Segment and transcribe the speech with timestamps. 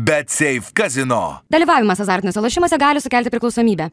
[0.00, 1.40] Bet Safe Casino.
[1.50, 3.88] Dalyvavimas azartiniuose lošimuose gali sukelti priklausomybę.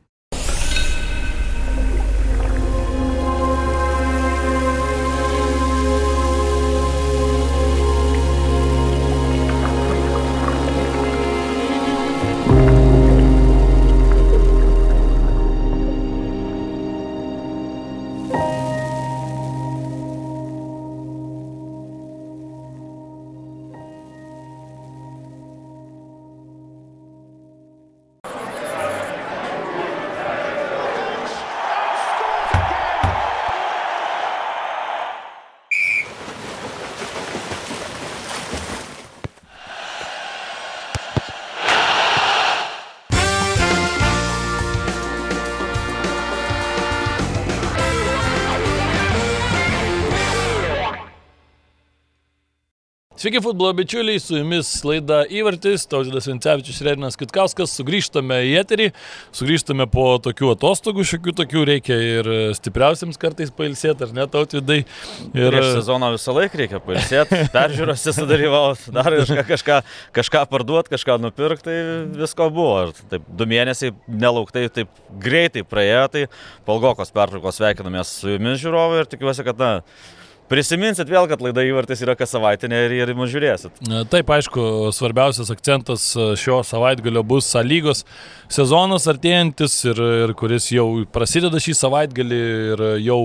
[53.25, 57.71] Sveiki futbolo bičiuliai, su jumis laida Įvartis, Tautvydas Vincevičius ir Erinas Kitkauskas.
[57.73, 58.85] Sugrįžtame į eterį,
[59.33, 64.77] sugrįžtame po tokių atostogų, šiokių tokių reikia ir stipriausiams kartais pailsėti, ar ne, Tautvydai.
[65.33, 69.78] Ir Prieš sezoną visą laiką reikia pailsėti, peržiūrose sudalyvauti, dar kažką, kažką,
[70.19, 72.91] kažką parduoti, kažką nupirkti, tai visko buvo.
[72.91, 76.28] Ir taip, du mėnesiai nelauktai taip greitai praėjo, tai
[76.69, 79.72] palgokos pertraukos sveikinamės su jumis žiūrovai ir tikiuosi, kad na,
[80.45, 83.79] Prisiminsit vėl, kad laida įvartis yra kas savaitinė ir, ir mus žiūrėsit.
[84.11, 88.03] Taip, aišku, svarbiausias akcentas šio savaitgalio bus lygos
[88.51, 92.41] sezonas artėjantis ir, ir kuris jau prasideda šį savaitgalį
[92.73, 93.19] ir jau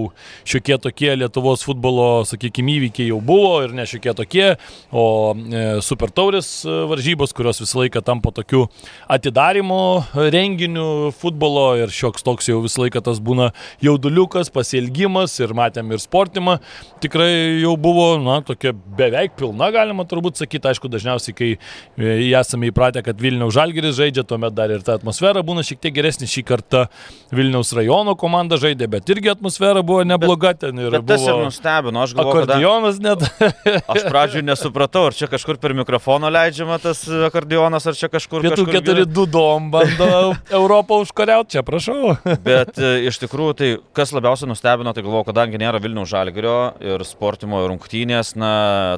[0.49, 4.47] šiokie tokie Lietuvos futbolo, sakykime, įvykiai jau buvo ir ne šiokie tokie,
[4.89, 5.05] o
[5.37, 8.67] e, super taurės varžybos, kurios visą laiką tampa tokiu
[9.13, 13.51] atidarimo renginiu futbolo ir šioks toks jau visą laiką tas būna
[13.85, 16.59] jauduliukas, pasielgimas ir matėm ir sportimą.
[17.01, 21.51] Tik tikrai jau buvo, na, tokia beveik pilna, galima turbūt sakyti, aišku, dažniausiai, kai
[21.99, 25.95] e, esame įpratę, kad Vilniaus Žalgeris žaidžia, tuomet dar ir ta atmosfera būna šiek tiek
[25.97, 26.85] geresnė, šį kartą
[27.35, 32.05] Vilniaus rajono komanda žaidė, bet irgi atmosfera buvo nebloga ten ir bet tas ir nustebino,
[32.05, 33.27] aš galvoju, akordionas net.
[33.93, 38.45] aš pradžių nesupratau, ar čia kažkur per mikrofoną leidžiama tas akordionas, ar čia kažkur.
[38.47, 40.11] Pietų keturi dudom bando
[40.61, 42.17] Europą užkariauti, čia prašau.
[42.47, 47.00] bet e, iš tikrųjų, tai kas labiausiai nustebino, tai galvoju, kadangi nėra Vilniaus Žalgerio ir
[47.01, 48.35] ir sportimo rungtynės.
[48.39, 48.51] Na,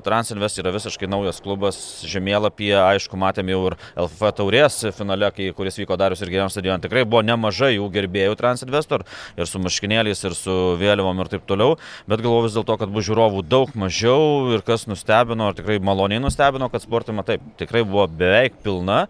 [0.05, 5.79] Transinvest yra visiškai naujas klubas žemėlapyje, aišku, matėm jau ir LFF taurės finale, kai, kuris
[5.81, 6.83] vyko Darius ir Geriams stadion.
[6.83, 9.07] Tikrai buvo nemažai jų gerbėjų Transinvestor
[9.39, 11.79] ir su maškinėliais, ir su vėliavom ir taip toliau,
[12.11, 16.23] bet galvoju vis dėlto, kad bus žiūrovų daug mažiau ir kas nustebino, ir tikrai maloniai
[16.23, 19.07] nustebino, kad sportima taip tikrai buvo beveik pilna.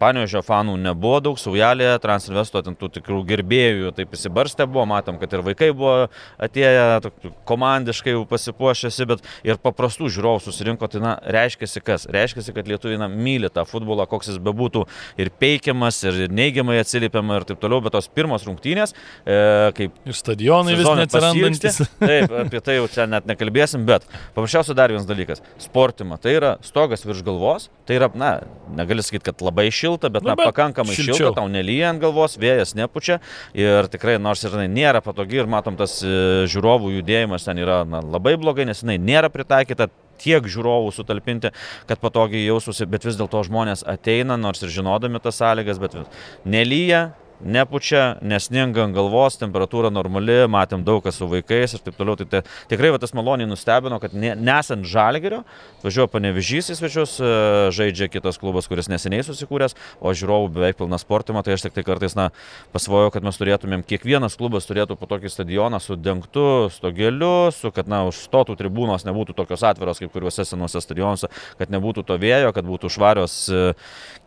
[0.00, 5.44] Panevežio fanų nebuvo daug, saujelė, Transinvesto tų tikrų gerbėjų taip įsibarstę buvo, matom, kad ir
[5.46, 6.08] vaikai buvo
[6.42, 7.12] atėję
[7.48, 12.06] komandiškai jau pasipuošęsi, bet ir paprastų žiūrovų susirinko, tai na, reiškia kas?
[12.10, 14.84] Reiškia, kad lietuviai na, myli tą futbolą, koks jis bebūtų
[15.20, 18.94] ir peikiamas, ir neigiamai atsiliepiama ir taip toliau, bet tos pirmos rungtynės,
[19.24, 19.38] e,
[19.78, 19.96] kaip...
[20.04, 21.80] Ir stadionai vis neatsirandantis.
[22.02, 24.06] Taip, apie tai jau čia net nekalbėsim, bet
[24.36, 26.18] paprasčiausiai dar vienas dalykas- sportima.
[26.20, 28.34] Tai yra stogas virš galvos, tai yra, na,
[28.76, 31.18] negali sakyti, kad labai šilta šilta, bet, nu, na, bet pakankamai šilčiau.
[31.20, 33.20] šilta, tau nelyja ant galvos, vėjas nepučia
[33.56, 36.14] ir tikrai nors ir jinai nėra patogi ir matom tas e,
[36.50, 39.90] žiūrovų judėjimas ten yra na, labai blogai, nes jinai nėra pritaikyta
[40.20, 41.50] tiek žiūrovų sutalpinti,
[41.88, 45.98] kad patogiai jaustųsi, bet vis dėlto žmonės ateina, nors ir žinodami tas sąlygas, bet
[46.46, 47.08] nelyja,
[47.44, 52.16] nepučia, nesninga ant galvos, temperatūra normali, matėm daug kas su vaikais ir taip toliau.
[52.20, 55.42] Tai te, tikrai va, tas maloniai nustebino, kad ne, nesant žalgerio,
[55.84, 57.32] važiuoja panevežys į svečius, e,
[57.74, 61.86] žaidžia kitas klubas, kuris neseniai susikūręs, o žiūrovų beveik pilna sportima, tai aš tik tai
[61.86, 62.30] kartais na,
[62.74, 67.90] pasvojau, kad mes turėtumėm, kiekvienas klubas turėtų po tokį stadioną su dengtu stogeliu, su, kad
[67.90, 72.66] na, užstotų tribūnos nebūtų tokios atviros kaip kuriuose senuose stadionuose, kad nebūtų to vėjo, kad
[72.66, 73.64] būtų švarios e,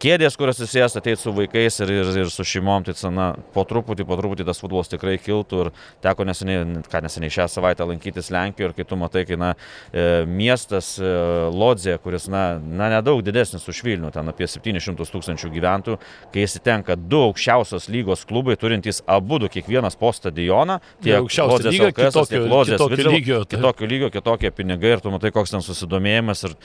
[0.02, 2.86] kėdės, kurios susijęs ateiti su vaikais ir, ir, ir su šeimom.
[2.88, 5.70] Tai na, po truputį, po truputį tas futbolas tikrai kiltų ir
[6.04, 9.54] teko neseniai, ką neseniai šią savaitę lankytis Lenkijoje ir kai tu matai, kai na,
[9.92, 11.12] e, miestas e,
[11.54, 16.02] Lodzė, kuris na, na nedaug didesnis už Vilnių, ten apie 700 tūkstančių gyventojų,
[16.34, 22.20] kai įsitenka du aukščiausios lygos klubai turintys abu du kiekvienas po stadioną, tiek lygio, LKS,
[22.32, 26.48] tiek Lodzės, kitokio lygio, kitokio lygio, kitokie pinigai ir tu matai, koks ten susidomėjimas.
[26.48, 26.58] Ir,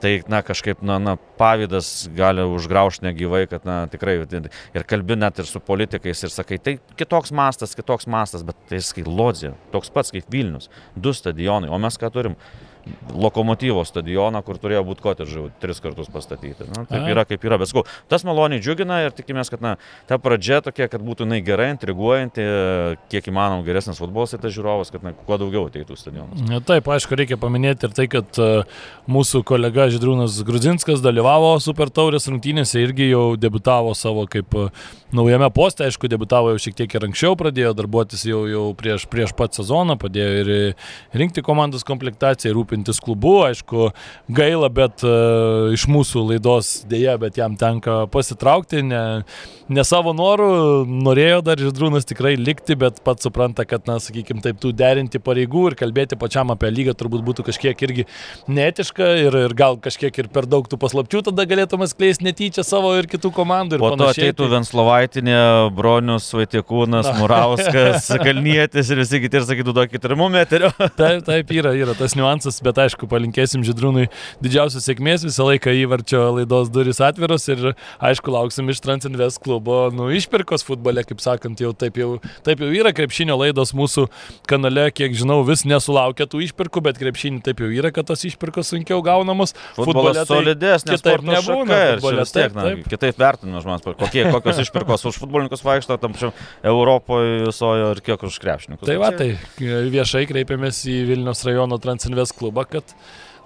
[0.00, 4.18] tai, na, kažkaip, na, na pavydas gali užgraužti negyvai, kad, na, tikrai,
[4.74, 8.82] ir kalbi net ir su politikais ir sakai, tai kitoks mastas, kitoks mastas, bet tai
[8.84, 12.38] skai Lodzė, toks pats kaip Vilnius, du stadionai, o mes ką turim?
[13.14, 16.66] Lokomotyvo stadioną, kur turėjo būti kotedžai tris kartus pastatyti.
[16.70, 17.10] Na, taip A.
[17.12, 19.74] yra, kaip yra, bet sakau, tas maloniai džiugina ir tikimės, kad na,
[20.08, 22.46] ta pradžia tokia, kad būtų jinai gerai, intriguojanti,
[23.12, 26.44] kiek įmanoma geresnis futbolas ir tas žiūrovas, kad na, kuo daugiau ateitų stadionas.
[26.50, 28.80] Ja, taip, aišku, reikia paminėti ir tai, kad uh,
[29.10, 34.70] mūsų kolega Židrūnas Grudzinskas dalyvavo Super Taurės rungtynėse, irgi jau debutavo savo kaip uh,
[35.16, 39.34] naujame poste, aišku, debutavo jau šiek tiek ir anksčiau, pradėjo darbuotis jau, jau prieš, prieš
[39.36, 40.50] pat sezoną, padėjo ir
[41.16, 43.90] rinkti komandos komplektaciją, rūpintis klubu, aišku,
[44.36, 49.02] gaila, bet uh, iš mūsų laidos dėja, bet jam tenka pasitraukti, ne,
[49.70, 50.50] ne savo norų,
[50.86, 55.70] norėjo dar Židrūnas tikrai likti, bet pats supranta, kad, na, sakykime, taip, tų derinti pareigų
[55.70, 58.06] ir kalbėti pačiam apie lygą turbūt būtų kažkiek irgi
[58.50, 62.92] neetiška ir, ir gal kažkiek ir per daug tų paslapčių tada galėtume skleisti netyčia savo
[62.98, 63.78] ir kitų komandų.
[63.78, 64.50] Ir po to ateitų tai...
[65.00, 70.68] Venslovaitinė, Bronius, Vaitikūnas, Murauskas, Kalnietis ir visi kiti ir sakytų, duokit termometrio.
[71.00, 74.08] taip, taip, yra, yra tas niuansas, bet aišku, palinkėsim Židrūnui
[74.44, 80.10] didžiausios sėkmės, visą laiką įvarčio laidos duris atviros ir aišku, lauksim iš Transinvest klubo, nu,
[80.12, 84.06] išpirkos futbole, kaip sakant, jau taip jau, taip jau yra krepšinio laidos mūsų
[84.50, 88.74] kanale, kiek žinau, vis nesulaukia tų išpirkų, bet krepšinį taip jau yra, kad tos išpirkos
[88.74, 89.56] sunkiau gaunamos.
[89.78, 91.80] Futbolas tai solidesnis, taip nebūna.
[91.96, 92.86] Futbolė, taip, na, taip.
[92.90, 96.34] Kitaip vertinu žmonės, kokie, kokios išpirkos už futbolininkus vaikšto, tam pačiam
[96.66, 98.88] Europoje visojo ir kiek už krepšininkus.
[98.88, 102.96] Tai va, tai viešai kreipėmės į Vilnius rajono Transinvest klubą, kad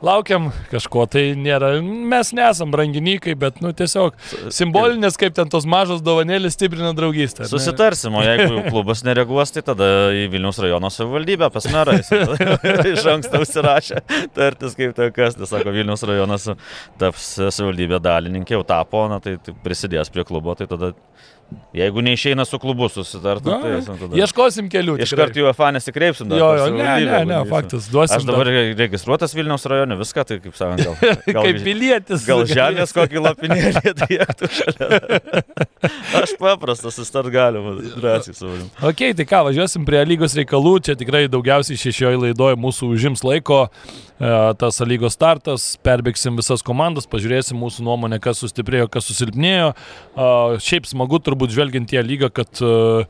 [0.05, 4.17] laukiam kažko, tai nėra, mes nesam brangininkai, bet, nu, tiesiog
[4.55, 7.49] simbolinės, kaip ten tos mažos dovanėlės stiprina draugystę.
[7.51, 11.97] Susitarsim, o jeigu klubas nereaguos, tai tada į Vilnius rajono savivaldybę pas merą.
[12.95, 14.05] Iš anksto užsirašė,
[14.37, 16.51] tartis kaip tai kas, tai sako, Vilnius rajonas
[17.01, 20.95] taps savivaldybė dalininkė, jau tapo, na, tai, tai prisidės prie klubo, tai tada
[21.75, 24.15] Jeigu neišeina su klubu susitarti, tai esam tada.
[24.19, 24.95] Ieškosim kelių.
[25.03, 26.31] Iš karto į UFA nesikreipsim.
[26.31, 28.21] Jo, jo, ne, ne, ne, faktas, duosim.
[28.21, 28.69] Aš dabar dar.
[28.79, 30.95] registruotas Vilniaus rajone, viską, tai kaip sakant, gal.
[31.35, 32.27] gal kaip pilietis.
[32.29, 35.19] Gal žemės kokį lapinėlį dėktų šalia.
[36.23, 38.71] Aš paprastas, susitart galima, drąsiai su manim.
[38.79, 43.65] Ok, tai ką, važiuosim prie lygos reikalų, čia tikrai daugiausiai šešioje laidoje mūsų užims laiko.
[44.15, 44.31] E,
[44.63, 49.73] tas lygos startas, perbėgsim visas komandas, pažiūrėsim mūsų nuomonę, kas sustiprėjo, kas susilpnėjo.
[50.63, 53.05] Šiaip smagu turbūt žvelgiant į lygą, kad e,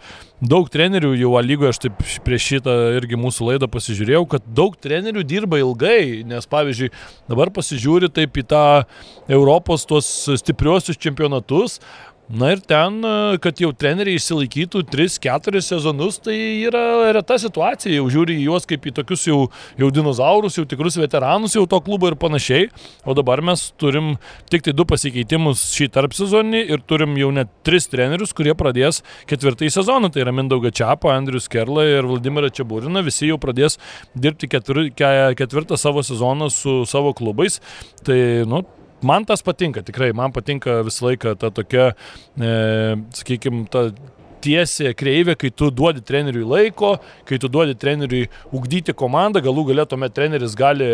[0.45, 5.25] daug trenerių jau lygoje, aš taip prieš šitą irgi mūsų laidą pasižiūrėjau, kad daug trenerių
[5.29, 6.91] dirba ilgai, nes pavyzdžiui,
[7.31, 8.65] dabar pasižiūri taip į tą
[9.29, 10.11] Europos tuos
[10.41, 11.81] stipriosius čempionatus,
[12.29, 18.07] Na ir ten, e, kad jau treneriai išsilaikytų 3-4 sezonus, tai yra reta situacija, jau
[18.09, 19.41] žiūri į juos kaip į tokius jau,
[19.77, 22.71] jau dinozaurus, jau tikrus veteranus jau to klubo ir panašiai.
[23.05, 24.15] O dabar mes turim
[24.49, 29.03] tik tai du pasikeitimus šį tarp sezonį ir turim jau net tris trenerius, kurie pradės
[29.29, 30.09] ketvirtąjį sezoną.
[30.15, 33.05] Tai yra Mindauga Čiapo, Andrius Kerla ir Vladimirą Čiabūriną.
[33.05, 33.77] Visi jau pradės
[34.17, 37.61] dirbti ketvir, ketvirtą savo sezoną su savo klubais.
[38.05, 38.17] Tai,
[38.49, 38.65] nu,
[39.05, 41.93] man tas patinka, tikrai, man patinka visą laiką ta tokia,
[42.39, 42.53] e,
[43.21, 43.89] sakykime, ta
[44.45, 46.95] tiesė kreivė, kai tu duodi treneriui laiko,
[47.29, 50.91] kai tu duodi treneriui ugdyti komandą, galų galę tuomet treneris gali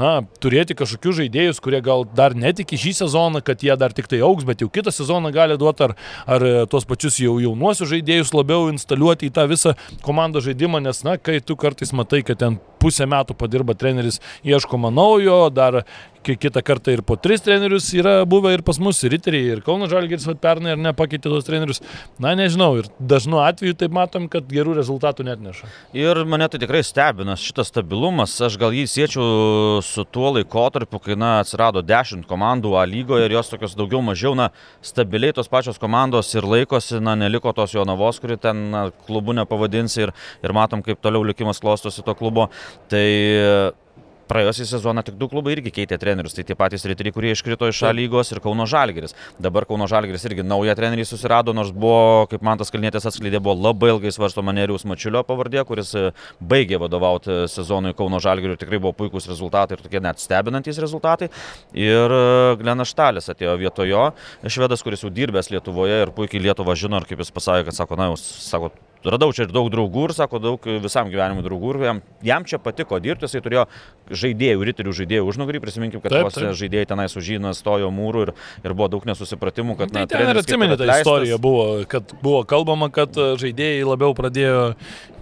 [0.00, 4.22] na, turėti kažkokius žaidėjus, kurie gal dar netiki šį sezoną, kad jie dar tik tai
[4.24, 5.96] auks, bet jau kitą sezoną gali duoti ar,
[6.26, 9.74] ar tuos pačius jau jaunuosius žaidėjus labiau instaliuoti į tą visą
[10.06, 14.92] komandos žaidimą, nes, na, kai tu kartais matai, kad ten pusę metų padirba treneris, ieškoma
[14.94, 15.82] naujo, dar
[16.32, 19.86] kitą kartą ir po tris trenerius yra buvę ir pas mus, ir Riteriai, ir Kauno
[19.90, 21.82] Žalgiris pernai ar ne pakeitė tos trenerius.
[22.22, 25.68] Na, nežinau, ir dažnu atveju taip matom, kad gerų rezultatų net neša.
[25.96, 31.18] Ir mane tai tikrai stebina šitas stabilumas, aš gal jį siečiau su tuo laikotarpiu, kai
[31.20, 34.50] na, atsirado dešimt komandų A lygoje ir jos tokios daugiau mažiau, na,
[34.84, 40.06] stabiliai tos pačios komandos ir laikosi, na, neliko tos Jonavos, kuri ten na, klubu nepavadinsi
[40.06, 42.48] ir, ir matom, kaip toliau likimas klostosi to klubo.
[42.92, 43.06] Tai
[44.24, 47.82] Praėjusią sezoną tik du klubai irgi keitė trenerius, tai tie patys riteriai, kurie iškrito iš
[47.84, 49.12] A lygos ir Kauno Žalgeris.
[49.42, 53.54] Dabar Kauno Žalgeris irgi naują trenerį susirado, nors buvo, kaip man tas kalnėtės atskleidė, buvo
[53.66, 56.06] labai ilgai svarsto Manerius Mačiulio pavardė, kuris e,
[56.40, 61.28] baigė vadovauti sezonui Kauno Žalgeriui ir tikrai buvo puikūs rezultatai ir tokie net stebinantys rezultatai.
[61.76, 62.24] Ir e,
[62.62, 64.08] Glenas Štalis atėjo vietojo,
[64.48, 68.00] švedas, kuris jau dirbęs Lietuvoje ir puikiai Lietuvą žino ir kaip jis pasakė, kad sako,
[68.00, 68.72] na, jūs sako,
[69.04, 72.60] radau čia ir daug draugų ir sako, daug visam gyvenimui draugų ir jam, jam čia
[72.62, 73.66] patiko dirbti, jisai turėjo
[74.10, 76.52] žaidėjų, riterių žaidėjų užnugarį, prisiminkim, kad taip, taip.
[76.58, 78.32] žaidėjai tenai sužino stojo mūrų ir,
[78.64, 79.92] ir buvo daug nesusipratimų, kad...
[79.94, 84.16] Tai na, ten ir atsimenė tą istoriją, buvo, kad buvo kalbama, kad e, žaidėjai labiau
[84.16, 84.64] pradėjo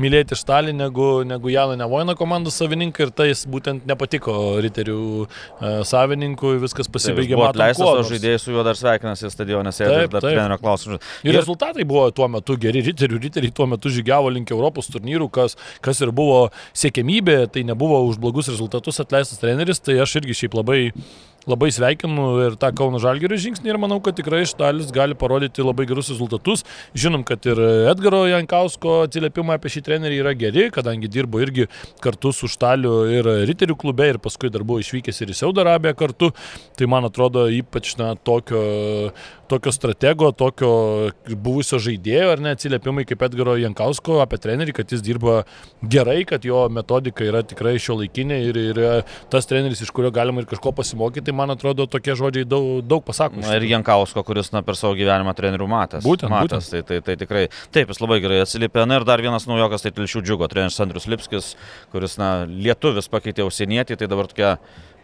[0.02, 5.82] mylėti Štalį negu, negu Janą Nevoiną komandos savininką ir tai jis būtent nepatiko riterių uh,
[5.86, 7.36] savininkui, viskas pasibaigė.
[7.36, 11.02] Buvo atleistas, o žaidėjai su juo dar sveikinasi stadionėse ir dar trenerio klausimus.
[11.22, 15.30] Ir, ir rezultatai buvo tuo metu geri, riterių, riteriai tuo metu žygiavo link Europos turnyrų,
[15.32, 20.42] kas, kas ir buvo siekėmybė, tai nebuvo už blogus rezultatus atleistas treneris, tai aš irgi
[20.42, 20.80] šiaip labai
[21.49, 25.87] labai sveikinu ir tą Kauno Žalgerio žingsnį ir manau, kad tikrai Štalis gali parodyti labai
[25.90, 26.62] gerus rezultatus.
[26.94, 27.58] Žinom, kad ir
[27.90, 31.68] Edgaro Jankausko atsiliepimai apie šį trenerį yra geri, kadangi dirbo irgi
[32.02, 35.96] kartu su Štaliu ir Riterių klube ir paskui dar buvo išvykęs ir į Saudo Arabiją
[35.99, 36.30] kartu.
[36.78, 38.62] Tai man atrodo ypač na, tokio,
[39.50, 40.72] tokio stratego, tokio
[41.26, 45.42] buvusio žaidėjo ar ne atsiliepimai kaip Edgaro Jankausko apie trenerį, kad jis dirba
[45.82, 48.82] gerai, kad jo metodika yra tikrai šio laikinė ir, ir
[49.32, 53.02] tas treneris, iš kurio galima ir kažko pasimokyti tai man atrodo tokie žodžiai daug, daug
[53.04, 53.40] pasako.
[53.40, 56.04] Na ir Jankausko, kuris na, per savo gyvenimą trenerių matęs.
[56.04, 56.30] Būtent.
[56.30, 56.86] Matęs, būtent.
[56.86, 57.44] Tai, tai, tai tikrai.
[57.72, 58.84] Taip, jis labai gerai atsiliepė.
[58.86, 61.52] Na ir dar vienas naujokas, tai Tilšių džiugo, treneris Andrius Lipskis,
[61.92, 64.56] kuris na, lietuvis pakeitė užsienietį, tai dabar tokia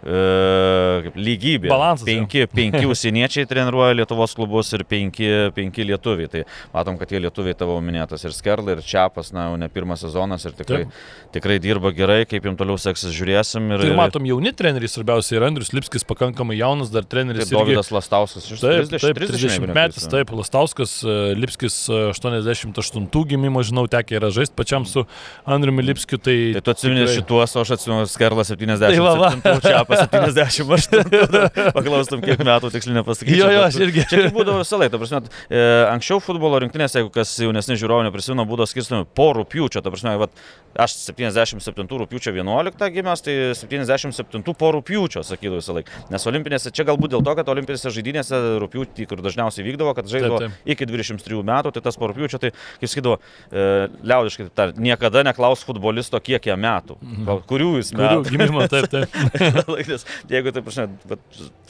[0.03, 1.69] e, lygybė.
[1.71, 2.07] Balansas.
[2.07, 6.31] Penki, penki užsieniečiai treniruoja Lietuvos klubus ir penki, penki lietuviai.
[6.33, 10.05] Tai matom, kad tie lietuviai tavo minėtas ir Skerla, ir Čiapas, na, jau ne pirmas
[10.05, 11.01] sezonas ir tikrai, Taip.
[11.37, 13.73] tikrai dirba gerai, kaip jums toliau seksis žiūrėsim.
[13.75, 17.51] Ir, tai matom jauni treneriai, svarbiausia ir Andrius Lipskis pakankamai jaunas dar treneris.
[17.51, 17.99] Tai Dovydas irgi...
[17.99, 22.75] Lastauskas iš 30, taip, 30, 30 metais, taip, Lastauskas, e, Lipskis 88
[23.09, 25.05] e, gimimo, žinau, tekė yra žaisti pačiam su
[25.49, 26.21] Andriumi Lipskiu.
[26.23, 27.17] Tai, tai tu atsimeni tikrai...
[27.19, 28.85] šituos, o aš atsimenu Skerla 70.
[28.85, 31.73] Tai va, va po 78.
[31.77, 33.39] Paklaustum, kiek metų tiksliai nepasakysiu.
[33.41, 34.05] Jo, jo, aš irgi.
[34.09, 35.01] Čia kaip būdavo visą laiką.
[35.01, 39.83] Prasme, e, anksčiau futbolo rinktinėse, jeigu kas jaunesni žiūrovai neprisimena, būdavo skirstomi po rūpiučio.
[39.85, 40.35] Ta prasme, vat,
[40.79, 46.05] aš 77 rūpiučio 11 gimęs, tai 77 po rūpiučio, sakydavau visą laiką.
[46.13, 50.43] Nes olimpinėse, čia galbūt dėl to, kad olimpinėse žaidynėse rūpiutį, kur dažniausiai vykdavo, kad žaidavo
[50.45, 50.71] taip, taip.
[50.77, 53.19] iki 23 metų, tai tas po rūpiučio, tai kaip sakydavo,
[53.51, 53.67] e,
[54.13, 56.99] liaudiškai, tar, niekada neklaus futbolisto, kiek jam metų.
[57.03, 57.43] Mhm.
[57.49, 58.23] Kurių jis metų.
[58.29, 59.69] Kurių gimimo, taip, taip.
[59.87, 61.19] nes jeigu taip, žinai,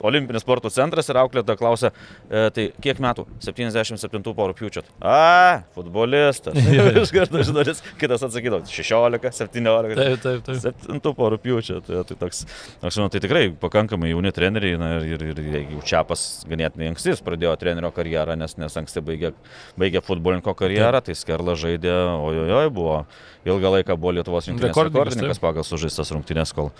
[0.08, 1.90] olimpinis sporto centras ir auklėta klausia,
[2.30, 3.26] e, tai kiek metų?
[3.44, 4.84] 77 po rūpiučio.
[5.04, 6.56] A, futbolistas.
[7.02, 9.98] Iš karto žinotis, kitas atsakydavo, 16, 17.
[9.98, 10.88] Taip, taip, taip.
[10.88, 11.80] 7 po rūpiučio.
[11.86, 12.44] Tai, tai, toks,
[12.80, 17.16] aš žinau, tai tikrai pakankamai jauni treneriai na, ir, ir, ir jau Čiapas ganėtinai anksti
[17.24, 19.32] pradėjo trenerio karjerą, nes, nes anksti baigė,
[19.80, 21.12] baigė futbolininko karjerą, taip.
[21.12, 23.02] tai Skerla žaidė, ojojoj, buvo
[23.48, 26.72] ilgą laiką buvo Lietuvos rinktinės rekordininkas pagal sužaistas rungtynės, kol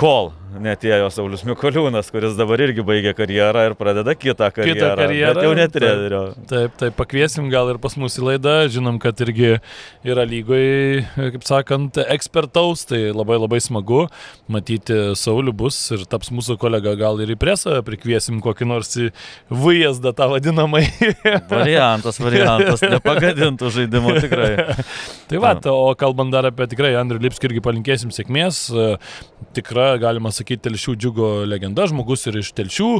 [0.00, 4.74] kol netėjo Saulis Mikoliūnas, kuris dabar irgi baigė karjerą ir pradeda kitą karjerą.
[4.76, 5.32] Kitą karjerą.
[5.32, 6.22] Bet jau netrenerio.
[6.34, 8.56] Taip, taip, taip, pakviesim gal ir pas mus į laidą.
[8.72, 9.54] Žinom, kad irgi
[10.04, 14.04] yra lygoje, kaip sakant, ekspertaus, tai labai labai smagu
[14.52, 19.10] matyti Saulių bus ir taps mūsų kolega gal ir į presą, prikviesim kokį nors į
[19.48, 20.84] vyjazdą tą vadinamai.
[21.52, 24.52] variantas, variantas, nepagadintų žaidimo tikrai.
[25.30, 28.64] tai va, o kalbant dar apie tikrai Andrių Lipskį irgi palinkėsim sėkmės.
[29.56, 32.90] Tikrai yra, galima sakyti, Telšių džiugo legenda, žmogus ir iš Telšių,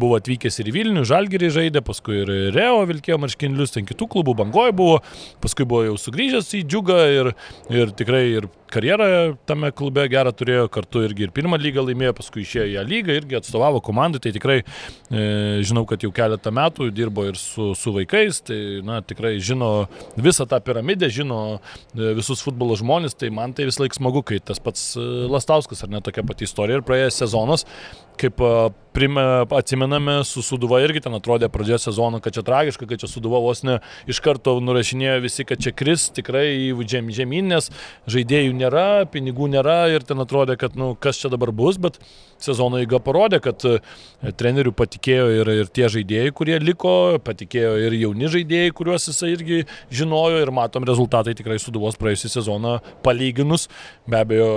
[0.00, 4.36] buvo atvykęs ir į Vilnių, Žalgirį žaidė, paskui ir Reo vilkėjo marškinlius, ten kitų klubų
[4.40, 5.00] bangoje buvo,
[5.44, 7.32] paskui buvo jau sugrįžęs į džiugą ir,
[7.72, 9.06] ir tikrai ir karjerą
[9.48, 13.16] tame klube gerą turėjo, kartu irgi ir pirmą lygą laimėjo, paskui išėjo į ją lygą,
[13.20, 15.24] irgi atstovavo komandai, tai tikrai e,
[15.66, 19.72] žinau, kad jau keletą metų dirbo ir su, su vaikais, tai na, tikrai žino
[20.16, 24.40] visą tą piramidę, žino e, visus futbolo žmonės, tai man tai vis laik smagu, kai
[24.40, 27.66] tas pats e, Lastauskas ar ne tokia pati istorija ir praėjęs sezonas,
[28.20, 28.40] kaip
[28.92, 33.40] prime, atsimename, su Suduva irgi ten atrodė pradžioje sezono, kad čia tragiška, kad čia Suduva
[33.42, 33.78] vos ne
[34.10, 36.46] iš karto nurašinėjo visi, kad čia kris tikrai
[36.88, 37.70] žem, žemyn, nes
[38.10, 41.98] žaidėjų nėra, pinigų nėra ir ten atrodė, kad nu, kas čia dabar bus, bet
[42.42, 43.76] sezono eiga parodė, kad e,
[44.38, 46.94] trenerių patikėjo ir, ir tie žaidėjai, kurie liko,
[47.24, 49.62] patikėjo ir jauni žaidėjai, kuriuos jisai irgi
[49.94, 53.68] žinojo ir matom rezultatai tikrai Suduvos praėjusią sezoną palyginus.
[54.10, 54.48] Be abejo,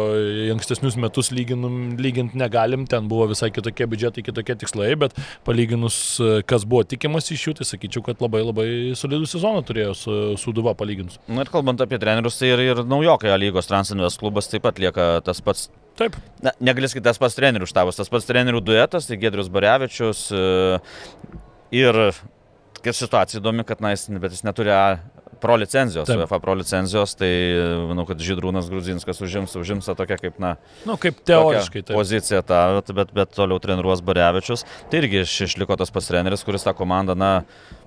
[0.56, 5.16] ankstesnius metus lyginum, lygint negalim, ten buvo visai kitokie biudžetai, kitokie tikslai, bet
[5.48, 8.68] palyginus, e, kas buvo tikimas iš jų, tai sakyčiau, kad labai labai
[8.98, 11.20] solidų sezoną turėjo su Suduva palyginus.
[11.30, 15.16] Na ir kalbant apie trenerius, tai ir, ir naujokai lygos Transinvest klubas taip pat lieka
[15.26, 16.18] tas pats Taip.
[16.44, 20.42] Na, negali sakyti tas pats trenerių štabas, tas pats trenerių duetas, tai Gedrius Barevičius e,
[21.72, 22.00] ir
[22.84, 24.74] kaip situacija įdomi, kad na, jis, bet jis neturi
[25.42, 26.20] pro licenzijos, Taip.
[26.22, 27.30] UEFA pro licenzijos, tai
[27.90, 30.56] manau, kad Žydrūnas Gruzinskas užims, užims tokia kaip, na,
[30.88, 32.64] nu, kaip teoriškai pozicija, ta,
[32.96, 34.66] bet, bet toliau treniruos Barevičius.
[34.92, 37.32] Tai irgi išliko tas pats treneris, kuris tą komandą, na,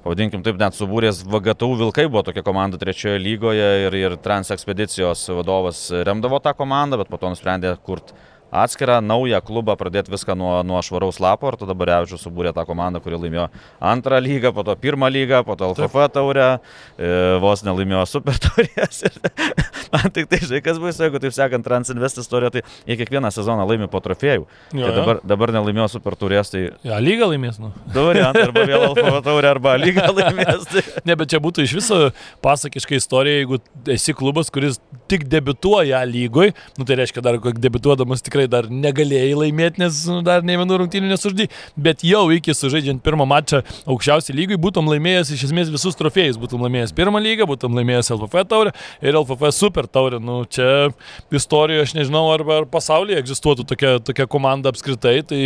[0.04, 5.26] pavadinkim taip, net subūrės VGTU Vilkai buvo tokia komanda trečioje lygoje ir, ir Trans ekspedicijos
[5.40, 8.16] vadovas remdavo tą komandą, bet po to nusprendė kurti
[8.50, 13.02] atskirą naują klubą, pradėti viską nuo, nuo švaraus lapo ir tada Barevičius subūrė tą komandą,
[13.04, 13.48] kuri laimėjo
[13.80, 16.48] antrą lygą, po to pirmą lygą, po to LFF taurę,
[16.96, 17.10] e,
[17.42, 19.04] vos nelaimėjo super taurės.
[19.92, 23.64] Man tik tai, žinai, kas bus, jeigu taip sakant, Transinvest istorija, tai jie kiekvieną sezoną
[23.68, 24.44] laimi po trofėjų.
[24.76, 26.66] Jo, tai dabar, dabar nelaimėjo super taurės, tai...
[26.86, 27.72] Ja, lyga laimės, nu.
[27.94, 30.68] Du variantai, arba vėl LFF taurė, arba lyga laimės.
[30.68, 30.84] Tai...
[31.08, 32.00] ne, bet čia būtų iš viso
[32.44, 33.60] pasakiška istorija, jeigu
[33.96, 39.34] esi klubas, kuris tik debituoja lygoj, nu tai reiškia dar, kad debituodamas tikrai dar negalėjai
[39.42, 44.36] laimėti, nes nu, dar ne vienų rungtynių nesuždy, bet jau iki sužaidžiant pirmą mačą aukščiausiai
[44.36, 48.74] lygai būtum laimėjęs iš esmės visus trofėjus, būtum laimėjęs pirmą lygą, būtum laimėjęs LFF taurę
[49.02, 50.20] ir LFF super taurę.
[50.22, 50.90] Nu, čia
[51.34, 55.40] istorijoje aš nežinau, ar, ar pasaulyje egzistuotų tokia, tokia komanda apskritai, tai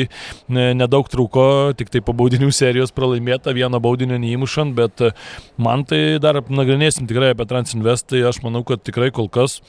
[0.52, 1.46] ne, nedaug trūko,
[1.78, 5.06] tik tai po baudinių serijos pralaimėta, vieną baudinį neįmušant, bet
[5.62, 9.60] man tai dar nagrinėsim tikrai apie Transinvest, tai aš manau, kad tikrai kol kas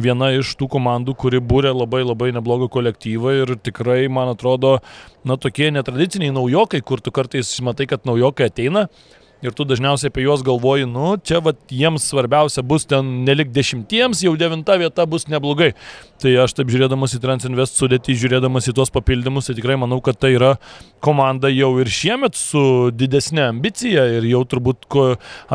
[0.00, 4.78] viena iš tų komandų, kuri būrė labai labai neblogą kolektyvą ir tikrai, man atrodo,
[5.24, 8.88] na tokie netradiciniai naujokai, kur tu kartais matai, kad naujokai ateina,
[9.44, 14.24] ir tu dažniausiai apie juos galvoji, nu, čia vat, jiems svarbiausia bus ten nelik dešimtiems,
[14.26, 15.72] jau devinta vieta bus neblogai.
[16.20, 20.20] Tai aš taip žiūrėdamas į Transinvest sudėtį, žiūrėdamas į tuos papildymus, tai tikrai manau, kad
[20.20, 20.52] tai yra
[21.04, 24.84] komanda jau ir šiemet su didesnė ambicija ir jau turbūt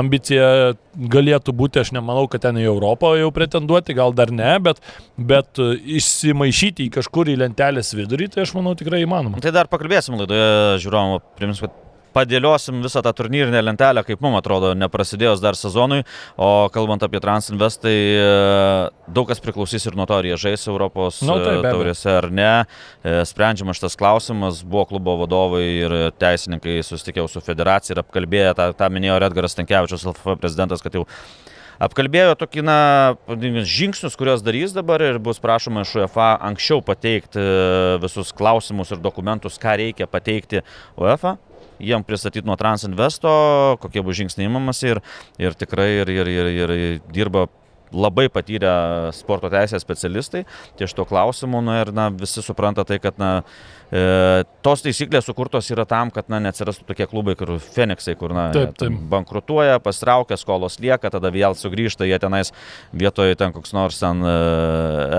[0.01, 4.82] ambicija galėtų būti, aš nemanau, kad ten į Europą jau pretenduoti, gal dar ne, bet,
[5.18, 9.44] bet išsimaišyti į kažkur į lentelės vidurį, tai aš manau tikrai įmanoma.
[9.44, 11.85] Tai dar pakalbėsim laidoje, žiūrovom, prims, kad
[12.15, 16.03] padėliosim visą tą turnyrinę lentelę, kaip mums atrodo, neprasidėjus dar sezonui.
[16.39, 18.27] O kalbant apie Transinvest, tai e,
[19.15, 22.29] daug kas priklausys ir nuo to, ar jie žais Europos no, tai, e, taurėse ar
[22.34, 22.51] ne.
[23.03, 28.69] E, sprendžiamas šitas klausimas, buvo klubo vadovai ir teisininkai susitikė su federacija ir apkalbėjo, tą,
[28.79, 31.03] tą minėjo Redgaras Tankievičius, LFF prezidentas, kad jau
[31.84, 32.77] apkalbėjo tokį, na,
[33.67, 37.43] žingsnius, kuriuos darys dabar ir bus prašoma iš UEFA anksčiau pateikti
[38.03, 40.63] visus klausimus ir dokumentus, ką reikia pateikti
[40.95, 41.36] UEFA
[41.79, 43.36] jiem pristatyti nuo Transinvesto,
[43.84, 45.01] kokie bus žingsniai įmamas ir,
[45.41, 47.48] ir tikrai ir, ir, ir, ir dirba
[47.96, 50.44] labai patyrę sporto teisės specialistai.
[50.79, 53.32] Ties to klausimu nu, ir na, visi supranta tai, kad na,
[53.94, 58.48] E, tos taisyklės sukurtos yra tam, kad na, neatsirastų tokie klubai, kur Feniksai, kur na,
[58.56, 58.96] taip, taip.
[59.12, 62.50] bankrutuoja, pasitraukia, skolos lieka, tada vėl sugrįžta, jie tenais
[62.96, 64.34] vietoje ten koks nors ten e,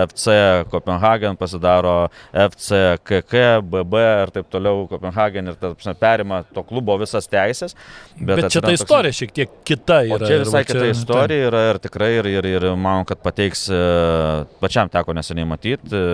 [0.09, 0.35] FC
[0.73, 7.31] Kopenhagen pasidaro FC KK, BB ir taip toliau Kopenhagen ir taip, perima to klubo visas
[7.31, 7.77] teisės.
[8.19, 9.21] Bet, bet čia ta istorija toks...
[9.21, 10.19] šiek tiek kita yra.
[10.19, 10.91] O čia visai kita čia...
[10.97, 13.81] istorija yra ir tikrai ir, ir, ir manau, kad pateiks, e,
[14.59, 16.05] pačiam teko neseniai matyti,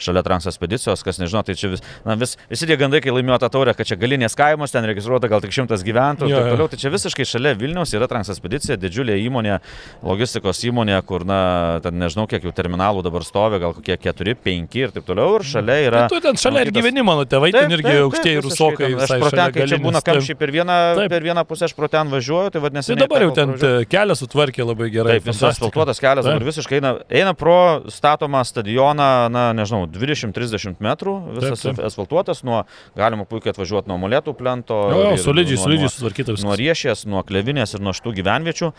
[0.00, 3.12] šalia Trans ekspedicijos, kas nežino, tai čia vis vis, na, vis, visi tie gandai, kai
[3.14, 6.54] laimėjo tą taurę, kad čia galinės kaimas, ten registruota gal tik šimtas gyventojų ir taip
[6.54, 9.58] toliau, tai čia visiškai šalia Vilniaus yra Transaspedicija, didžiulė įmonė,
[10.06, 14.84] logistikos įmonė, kur, na, ten nežinau, kiek jau terminalų dabar stovi, gal kokie keturi, penki
[14.86, 16.04] ir taip toliau, ir šalia yra...
[16.06, 18.92] Tai tu ten šalia ir gyveni, mano tėvai, ten irgi aukštieji rusokai.
[19.00, 20.78] Aš pro ten, kai čia būna kamščiai per vieną,
[21.12, 22.94] per vieną pusę, aš pro ten važiuoju, tai vadinasi...
[22.94, 23.54] Tai dabar jau ten
[23.90, 25.18] kelias sutvarkė labai gerai.
[25.18, 27.58] Taip, visas asfaltuotas kelias dabar visiškai eina, eina pro
[27.92, 31.64] statomą stadioną, na, nežinau, 20-30 metrų, visas.
[31.90, 32.62] Asfaltuotas, nuo,
[32.98, 34.80] galima puikiai atvažiuoti nuo molėtų plento.
[34.90, 36.42] Jo, jo, solidžiai, solidžiai sutvarkytas.
[36.46, 38.74] Nuo riešės, nuo klevinės ir nuo šitų gyvenviečių.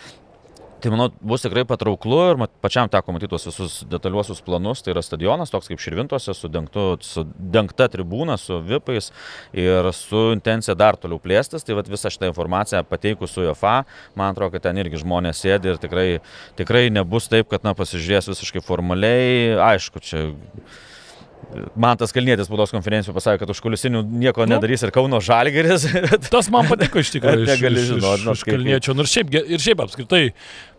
[0.81, 4.81] Tai manau, bus tikrai patrauklu ir pačiam teko matyti tuos visus detaliuosius planus.
[4.81, 9.11] Tai yra stadionas, toks kaip Širvintose, su, dengtu, su dengta tribūna, su vipais
[9.53, 11.67] ir su intencija dar toliau plėstis.
[11.67, 13.75] Tai vat, visą šitą informaciją pateikus su JFA,
[14.17, 16.07] man atrodo, kad ten irgi žmonės sėdi ir tikrai,
[16.57, 19.59] tikrai nebus taip, kad na, pasižiūrės visiškai formaliai.
[19.61, 20.31] Aišku, čia
[21.75, 25.87] Man tas Kalnėtis spaudos konferencijų pasakė, kad už kulisinių nieko nu, nedarys ir Kauno Žalgeris.
[26.31, 27.47] tas man patiko iš tikrųjų.
[27.49, 28.95] Negali žinoti, nu, iš Kalniečio.
[28.95, 30.23] Ir šiaip, ir šiaip apskritai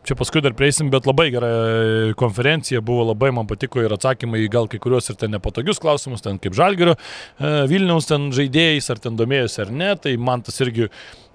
[0.02, 4.40] Čia paskui dar prieisim, bet labai gera e, konferencija buvo, labai man patiko ir atsakymai
[4.42, 6.96] į gal kai kuriuos ir ten nepatogius klausimus, ten kaip Žalgerio,
[7.38, 10.90] e, Vilniaus ten žaidėjais, ar ten domėjosi ar ne, tai man tas irgi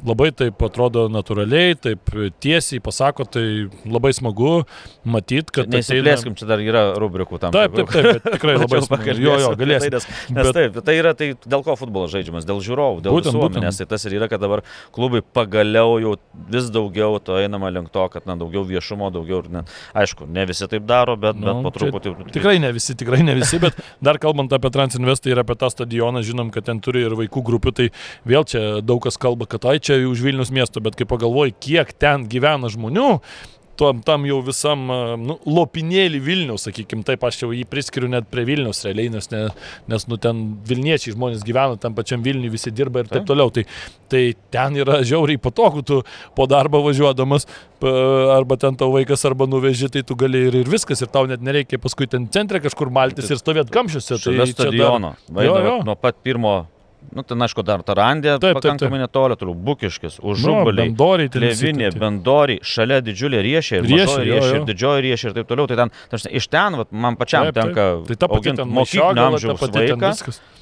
[0.06, 2.12] labai taip atrodo natūraliai, taip
[2.44, 3.46] tiesiai pasako, tai
[3.90, 4.62] labai smagu
[5.08, 5.72] matyti, kad...
[5.72, 6.40] Nesiplėskim, ateina...
[6.42, 7.56] čia dar yra rubrikų tam.
[7.56, 9.16] Taip, taip, taip, taip tikrai labai smagu.
[9.18, 9.94] Jo, jo, galėsim.
[9.96, 10.54] Nes, nes bet...
[10.58, 13.82] taip, tai yra tai dėl ko futbolas žaidžiamas, dėl žiūrovų, dėl būtent, visuomenės.
[13.82, 14.64] Tai tas ir yra, kad dabar
[14.96, 16.16] klubai pagaliau jau
[16.54, 19.64] vis daugiau to einama link to, kad na, daugiau daugiau viešumo, daugiau ir, ne,
[19.98, 22.16] aišku, ne visi taip daro, bet, nu, bet po truputį.
[22.36, 26.24] Tikrai ne visi, tikrai ne visi, bet dar kalbant apie Transinvestą ir apie tą stadioną,
[26.26, 27.90] žinom, kad ten turi ir vaikų grupių, tai
[28.28, 31.94] vėl čia daug kas kalba, kad tai čia už Vilnius miesto, bet kai pagalvoji, kiek
[31.98, 33.20] ten gyvena žmonių,
[33.80, 34.86] tam, tam jau visam
[35.22, 39.44] nu, lopinėlį Vilnius, sakykim, taip aš jau jį priskiriu net prie Vilnius realiai, nes, ne,
[39.92, 43.54] nes nu, ten Vilniečiai žmonės gyvena, tam pačiam Vilniui visi dirba ir taip, taip toliau.
[43.54, 43.66] Tai,
[44.12, 46.02] tai ten yra žiauriai patogu, tu
[46.38, 47.48] po darbo važiuodamas,
[48.38, 51.44] arba ten tavo vaikas arba nuveži, tai tu gali ir, ir viskas, ir tau net
[51.46, 54.24] nereikia paskui ten centre kažkur maltis ir stovėti kamščiuose.
[54.24, 55.14] Tai stadiono.
[55.30, 55.46] Dar...
[55.46, 55.78] Jo, jo.
[55.88, 56.58] Nuo pat pirmo
[57.16, 61.08] Nu, ten aišku, dar Tarandė, taip, pakankamai netoli, toliau Bukiškis, Užubalį, nu,
[61.42, 65.70] Levinė, Bendoriai, šalia didžiulė riešė, ir riešė, riešė, ir didžioji riešė ir taip toliau.
[65.72, 70.14] Tai ten, tarsi, iš ten, vat, man pačiam taip, tenka tai auginti mokyklinio amžiaus vaiką.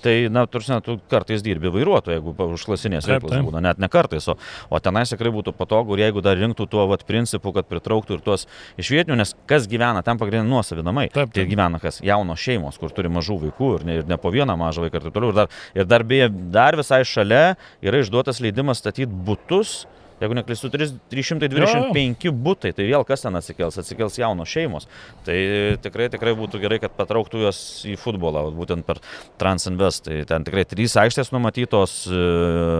[0.06, 4.36] Tai, na, tarsi, tu kartais dirbi vairuotoju, jeigu užklasinės veiklos būna, net ne kartais, o,
[4.70, 8.46] o tenais tikrai būtų patogu, jeigu dar rinktų tuo vat, principu, kad pritrauktų ir tuos
[8.78, 11.08] iš vietinių, nes kas gyvena, ten pagrindiniai nuosavi namai.
[11.10, 11.34] Taip, taip.
[11.40, 14.54] Tai gyvena kas jaunos šeimos, kur turi mažų vaikų ir ne, ir ne po vieną
[14.62, 15.34] mažą vaiką ir taip toliau.
[15.34, 19.84] Ir dar, ir dar beje, dar visai šalia yra išduotas leidimas statyti būtus.
[20.16, 22.32] Jeigu neklystu, 325 jo.
[22.32, 23.76] būtai, tai vėl kas ten atsikels?
[23.82, 24.88] Atsikels jaunos šeimos.
[25.28, 25.36] Tai
[25.84, 29.02] tikrai, tikrai būtų gerai, kad patrauktų juos į futbolą, būtent per
[29.42, 30.06] Transinvest.
[30.08, 32.80] Tai ten tikrai trys aikštės numatytos, e,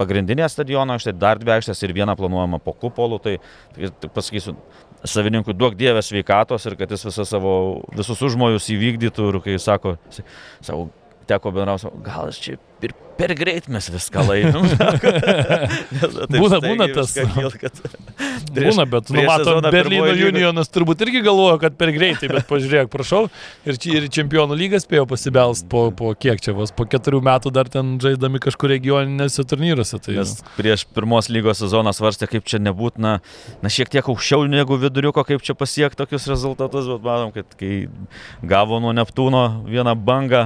[0.00, 3.20] pagrindinė stadiono aikštė, dar dvi aikštės ir viena planuojama po kupolų.
[3.26, 3.36] Tai,
[3.76, 4.56] tai pasakysiu,
[5.04, 7.52] savininkui duok dievę sveikatos ir kad jis visą savo,
[7.96, 9.98] visus užmojus įvykdytų ir kai sako,
[10.64, 10.88] savo
[11.30, 14.64] teko bendrauti, gal aš čia ir per greit mes viską laimim.
[16.40, 17.12] būna, būna tas.
[17.12, 17.50] Kil,
[18.54, 22.88] prieš, būna, bet nu, matom, Berlyno Unionas turbūt irgi galvoja, kad per greitai, bet pažiūrėk,
[22.92, 23.26] prašau,
[23.68, 27.68] ir, ir čempionų lygas spėjo pasibelst po, po kiek čia vos, po keturių metų dar
[27.72, 30.00] ten žaisdami kažkur regioninėse turnyruose.
[30.00, 33.18] Tai, Nes prieš pirmos lygos sezoną svarstė, kaip čia nebūtina,
[33.60, 37.84] na šiek tiek aukščiau negu viduriuko, kaip čia pasiekti tokius rezultatus, bet matom, kad kai
[38.40, 40.44] gavo nuo Neptūno vieną bangą,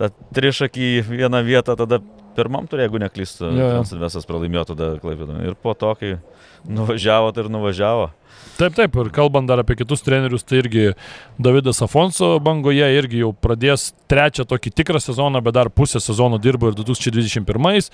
[0.00, 2.00] tą trišakį į vieną vietą, tada
[2.34, 3.50] pirmam turė, jeigu neklystu,
[3.88, 5.38] Silvestras pralaimėjo tada Klaipėdą.
[5.46, 6.16] Ir po to, kai
[6.66, 8.10] nuvažiavo, tai ir nuvažiavo.
[8.54, 10.84] Taip, taip, ir kalbant dar apie kitus trenerius, tai irgi
[11.42, 16.70] Davidas Afonso bangoje irgi jau pradės trečią tokį tikrą sezoną, bet dar pusę sezono dirbo
[16.70, 17.90] ir 2021.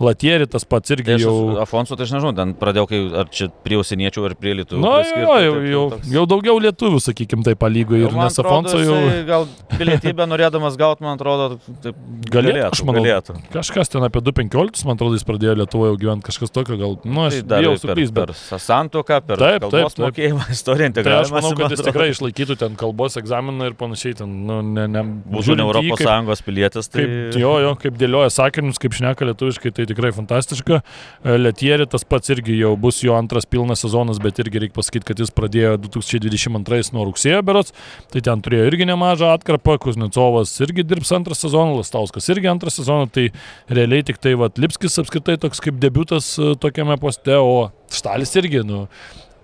[0.00, 1.34] Latieri tas pats irgi tai jau.
[1.60, 4.80] Afonso, tai aš nežinau, ten pradėjau, kai, ar čia prie užsieniečių, ar prie lietuvių.
[4.80, 6.12] Na, jo, jau, jau, toks...
[6.14, 8.96] jau daugiau lietuvių, sakykime, taip palygo ir nes Afonso jau.
[9.28, 11.98] Gal pilietybę norėdamas gauti, man atrodo, taip,
[12.32, 12.62] galėtų.
[12.70, 13.36] Aš manau, galėtų.
[13.52, 17.26] Kažkas ten apie 2.15, man atrodo, jis pradėjo Lietuvoje jau gyventi kažkas tokio, gal, nu,
[17.26, 18.32] aš tai jau suklys, bet.
[18.32, 20.02] Per santoką, per taip, taip, taip.
[20.06, 21.20] mokėjimą, istoriją, integraciją.
[21.20, 24.88] Tai aš manau, kad jis tikrai išlaikytų ten kalbos egzaminą ir panašiai, ten, nu, ne,
[24.88, 25.04] ne.
[25.28, 26.88] Būtų ne Europos Sąjungos pilietis.
[26.88, 27.04] Tai...
[27.04, 30.80] Kaip, jo, jo, kaip dėlioja sakinius, kaip šneka lietuviškai, tai tikrai fantastiška.
[30.80, 35.06] E, Letieri tas pats irgi jau bus jo antras pilnas sezonas, bet irgi reikia pasakyti,
[35.10, 37.74] kad jis pradėjo 2022 nuo rugsėjo berots,
[38.12, 43.08] tai ten turėjo irgi nemažą atkarpą, Kuznecovas irgi dirbs antrą sezoną, Lastauskas irgi antrą sezoną,
[43.12, 43.30] tai
[43.70, 48.62] realiai tik tai Vat Lipskis apskritai toks kaip debutas e, tokiame poste, o Štalis irgi,
[48.66, 48.84] nu,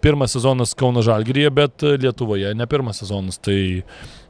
[0.04, 3.40] pirmas sezonas Kauno Žalgiryje, bet Lietuvoje ne pirmas sezonas.
[3.42, 3.58] Tai...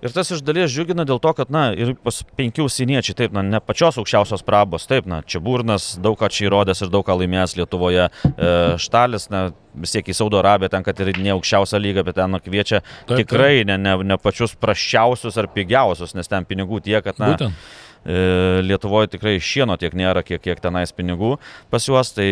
[0.04, 3.44] Ir tas iš dalies džiugina dėl to, kad, na, ir pas penkių siniečiai, taip, na,
[3.46, 7.16] ne pačios aukščiausios prabos, taip, na, čia Burnas daug ką čia įrodęs ir daug ką
[7.22, 11.80] laimėjęs Lietuvoje, e, Štalis, na, vis tiek į Saudo Arabiją, ten, kad ir ne aukščiausią
[11.80, 13.72] lygą, bet ten kviečia taip, tikrai taip.
[13.72, 18.62] Ne, ne, ne pačius prašiausius ar pigiausius, nes ten pinigų tiek, kad, na, Būtent E,
[18.62, 21.32] Lietuvoje tikrai šieno tiek nėra, kiek, kiek tenais pinigų
[21.72, 22.28] pas juos, tai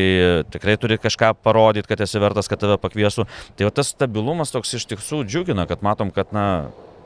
[0.55, 3.27] tikrai turi kažką parodyti, kad esi vertas, kad tave pakviesų.
[3.59, 6.47] Tai va, tas stabilumas toks iš tiesų džiugina, kad matom, kad na,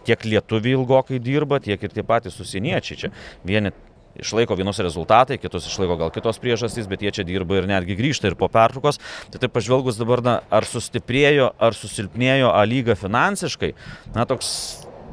[0.08, 3.12] tiek lietuviai ilgokai dirba, tiek ir tie patys susieniečiai čia.
[3.46, 3.74] Vieni
[4.18, 8.30] išlaiko vienus rezultatai, kitus išlaiko gal kitos priežastys, bet jie čia dirba ir netgi grįžta
[8.30, 9.00] ir po pertraukos.
[9.32, 13.74] Tai taip pažvelgus dabar, na, ar sustiprėjo, ar susilpnėjo A lyga finansiškai,
[14.16, 14.50] na, toks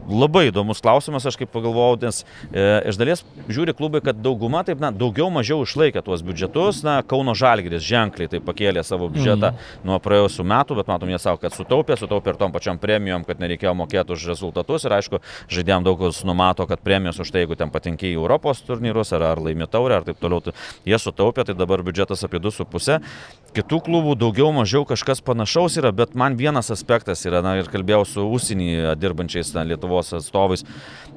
[0.10, 4.80] labai įdomus klausimas, aš kaip pagalvojau, nes e, iš dalies žiūri klubai, kad dauguma taip,
[4.82, 9.86] na, daugiau mažiau išlaikė tuos biudžetus, na, Kauno Žalgiris ženkliai tai pakėlė savo biudžetą mm.
[9.88, 13.42] nuo praėjusių metų, bet matom, jie savo, kad sutaupė, sutaupė ir tom pačiom premijom, kad
[13.42, 17.58] nereikėjo mokėti už rezultatus ir aišku, žaidėjom daug kas numato, kad premijos už tai, jeigu
[17.60, 20.56] ten patenki į Europos turnyrus ar, ar laimi taurę ar taip toliau, tai
[20.88, 23.02] jie sutaupė, tai dabar biudžetas apie 2,5.
[23.56, 28.04] Kitų klubų daugiau mažiau kažkas panašaus yra, bet man vienas aspektas yra, na ir kalbėjau
[28.10, 29.64] su užsienį dirbančiais na,
[29.96, 30.64] Lietuvos atstovais,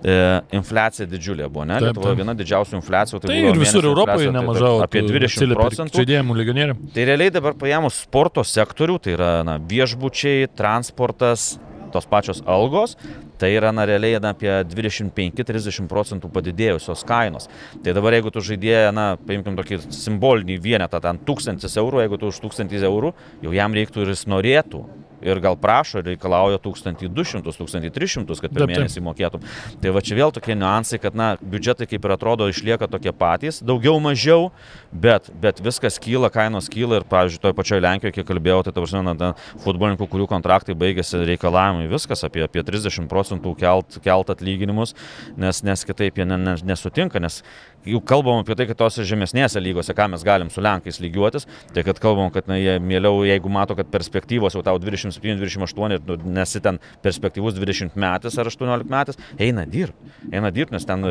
[0.03, 0.17] e,
[0.55, 1.79] infliacija didžiulė buvo, ne?
[1.83, 3.21] Lietuvoje viena didžiausių infliacijų.
[3.23, 4.75] Tai, tai ir visur Europoje nemažai.
[4.87, 6.03] Apie 20 procentų.
[6.03, 6.77] Žaidėjimų legionierių.
[6.95, 11.57] Tai realiai dabar paėmus sporto sektorių, tai yra na, viešbučiai, transportas,
[11.93, 12.99] tos pačios algos,
[13.41, 17.49] tai yra na, realiai na, apie 25-30 procentų padidėjusios kainos.
[17.83, 22.31] Tai dabar jeigu tu žaidėja, na, paimkim tokį simbolinį vienetą, ten 1000 eurų, jeigu tu
[22.31, 23.15] už 1000 eurų,
[23.47, 24.85] jau jam reiktų ir jis norėtų
[25.23, 29.45] ir gal prašo ir reikalauja 1200-1300, kad per taip, mėnesį mokėtum.
[29.83, 33.61] Tai va čia vėl tokie niuansai, kad na, biudžetai kaip ir atrodo išlieka tokie patys,
[33.65, 34.51] daugiau mažiau,
[34.93, 39.15] bet, bet viskas kyla, kainos kyla ir, pavyzdžiui, toje pačioje Lenkijoje, kiek kalbėjau, tai tavarsime,
[39.19, 39.33] na,
[39.65, 44.95] futbolininkų, kurių kontraktai baigėsi reikalavimai, viskas apie, apie 30 procentų kelt, kelt atlyginimus,
[45.41, 47.43] nes, nes kitaip jie ne, ne, nesutinka, nes
[47.87, 51.85] jau kalbam apie tai, kad tose žemesnėse lygose, ką mes galim su Lenkais lygiuotis, tai
[51.87, 56.19] kad kalbam, kad na, jie mieliau, jeigu mato, kad perspektyvos jau tau 27-28 ir nu,
[56.39, 60.17] nesi ten perspektyvus 20 metais ar 18 metais, eina dirbti.
[60.33, 61.07] Eina dirbti, nes ten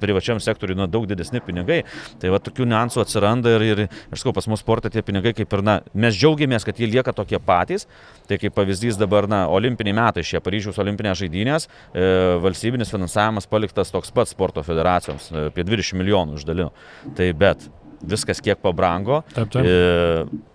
[0.00, 1.82] privačiam sektoriui nu, daug didesni pinigai.
[2.20, 5.52] Tai va tokių niuansų atsiranda ir, ir aš sakau, pas mus sportą tie pinigai kaip
[5.56, 7.86] ir, na, mes džiaugiamės, kad jie lieka tokie patys.
[8.30, 12.06] Tai kaip pavyzdys dabar, na, olimpiniai metai, šie Paryžiaus olimpinės žaidynės, e,
[12.44, 16.70] valstybinis finansavimas paliktas toks pats sporto federacijoms, e, apie 20 milijonų uždalino.
[17.18, 17.66] Tai bet
[18.02, 19.22] viskas kiek pabrango.
[19.34, 19.66] Taip, taip.
[19.66, 20.50] E,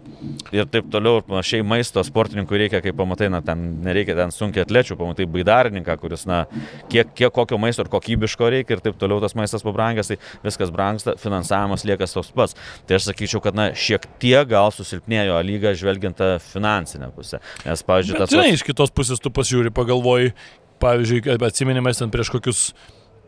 [0.56, 4.66] ir taip toliau, ir panašiai maisto sportininkui reikia, kai pamatai, na, ten nereikia ten sunkiai
[4.66, 6.44] atlečių, pamatai baidarininką, kuris, na,
[6.92, 10.74] kiek, kiek kokio maisto ir kokybiško reikia ir taip toliau tas maistas pabrangęs, tai viskas
[10.74, 12.58] brangsta, finansavimas lieka toks pats.
[12.88, 17.42] Tai aš sakyčiau, kad, na, šiek tiek gal susilpnėjo lyga žvelgiant tą finansinę pusę.
[17.68, 18.34] Nes, pavyzdžiui, tas...
[18.34, 20.36] Žinai, iš kitos pusės tu pasižiūri, pagalvoji,
[20.84, 22.70] pavyzdžiui, atsiminimas ten prieš kokius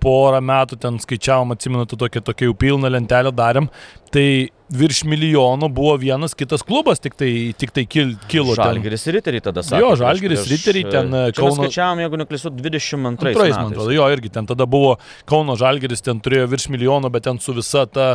[0.01, 3.69] porą metų ten skaičiavom, atsimenu, tokią, tokią jau pilną lentelę darėm,
[4.13, 4.27] tai
[4.69, 8.55] virš milijono buvo vienas kitas klubas, tik tai, tik tai kil, kilo.
[8.55, 9.79] Žalgeris Riteriai tada sakė.
[9.79, 11.55] Jo, Žalgeris Riteriai ten e, Kauno.
[11.61, 13.55] Skaičiavom, jeigu neklysiu, 22 metais.
[13.55, 14.97] man atrodo, jo, irgi ten tada buvo
[15.29, 18.09] Kauno Žalgeris, ten turėjo virš milijono, bet ten su visa ta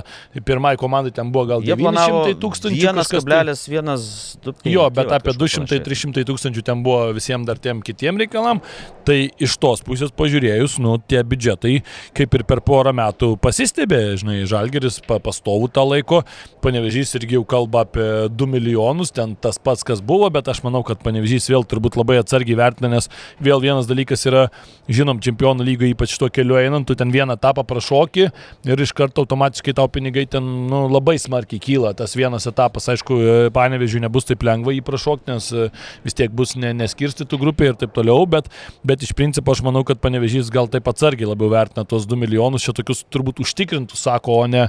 [0.44, 2.92] pirmai komandai ten buvo gal 900 tūkstančių.
[2.92, 4.68] 1,1.
[4.68, 8.61] Jo, bet apie 200-300 tūkstančių ten buvo visiems dar tiem kitiem reikalam.
[9.09, 11.78] Tai iš tos pusės pažiūrėjus, nu, tie biudžetai
[12.14, 16.23] kaip ir per porą metų pasistebė, žinai, Žalgeris pastovų tą laiko
[16.62, 20.85] Panevežys irgi jau kalba apie 2 milijonus, ten tas pats, kas buvo, bet aš manau,
[20.87, 23.09] kad Panevežys vėl turbūt labai atsargiai vertina, nes
[23.42, 24.45] vėl vienas dalykas yra,
[24.87, 28.29] žinom, čempionų lygo ypač to keliu einant, tu ten vieną etapą prašoki
[28.68, 31.92] ir iš karto automatiškai tau pinigai ten nu, labai smarkiai kyla.
[31.99, 33.18] Tas vienas etapas, aišku,
[33.55, 35.66] Panevežiui nebus taip lengva jį prašokti, nes e,
[36.07, 38.47] vis tiek bus neskirstytų grupė ir taip toliau, bet,
[38.87, 42.62] bet iš principo aš manau, kad Panevežys gal taip atsargiai labiau vertina tos 2 milijonus,
[42.62, 44.68] čia tokius turbūt užtikrintus, sako, o ne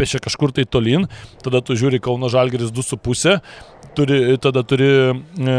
[0.00, 1.04] nepešia kažkur tai tolyn,
[1.44, 3.40] tada tu žiūri Kauno Žalgeris 2,5,
[3.96, 5.56] turi, tada turi e,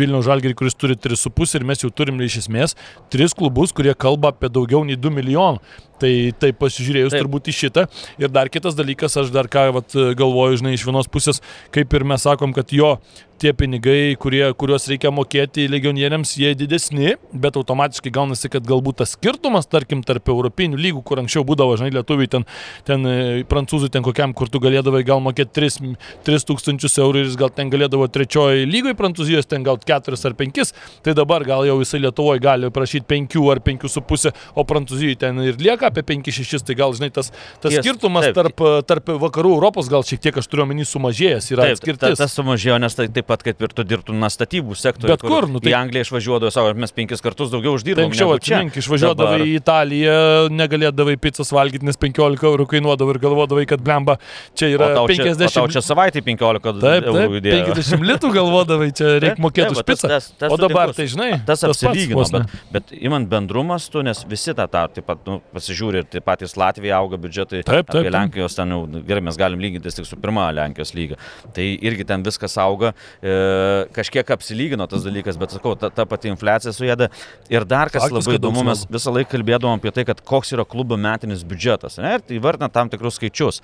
[0.00, 2.76] Vilnių Žalgerį, kuris turi 3,5 ir mes jau turim iš esmės
[3.12, 5.60] 3 klubus, kurie kalba apie daugiau nei 2 milijonų.
[6.00, 7.24] Tai, tai pasižiūrėjus taip.
[7.26, 7.82] turbūt į šitą.
[8.22, 11.42] Ir dar kitas dalykas, aš dar ką vat, galvoju, žinai, iš vienos pusės,
[11.74, 12.94] kaip ir mes sakom, kad jo
[13.40, 19.14] tie pinigai, kurie, kuriuos reikia mokėti legionieriams, jie didesni, bet automatiškai gaunasi, kad galbūt tas
[19.16, 22.44] skirtumas, tarkim, tarp europinių lygų, kur anksčiau būdavo, žinai, lietuviai ten,
[22.88, 23.14] ten e,
[23.48, 27.52] prancūzų ten kokiam, kur tu galėdavai gal mokėti 3, 3 tūkstančius eurų ir jis gal
[27.56, 30.74] ten galėdavo trečioji lygoje prancūzijos, ten gal 4 ar 5,
[31.06, 35.56] tai dabar gal jau jisai Lietuvoje gali prašyti 5 ar 5,5, o prancūzijoje ten ir
[35.60, 37.30] lieka apie 5-6, tai gal, žinai, tas,
[37.62, 41.50] tas yes, skirtumas taip, tarp, tarp vakarų Europos gal šiek tiek, aš turiu omeny, sumažėjęs
[41.54, 42.16] yra taip, atskirtis.
[42.16, 45.18] Ta, tas sumažėjo, nes tai taip pat, kaip ir tu dirbtum na statybų sektoriuje.
[45.18, 45.74] Bet kur, nu, tai...
[45.74, 48.08] Į Angliją išvažiuodavo savo, mes penkis kartus daugiau uždirbome.
[48.08, 49.46] Tai anksčiau atsimink, išvažiuodavai Dabar...
[49.46, 50.16] į Italiją,
[50.54, 54.16] negalėdavai pizzas valgyti, nes 15 eurų kainuodavo ir galvodavai, kad blemba,
[54.58, 55.52] čia yra o 50 eurų.
[55.60, 57.74] Tau čia savaitė 15 taip, eurų įdėjo.
[57.76, 60.10] 50 litų galvodavai, čia reikia mokėti už pizzą.
[60.10, 64.22] Tas, tas, o dabar tai žinai, tas, tas apsilygino, bet, bet imant bendrumas, tu, nes
[64.30, 65.40] visi tą, tą taip pat nu,
[65.80, 67.62] pasižiūri ir taip patys Latvija auga biudžetai.
[67.64, 68.00] Taip, taip.
[68.02, 71.18] Apie Lenkijos ten jau gerai mes galim lygintis tik su pirma Lenkijos lyga.
[71.54, 72.92] Tai irgi ten viskas auga.
[73.22, 77.10] E, kažkiek apsilygino tas dalykas, bet sakau, ta, ta pati infliacija sujėda.
[77.50, 80.66] Ir dar kas Faktus, labai įdomu, mes visą laiką kalbėdavom apie tai, kad koks yra
[80.68, 82.00] klubo metinis biudžetas.
[82.02, 82.18] Ne?
[82.18, 83.62] Ir tai vardina tam tikrus skaičius.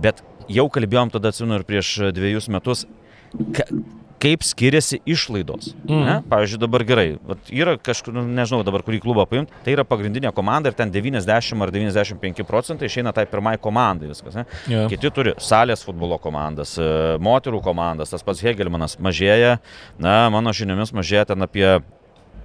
[0.00, 2.84] Bet jau kalbėjom tada, atsinu, ir prieš dviejus metus,
[3.54, 3.68] ka,
[4.24, 5.72] kaip skiriasi išlaidos.
[5.84, 6.02] Mm.
[6.06, 6.16] Ne?
[6.30, 10.32] Pavyzdžiui, dabar gerai, Vat yra kažkur, nu, nežinau dabar kurį klubą paimti, tai yra pagrindinė
[10.36, 14.36] komanda ir ten 90 ar 95 procentai išeina tai pirmai komandai viskas.
[14.38, 14.46] Ne?
[14.70, 14.88] Yeah.
[14.92, 16.88] Kiti turi salės futbolo komandas, e,
[17.24, 19.58] moterų komandas, tas pats Hegelmanas mažėja,
[20.00, 21.66] na, mano žiniomis mažėja ten apie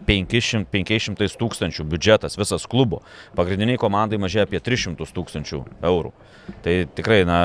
[0.09, 3.03] 500, 500 tūkstančių biudžetas visas klubo.
[3.37, 6.13] Pagrindiniai komandai mažėja apie 300 tūkstančių eurų.
[6.65, 7.39] Tai tikrai, na,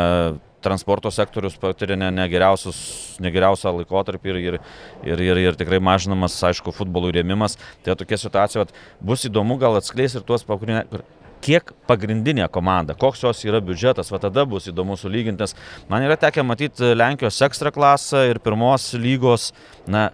[0.64, 4.60] transporto sektorius patiria ne, ne, ne geriausią laikotarpį ir, ir,
[5.06, 7.58] ir, ir, ir tikrai mažinamas, aišku, futbolų rėmimas.
[7.84, 8.74] Tai tokia situacija, vat,
[9.04, 11.04] bus įdomu gal atskleis ir tuos pagrindinės
[11.44, 15.52] kiek pagrindinė komanda, koks jos yra biudžetas, va tada bus įdomu sulyginti, nes
[15.90, 19.50] man yra tekę matyti Lenkijos ekstra klasą ir pirmos lygos,
[19.84, 20.06] na,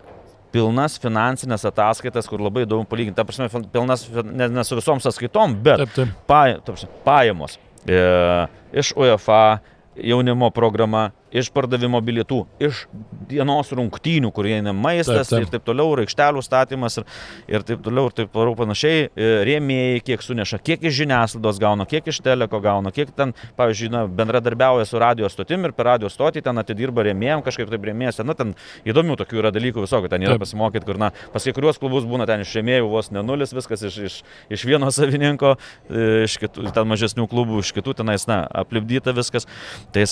[0.51, 3.19] pilnas finansinės ataskaitas, kur labai įdomu palyginti.
[3.19, 6.15] Ta prasme, pilnas ne, ne su visom sąskaitom, bet taip, taip.
[6.31, 8.01] Paj, taip, pajamos e,
[8.83, 9.61] iš UEFA,
[10.03, 12.87] jaunimo programa, iš pardavimo bilietų, iš
[13.31, 15.47] dienos rungtynių, kur eina maistas taip, taip.
[15.47, 17.07] ir taip toliau, aikštelių statymas ir,
[17.51, 21.87] ir taip toliau ir taip toliau panašiai, e, rėmėjai kiek suneša, kiek iš žiniasklaidos gauna,
[21.90, 26.11] kiek iš teleko gauna, kiek ten, pavyzdžiui, na, bendradarbiauja su radio stotim ir per radio
[26.12, 28.55] stotį ten atidirba rėmėjams, kažkaip taip rėmėjasi, na, ten
[28.88, 32.27] įdomių tokių yra dalykų visokių, ten yra pasimokyti, kur, na, pas kai kuriuos klubus būna
[32.31, 34.19] ten iš rėmėjų vos ne nulis, viskas iš, iš,
[34.53, 35.57] iš vieno savininko,
[35.88, 39.49] e, iš kitų, ten mažesnių klubų, iš kitų tenais, na, aplipdyta viskas.
[39.95, 40.05] Tai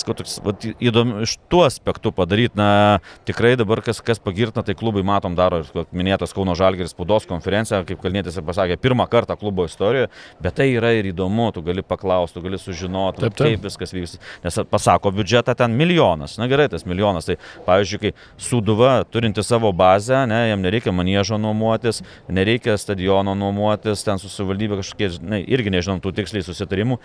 [0.45, 5.35] vat, įdomu iš tuo aspektu padaryti, na, tikrai dabar kas, kas pagirtina, tai klubai matom
[5.37, 10.09] daro ir minėtas Kauno Žalgeris spaudos konferencija, kaip Kalnėtis ir pasakė, pirmą kartą klubo istorijoje,
[10.43, 13.55] bet tai yra ir įdomu, tu gali paklausti, tu gali sužinoti, taip, taip.
[13.55, 14.17] kaip viskas vyks.
[14.45, 18.13] Nes pasako biudžetą ten milijonas, na gerai, tas milijonas, tai pavyzdžiui, kai
[18.49, 25.11] Suduva turinti savo bazę, ne, jam nereikia maniežo nuomuotis, nereikia stadiono nuomuotis, ten susivaldybė kažkokie,
[25.23, 26.99] na, irgi nežinom tų tiksliai susitarimų,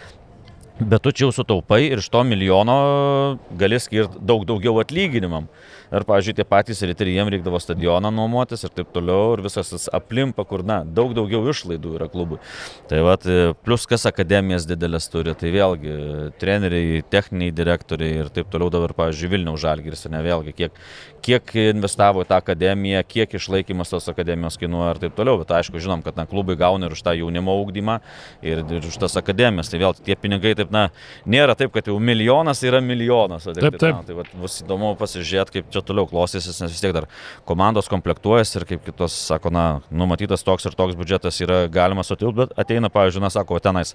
[0.80, 2.74] Bet tu čia jau sutaupai ir iš to milijono
[3.54, 5.46] gali skirti daug daugiau atlyginimam.
[5.94, 9.86] Ir, pavyzdžiui, tie patys riteriai, jiems reikdavo stadioną nuomotis ir taip toliau, ir visas tas
[9.94, 12.40] aplimpa, kur, na, daug daugiau išlaidų yra klubui.
[12.90, 13.14] Tai va,
[13.64, 15.96] plus kas akademijas didelės turi, tai vėlgi
[16.42, 20.82] treneriai, techniniai direktoriai ir taip toliau dabar, pavyzdžiui, Vilniaus Žalgiris, ne vėlgi, kiek,
[21.24, 25.38] kiek investavo į tą akademiją, kiek išlaikymas tos akademijos kainuoja ir taip toliau.
[25.40, 27.98] Bet aišku, žinom, kad na, klubai gauna ir už tą jaunimo augdymą
[28.44, 29.70] ir, ir už tas akademijas.
[29.72, 30.88] Tai vėl tie pinigai taip, na,
[31.24, 33.48] nėra taip, kad jau milijonas yra milijonas.
[33.48, 33.78] Taip, taip.
[33.80, 33.96] taip.
[33.96, 37.08] Na, tai va, bus įdomu pasižiūrėti, kaip čia toliau klostysis, nes vis tiek dar
[37.48, 42.44] komandos komplektuojasi ir kaip kitos sako, na, numatytas toks ir toks biudžetas yra galima sutilpti,
[42.44, 43.94] bet ateina, pavyzdžiui, na, sako, tenais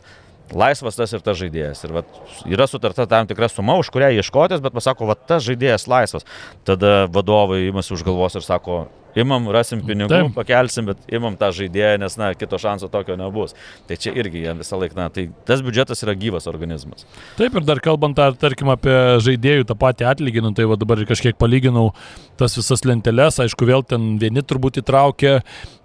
[0.54, 1.84] laisvas tas ir tas žaidėjas.
[1.86, 5.88] Ir vat, yra sutarta tam tikra suma, už kurią ieškotis, bet pasako, va tas žaidėjas
[5.89, 6.25] laisvas.
[6.67, 10.32] Tada vadovai imasi už galvos ir sako, imam, rasim pinigų, Taip.
[10.38, 13.56] pakelsim, bet imam tą žaidėją, nes, na, kito šanso tokio nebus.
[13.89, 17.08] Tai čia irgi jie visą laiką, na, tai tas biudžetas yra gyvas organizmas.
[17.39, 18.95] Taip, ir dar kalbant, ar, tarkim, apie
[19.26, 21.89] žaidėjų tą patį atlyginimą, tai va dabar kažkiek palyginau
[22.39, 25.39] tas visas lenteles, aišku, vėl ten vieni turbūt įtraukia,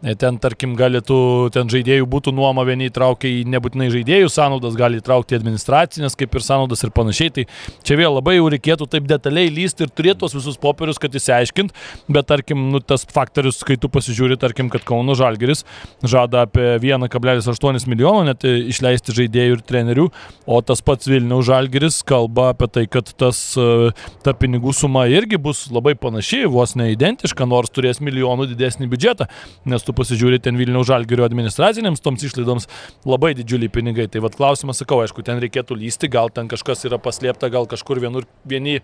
[0.05, 1.17] e, ten, tarkim, galėtų,
[1.55, 6.47] ten žaidėjų būtų nuoma, vieni įtraukia į nebūtinai žaidėjų sąnaudas, gali įtraukti administracinės, kaip ir
[6.47, 7.33] sąnaudas ir panašiai.
[7.35, 7.47] Tai
[7.87, 11.75] čia vėl labai jau reikėtų taip detaliai lysti ir turėti tos visus popierius, kad įsiaiškint,
[12.07, 15.65] bet, tarkim, nu, tas faktorius, kai tu pasižiūri, tarkim, kad Kauno Žalgeris
[16.03, 20.09] žada apie 1,8 milijono net išleisti žaidėjų ir trenerių,
[20.47, 23.93] o tas pats Vilniaus Žalgeris kalba apie tai, kad tas, e,
[24.27, 29.29] ta pinigų suma irgi bus labai panaši, vos neidentiška, nors turės milijonų didesnį biudžetą,
[29.71, 32.69] nes tu pasižiūri ten Vilniaus Žalgerio administracinėms toms išlaidoms
[33.09, 34.09] labai didžiuliai pinigai.
[34.11, 38.03] Tai vad klausimas, sakau, aišku, ten reikėtų lysti, gal ten kažkas yra paslėpta, gal kažkur
[38.03, 38.81] vienur vieni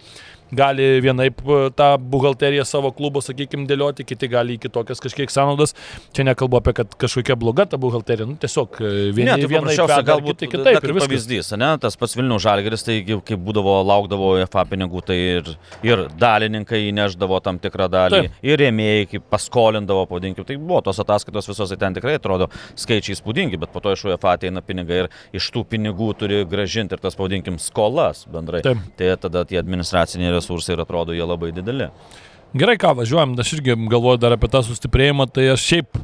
[0.53, 5.75] gali vienaip e, tą buhalteriją savo klubo, sakykime, dėlioti, kiti gali į kitokias kažkiek sąnaudas.
[6.17, 9.95] Čia nekalbu apie, kad kažkokia bloga ta buhalterija, nu tiesiog e, vieni, ne, tai vienaip,
[10.11, 10.81] galbūt kiti kitaip.
[10.85, 15.53] Tai pavyzdys, ne, tas pats Vilnių Žalgeris, tai kaip būdavo, laukdavo FA pinigų, tai ir,
[15.87, 18.39] ir dalininkai įneždavo tam tikrą dalį, Taip.
[18.47, 23.17] ir rėmėjai, kaip paskolindavo, pavadinkim, tai buvo tos ataskaitos visos, tai ten tikrai atrodo skaičiai
[23.17, 27.03] įspūdingi, bet po to iš UEFA ateina pinigai ir iš tų pinigų turi gražinti ir
[27.03, 28.63] tas, pavadinkim, skolas bendrai.
[28.67, 28.83] Taip.
[28.99, 31.93] Tai tada tie administraciniai resursai ir atrodo jie labai dideli.
[32.51, 36.01] Gerai, ką važiuojam, aš irgi galvoju dar apie tą sustiprėjimą, tai aš šiaip,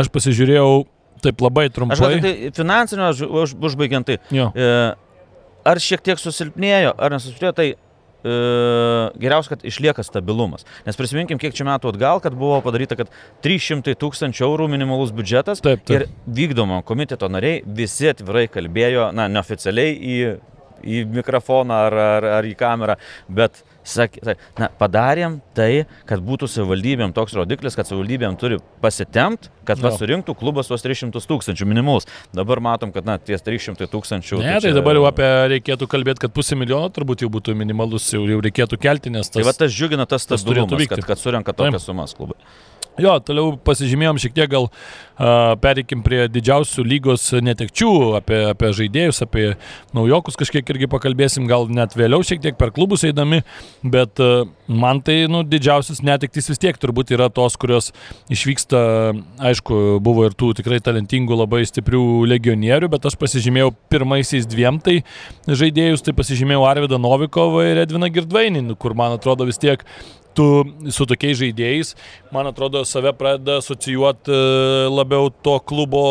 [0.00, 0.84] aš pasižiūrėjau
[1.22, 1.98] taip labai trumpai.
[1.98, 4.18] Aš tai finansinio, už, užbaigiant tai.
[4.32, 4.48] Jo.
[4.56, 4.68] E,
[5.68, 8.36] ar šiek tiek susilpnėjo, ar nesusilpnėjo, tai e,
[9.20, 10.64] geriausia, kad išlieka stabilumas.
[10.86, 13.12] Nes prisiminkim, kiek čia metų atgal, kad buvo padaryta, kad
[13.44, 16.06] 300 tūkstančių eurų minimalus biudžetas taip, taip.
[16.08, 20.16] ir vykdomo komiteto nariai visi atvirai kalbėjo, na, neoficialiai į
[20.82, 22.96] į mikrofoną ar, ar, ar į kamerą,
[23.30, 29.80] bet sakė, na, padarėm tai, kad būtų savivaldybėm toks rodiklis, kad savivaldybėm turi pasitempt, kad
[29.80, 29.88] no.
[29.88, 32.08] pasirinktų klubas tuos 300 tūkstančių minimus.
[32.36, 34.40] Dabar matom, kad na, ties 300 tūkstančių.
[34.42, 34.68] Ne, tai, čia...
[34.68, 38.42] tai dabar jau apie reikėtų kalbėti, kad pusė milijono turbūt jau būtų minimalus, jau, jau
[38.44, 39.40] reikėtų kelti, nes tas...
[39.40, 42.38] Tai va tas džiugina tas stabilumas, kad, kad surenka tokias sumas klubai.
[43.00, 49.22] Jo, toliau pasižymėjom šiek tiek gal uh, pereikim prie didžiausių lygos netekčių, apie, apie žaidėjus,
[49.24, 49.46] apie
[49.96, 53.40] naujokus kažkiek irgi pakalbėsim, gal net vėliau šiek tiek per klubus eidami,
[53.80, 57.94] bet uh, man tai nu, didžiausias netektys vis tiek turbūt yra tos, kurios
[58.32, 58.84] išvyksta,
[59.40, 65.00] aišku, buvo ir tų tikrai talentingų, labai stiprių legionierių, bet aš pasižymėjau pirmaisiais dviem tai
[65.48, 69.80] žaidėjus, tai pasižymėjau Arvidą Novikovą ir Edviną Girdvainį, kur man atrodo vis tiek
[70.36, 70.46] tu
[70.94, 71.94] su tokiais žaidėjais,
[72.34, 76.04] man atrodo, save pradeda asocijuoti e, labiau to klubo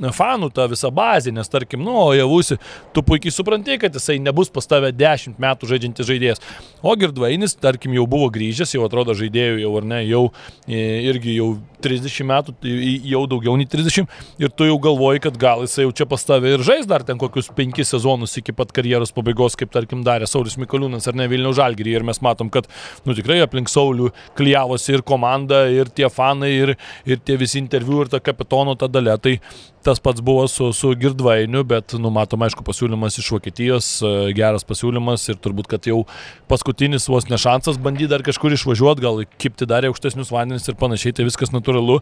[0.00, 2.58] fanų ta visa bazė, nes tarkim, nu, javusi,
[2.94, 6.42] tu puikiai supranti, kad jisai nebus pas tave 10 metų žaidžiantis žaidėjas.
[6.82, 10.22] O Girdvainis, tarkim, jau buvo grįžęs, jau atrodo žaidėjų jau ar ne, jau
[10.66, 11.52] e, irgi jau
[11.82, 12.74] 30 metų, tai
[13.12, 14.08] jau daugiau nei 30
[14.42, 17.20] ir tu jau galvoji, kad gal jisai jau čia pas tave ir žais dar ten
[17.20, 21.54] kokius 5 sezonus iki pat karjeros pabaigos, kaip tarkim darė Saulis Mikoliūnas ar ne Vilnių
[21.58, 22.68] Žalgirį ir mes matom, kad,
[23.06, 26.74] nu tikrai aplink Saulių klyjavosi ir komanda, ir tie fanai, ir,
[27.08, 29.18] ir tie visi interviu, ir ta kapitono ta dalė.
[29.22, 29.36] Tai
[29.82, 35.24] Tas pats buvo su, su Girdvainiu, bet numatom, aišku, pasiūlymas iš Vokietijos, e, geras pasiūlymas
[35.32, 36.04] ir turbūt, kad jau
[36.50, 41.26] paskutinis vos nešansas bandyti dar kažkur išvažiuoti, gal kipti dar aukštesnius vandenis ir panašiai, tai
[41.26, 41.98] viskas natūralu.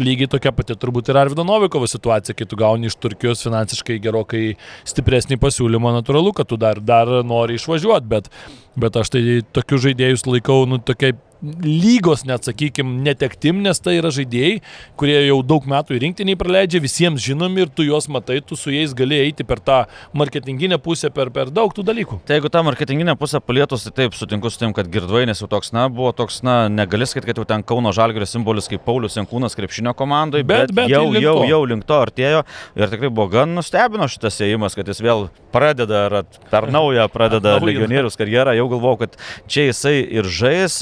[0.00, 4.44] Lygiai tokia pati turbūt ir Arvido Novikovo situacija, kai tu gauni iš Turkijos finansiškai gerokai
[4.90, 8.26] stipresnį pasiūlymą, natūralu, kad tu dar, dar nori išvažiuoti, bet,
[8.74, 14.10] bet aš tai tokius žaidėjus laikau, nu, tokiai lygos, net sakykim, netektim, nes tai yra
[14.14, 14.60] žaidėjai,
[15.00, 18.72] kurie jau daug metų į rinktiniai praleidžia, visiems žinomi ir tu juos matai, tu su
[18.74, 19.78] jais gali eiti per tą
[20.16, 22.20] marketinginę pusę, per, per daug tų dalykų.
[22.28, 25.72] Tai jeigu tą marketinginę pusę palietus, tai taip sutinku su tim, kad girdvainės jau toks,
[25.76, 29.56] na, buvo toks, na, negali sakyti, kad jau ten Kauno Žalgėrio simbolis kaip Paulius Senkūnas
[29.58, 32.44] krepšinio komandai, bet, bet, bet jau, tai jau, jau link to artėjo
[32.76, 36.18] ir tikrai buvo gan nustebino šitas įėjimas, kad jis vėl pradeda, ar
[36.52, 39.16] per naują pradeda legionierius karjerą, jau galvojau, kad
[39.50, 40.80] čia jisai ir žais.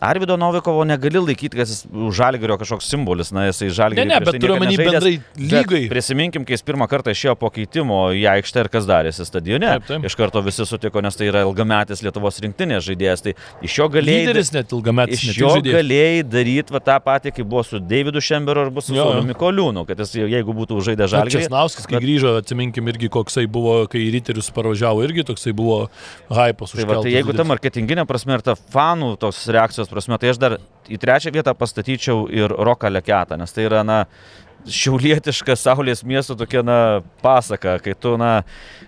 [0.00, 1.84] Arvido Novikovo negali laikyti, kad jis
[2.16, 4.06] žalgerio kažkoks simbolis, na jisai žalgerio.
[4.08, 5.82] Ne, ne, bet turiu omeny bendrai lygai.
[5.90, 9.70] Prisiminkim, kai jis pirmą kartą išėjo po keitimo į aikštę ir kas darėsi stadione.
[9.78, 10.06] Taip, taip.
[10.08, 13.24] Iš karto visi sutiko, nes tai yra ilgametis Lietuvos rinktinės žaidėjas.
[13.26, 13.34] Tai
[13.64, 14.26] iš jo galėjai...
[14.26, 15.24] Lyderis net ilgametis.
[15.32, 19.22] Iš jo galėjai daryti va, tą patį, kaip buvo su Davidu Šemberu arba su Sauliu
[19.28, 21.44] Mikoliūnu, kad jis jeigu būtų žaidęs žalgerį.
[21.44, 22.04] Česnauskas, kai bet...
[22.06, 25.84] grįžo, atsiminkim irgi koksai buvo, kai ryterius parvažiavo, irgi toksai buvo
[26.34, 26.74] hypas.
[26.74, 30.32] Tai, va, tai jeigu ta marketinginė prasme ir ta fanų tos reakcijos reakcijos prasme, tai
[30.32, 30.58] aš dar
[30.88, 34.06] į trečią vietą pastatyčiau ir Roką Leketą, nes tai yra, na,
[34.66, 38.44] šiaulietiška Saulės miesto tokia, na, pasaka, kai tu, na,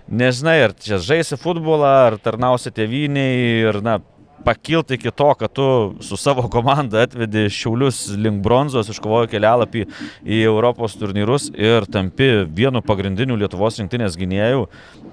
[0.09, 4.01] nežinai, ar čia žaisi futbolą, ar tarnausi tėviniai ir, na,
[4.45, 9.85] pakilti iki to, kad tu su savo komanda atvedi Šiaulius link bronzos, iškovojo kelialapį
[10.25, 14.67] į Europos turnyrus ir tampi vienu pagrindiniu Lietuvos rinktinės gynėjų,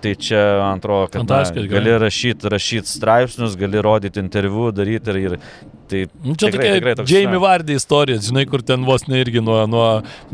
[0.03, 5.37] tai čia, man atrodo, kad na, gali rašyti rašyt straipsnius, gali rodyti interviu, daryti ir,
[5.37, 5.39] ir
[5.87, 9.39] Tai nu, čia tikrai, tokia toks, Jamie Vardy istorija, žinai, kur ten vos ne irgi
[9.43, 9.85] nuo, nuo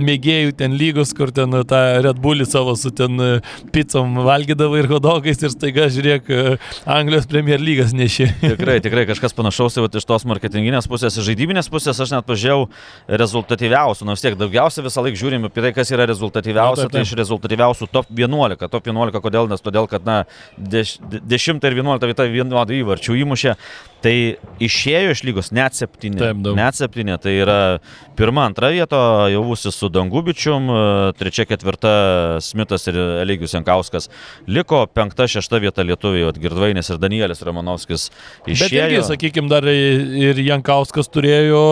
[0.02, 3.30] mėgėjų ten lygos, kur ten tą Red Bullį savo su ten e,
[3.76, 6.56] pizzom valgydavo ir hodogais ir staiga, žiūrėk, e,
[6.90, 8.32] Anglijos Premier lygas nešė.
[8.42, 12.66] Tikrai, tikrai kažkas panašaus, tai iš tos marketinginės pusės, žaidybinės pusės aš net pažiūrėjau
[13.22, 17.92] rezultatyviausių, nors tiek daugiausia visą laiką žiūrim apie tai, kas yra rezultatyviausia, tai iš rezultatyviausių
[17.94, 18.70] top 11.
[18.74, 19.50] Top 11 kodėl?
[19.54, 20.24] Nes todėl, kad na,
[20.58, 23.58] 10 ir 11 vieta vienodai įvarčių įmušė.
[24.04, 24.16] Tai
[24.64, 26.20] išėjo iš lygos net septyni.
[26.20, 26.58] Taip, daug.
[26.60, 27.16] Net septyni.
[27.24, 27.60] Tai yra
[28.18, 28.98] pirma, antra vieta,
[29.32, 30.68] jau būsi su Dangubičium,
[31.18, 31.94] trečia, ketvirta
[32.44, 34.10] Smithas ir Eligijus Jankauskas.
[34.52, 38.10] Liko penkta, šešta vieta lietuviai, Girdvainis ir Danielis Romanovskis
[38.44, 38.68] išėjo.
[38.68, 41.64] Bet irgi, sakykime, dar ir Jankauskas turėjo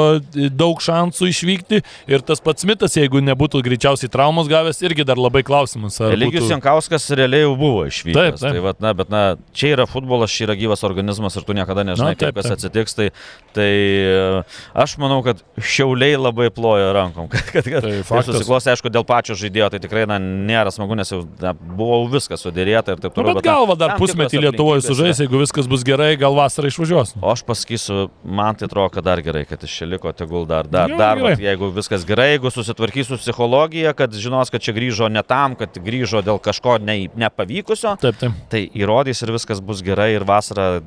[0.55, 5.43] daug šansų išvykti ir tas pats Smithas, jeigu nebūtų greičiausiai traumos gavęs, irgi dar labai
[5.45, 5.99] klausimas.
[6.07, 6.55] Eligijus būtų...
[6.55, 8.17] Jankauskas realiai jau buvo išvykęs.
[8.17, 8.55] Taip, taip.
[8.55, 9.23] Tai, vat, na, bet na,
[9.57, 12.57] čia yra futbolas, čia yra gyvas organizmas ir tu niekada nežinai, taip, kas taip.
[12.57, 13.07] atsitiks, tai,
[13.55, 14.43] tai e,
[14.84, 19.38] aš manau, kad šiauliai labai plojo rankom, kad, kad, kad tai susiklostė, aišku, dėl pačio
[19.39, 23.36] žaidėjo, tai tikrai na, nėra smagu, nes jau na, buvo viskas sudėrėta ir taip toliau.
[23.36, 27.15] Nu, bet galva dar pusmetį Lietuvoje sužais, jeigu viskas bus gerai, gal vasarą išvažiuos.
[27.22, 30.69] O aš pasakysiu, man tai atrodo, kad dar gerai, kad iš čia liko, tegul dar,
[30.69, 34.76] dar, jo, dar vat, jeigu viskas gerai, jeigu susitvarkys su psichologija, kad žinos, kad čia
[34.78, 38.38] grįžo ne tam, kad grįžo dėl kažko ne, nepavykusio, taip, taip.
[38.51, 40.82] tai įrodys ir viskas bus gerai ir vasarą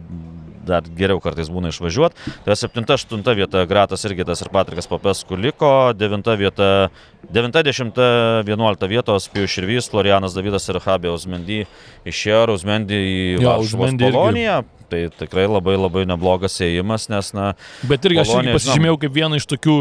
[0.66, 2.34] dar geriau kartais būna išvažiuoti.
[2.46, 6.70] Tai 7-8 vieta Gratas irgi tas ir Patrikas Papesku liko, 9 vieta,
[7.34, 11.64] 90-11 vietos Pijus Širvys, Florianas Davidas ir Habė Uzmendy
[12.08, 13.58] išėjo, Uzmendy į ja,
[14.04, 14.62] Poloniją.
[14.92, 17.54] Tai tikrai labai labai neblogas ėjimas, nes, na...
[17.88, 19.78] Bet irgi aš irgi pasižymėjau kaip vieną iš tokių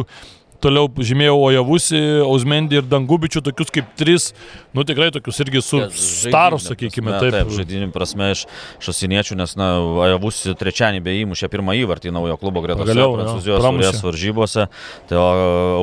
[0.64, 4.30] toliau žymėjau Ojavusi, Ausmendį ir Dangubičių, tokius kaip tris,
[4.76, 7.38] nu tikrai tokius irgi su ja, starus, sakykime, prasme, taip.
[7.38, 8.46] Taip, žaidinių prasme iš
[8.84, 9.70] šasiniečių, nes, na,
[10.08, 14.68] Ojavusi trečiąjį bei įmušė pirmą įvartį naujo klubo gretose Prancūzijos turės varžybose.
[15.12, 15.22] Tai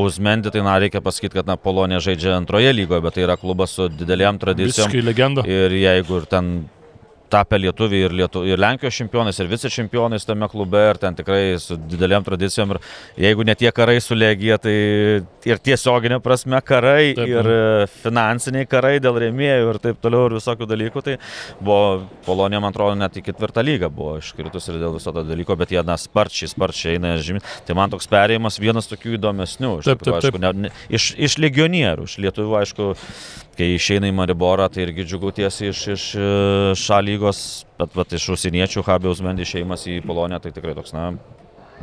[0.01, 3.77] Ausmendį, tai, na, reikia pasakyti, kad, na, Polonija žaidžia antroje lygoje, bet tai yra klubas
[3.77, 4.89] su didelėm tradicijom.
[4.89, 5.47] Visiškai legenda.
[5.49, 6.55] Ir jeigu ir ten
[7.31, 11.57] tapę lietuviai ir, Lietu, ir Lenkijos čempionais, ir vice čempionais tame klube, ir ten tikrai
[11.63, 12.75] su dideliam tradicijom.
[12.75, 14.75] Ir jeigu ne tie karai su Legija, tai
[15.49, 20.37] ir tiesioginė prasme karai, taip, ir e, finansiniai karai dėl rėmėjų ir taip toliau, ir
[20.39, 21.17] visokių dalykų, tai
[21.61, 25.57] buvo Polonija, man atrodo, net į ketvirtą lygą buvo iškritus ir dėl viso to dalyko,
[25.61, 27.45] bet jie, na, sparčiai, sparčiai eina žymiai.
[27.67, 29.77] Tai man toks perėjimas vienas tokių įdomesnių.
[29.87, 30.35] Taip, taip, taip.
[30.35, 32.91] Aišku, ne, ne, iš, iš legionierių, iš lietuvių, aišku,
[33.61, 36.07] kai išeina į Mariborą, tai irgi džiugu tiesiai iš, iš
[36.81, 37.43] šalygos,
[37.81, 41.11] bet, bet iš užsieniečių Habiaus Mendy išeimas į Poloniją, tai tikrai toks, na,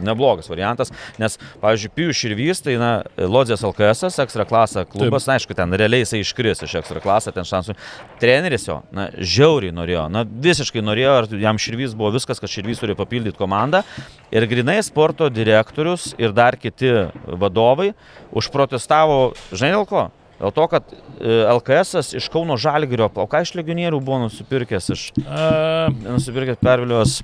[0.02, 5.56] neblogas variantas, nes, pavyzdžiui, Pijus Širvys, tai, na, Lodzės LKS, ekstra klasą klubas, na, aišku,
[5.58, 7.78] ten realiai jisai iškris iš ekstra klasą, ten šansų.
[8.22, 12.82] Treneris jo, na, žiauriai norėjo, na, visiškai norėjo, ar jam Širvys buvo viskas, kad Širvys
[12.84, 13.84] turi papildyti komandą.
[14.34, 16.94] Ir grinai sporto direktorius ir dar kiti
[17.26, 17.94] vadovai
[18.38, 20.08] užprotestavo, žinai dėl ko?
[20.38, 20.98] Dėl to, kad e,
[21.50, 25.06] LKS iš Kauno Žalgirio, o ką iš legionierių buvo nusipirkęs iš...
[25.24, 27.16] Uh, nusipirkęs pervilios.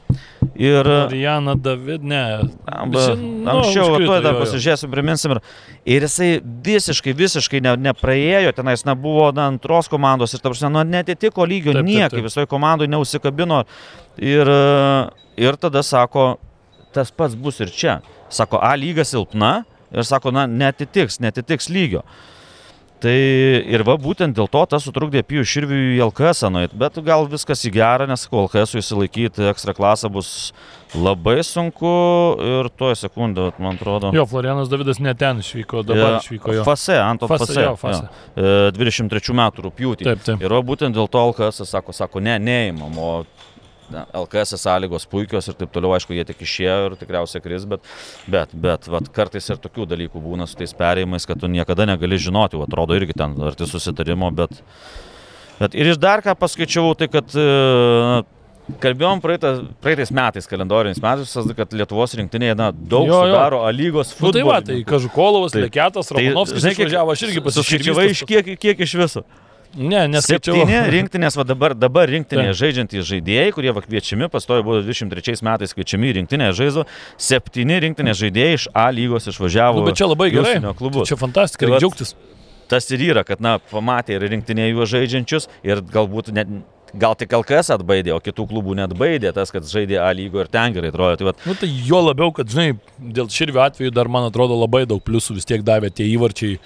[0.58, 0.90] Ir...
[1.14, 2.24] Jana David, ne.
[2.66, 5.36] Amba, nu, anksčiau, tuoj dar pasižiūrėsim, priminsim.
[5.36, 5.44] Ir,
[5.98, 6.32] ir jisai
[6.66, 11.78] visiškai, visiškai ne, nepraėjo, tenais nebuvo na, antros komandos ir, ta prasme, nu, netitiko lygio
[11.78, 13.62] taip, niekaip, visoje komandoje neusikabino.
[14.18, 14.50] Ir,
[15.38, 16.32] ir tada sako,
[16.94, 18.00] tas pats bus ir čia.
[18.34, 19.60] Sako, A lyga silpna
[19.94, 22.02] ir sako, na, netitiks, netitiks lygio.
[23.04, 23.14] Tai
[23.68, 27.66] ir va būtent dėl to tas sutrukdė Pijų Širviui į LKS nueit, bet gal viskas
[27.68, 30.30] į gerą, nes kol LKS įsilaikyti ekstra klasą bus
[30.96, 31.92] labai sunku
[32.40, 34.14] ir tuoj sekundę, man atrodo.
[34.16, 36.66] Jo, Florianas Davidas ne ten išvyko, dabar ja, išvyko jo.
[36.68, 37.50] Fase, Anto Fase.
[37.50, 38.08] fase, jo, fase.
[38.38, 40.08] Jo, 23 metų rūpjūtį.
[40.08, 40.46] Taip, taip.
[40.46, 43.12] Ir va būtent dėl to LKS sako, sako, ne, neįmam, o
[43.94, 47.88] na, LKS sąlygos puikios ir taip toliau, aišku, jie tik išėjo ir tikriausiai kris, bet,
[48.28, 52.20] bet, bet vat, kartais ir tokių dalykų būna su tais perėjimais, kad tu niekada negali
[52.22, 54.62] žinoti, va, atrodo irgi ten arti susitarimo, bet,
[55.62, 58.24] bet ir iš dar ką paskaičiavau, tai kad na,
[58.80, 59.50] Kalbėjom praeitą,
[59.84, 63.34] praeitais metais, kalendoriniais metais, kad Lietuvos rinktinėje na, daug jo, jo.
[63.34, 64.30] sudaro A lygos futbolą.
[64.32, 68.06] Nu, tai va, tai Kažukolovas, tai, Lekėtas, Romanovskis tai, išvažiavo, aš irgi pasiskaičiavau.
[68.14, 69.26] Iš kiek, kiek iš viso?
[69.74, 70.54] Ne, neskaičiau.
[70.60, 75.74] Septyni rinktinės, va dabar, dabar rinktinėje žaidžiantys žaidėjai, kurie va kviečiami, pastojo buvo 23 metais
[75.74, 76.84] kviečiami į rinktinėje žaizo,
[77.18, 79.82] septyni rinktinės žaidėjai iš A lygos išvažiavo.
[79.82, 80.60] Nu, bet čia labai gerai.
[80.62, 82.14] Tai čia fantastika, tai džiaugtis.
[82.70, 86.54] Tas ir yra, kad, na, pamatė ir rinktinėje juos žaidžiančius ir galbūt net
[86.94, 90.50] gal tik LKS atbaidė, o kitų klubų net baidė tas, kad žaidė A lygo ir
[90.54, 91.18] ten gerai atrodo.
[91.18, 91.46] Tai, vat...
[91.50, 92.76] nu, tai jo labiau, kad, žinai,
[93.18, 96.60] dėl širvio atveju dar man atrodo labai daug pliusų vis tiek davė tie įvarčiai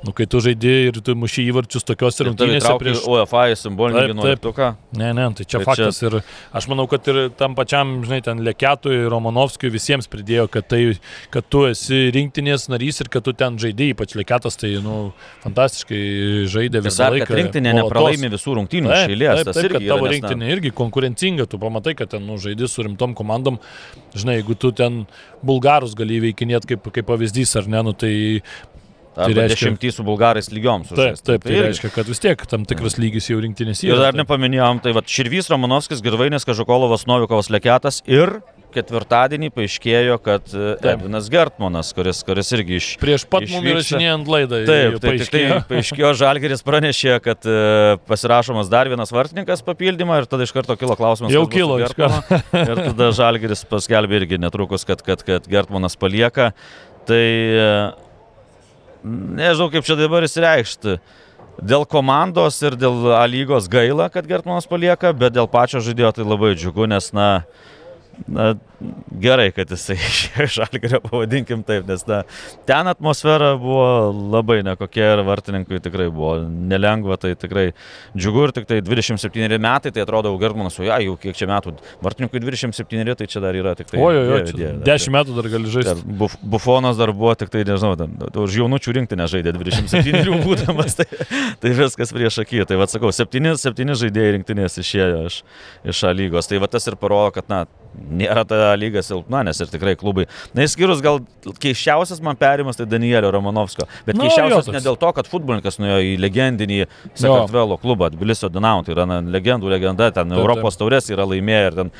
[0.00, 4.68] Nu, kai tu žaidži ir tu muši įvarčius tokios rungtynėse prieš UEFA simbolinį vienuoliktuką.
[4.96, 5.98] Ne, ne, tai čia tai faktas.
[6.00, 6.08] Čia...
[6.08, 10.80] Ir aš manau, kad ir tam pačiam, žinai, ten Leketui, Romanovskijui visiems pridėjo, kad, tai,
[11.34, 15.10] kad tu esi rinktinės narys ir kad tu ten žaidži, ypač Leketas, tai, nu,
[15.44, 16.00] fantastiškai
[16.48, 17.36] žaidė visą dar, laiką.
[17.42, 19.44] Rinktinė nepralaimi visų rungtynių iš eilės.
[19.50, 20.52] Taip, taip, kad tavo yra, rinktinė na...
[20.56, 23.60] irgi konkurencinga, tu pamatai, kad ten, nu, žaidži su rimtom komandom.
[24.16, 25.04] Žinai, jeigu tu ten
[25.44, 28.14] bulgarus gali įveikinėti kaip, kaip pavyzdys ar ne, nu, tai
[29.16, 30.92] Tai reiškia dešimtį su bulgarais lygioms.
[30.92, 33.96] Taip, taip, tai, tai reiškia, kad vis tiek tam tikras lygis jau rinktinės yra.
[33.96, 38.38] Ir dar nepaminėjom, tai va Širvys, Romanovskis, Girvainis, Kažukolovas, Novikovas, Leketas ir
[38.70, 42.90] ketvirtadienį paaiškėjo, kad e, Edvinas Gertmanas, kuris, kuris irgi iš...
[43.02, 44.60] Prieš pat mums įrašinėjant laidą.
[44.68, 50.28] Taip, tai tik tai paaiškėjo, Žalgeris pranešė, kad uh, pasirašomas dar vienas vartininkas papildymą ir
[50.30, 51.34] tada iš karto kilo klausimas.
[51.34, 52.38] Jau kilo iš karto.
[52.62, 56.52] ir tada Žalgeris paskelbė irgi netrukus, kad, kad, kad Gertmanas palieka.
[57.10, 57.26] Tai
[57.58, 58.09] uh,
[59.04, 60.98] nežinau kaip čia dabar įsireikšti.
[61.60, 66.54] Dėl komandos ir dėl lygos gaila, kad Gertmanas palieka, bet dėl pačio žaidėjo tai labai
[66.56, 67.42] džiugu, nes, na,
[68.28, 68.54] na,
[69.20, 72.22] gerai, kad jisai išėjo iš Algerio, pavadinkim taip, nes na,
[72.68, 77.70] ten atmosfera buvo labai nekokia ir vartininkui tikrai buvo nelengva, tai tikrai
[78.16, 81.74] džiugu ir tik tai 27 metai, tai atrodo, Gertmanas, o ja, jau kiek čia metų,
[82.04, 84.00] vartininkui 27, tai čia dar yra tik tai...
[84.00, 85.96] O, jo, jo, dieve, dieve, 10 metų dar gali žaisti.
[86.20, 91.06] Buf, bufonas dar buvo tik tai, nežinau, ten, už jaunučių rinktinę žaidė 27 būdamas, tai,
[91.60, 92.64] tai viskas prieš akį.
[92.70, 95.40] Tai vad sakau, 7, 7 žaidėjai rinktinės išėjo iš,
[95.92, 96.48] iš A lygos.
[96.50, 97.64] Tai va tas ir parodo, kad, na,
[97.94, 100.26] nėra ta lyga silpna, nes ir tikrai klubai.
[100.54, 101.20] Na, išskyrus gal
[101.62, 103.86] keiščiausias man perimas tai Danielio Romanovskio.
[104.06, 106.80] Bet nu, keiščiausias ne dėl to, kad futbolininkas nuėjo į legendinį
[107.18, 110.84] Sakartvelo klubą, Tbilisio Dinamo, tai yra na, legendų legenda, ten taip, Europos taip.
[110.84, 111.92] taurės yra laimėję ir ten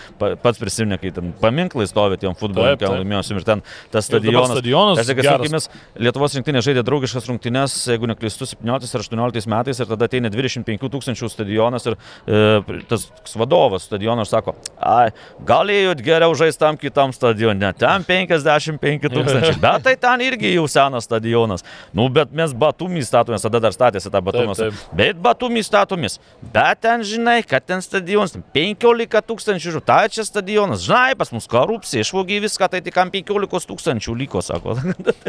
[0.42, 4.54] pats prisiminė, kai ten paminklai stovi tiem futbolininkam laimėjusim ir ten tas stadionas.
[4.56, 5.68] stadionas tas, akimis,
[6.00, 10.90] Lietuvos rinktinė žaidė draugiškas rungtynes, jeigu neklystu, 17 ar 18 metais ir tada ateina 25
[10.94, 15.10] tūkstančių stadionas ir e, tas vadovas stadiono sako, ai,
[15.46, 20.66] gal galėjot geriau žaisti tam kitam stadionui, ten 55 tūkstančiai, bet tai ten irgi jau
[20.68, 21.64] senas stadionas.
[21.96, 24.70] Nu, bet mes Batumį statomės, tada dar statėsi tą Batumį.
[24.96, 26.18] Bet Batumį statomis.
[26.52, 31.48] Bet ten žinai, kad ten stadionas 15 tūkstančių žų, tai čia stadionas, žinai, pas mus
[31.50, 34.76] korupcija, išvogiai viską, tai tik 15 tūkstančių liko, sako.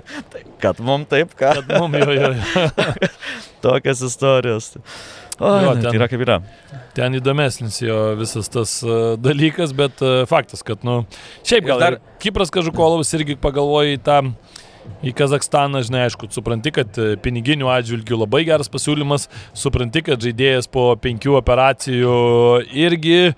[0.64, 1.56] Kad mum taip, ką.
[1.62, 2.32] Kad mum jo, jo.
[2.36, 2.70] jo.
[3.66, 4.74] Tokias istorijos.
[5.40, 6.40] O, jo, ten, tai yra kaip yra.
[6.98, 11.02] Ten įdomesnis jo visas tas uh, dalykas, bet uh, faktas, kad, nu,
[11.48, 14.20] šiaip gal dar Kipras Kažukolovas irgi pagalvoja į tą
[15.06, 19.28] į Kazakstaną, žinai, aišku, supranti, kad e, piniginių atžvilgių labai geras pasiūlymas,
[19.58, 22.16] supranti, kad žaidėjas po penkių operacijų
[22.86, 23.34] irgi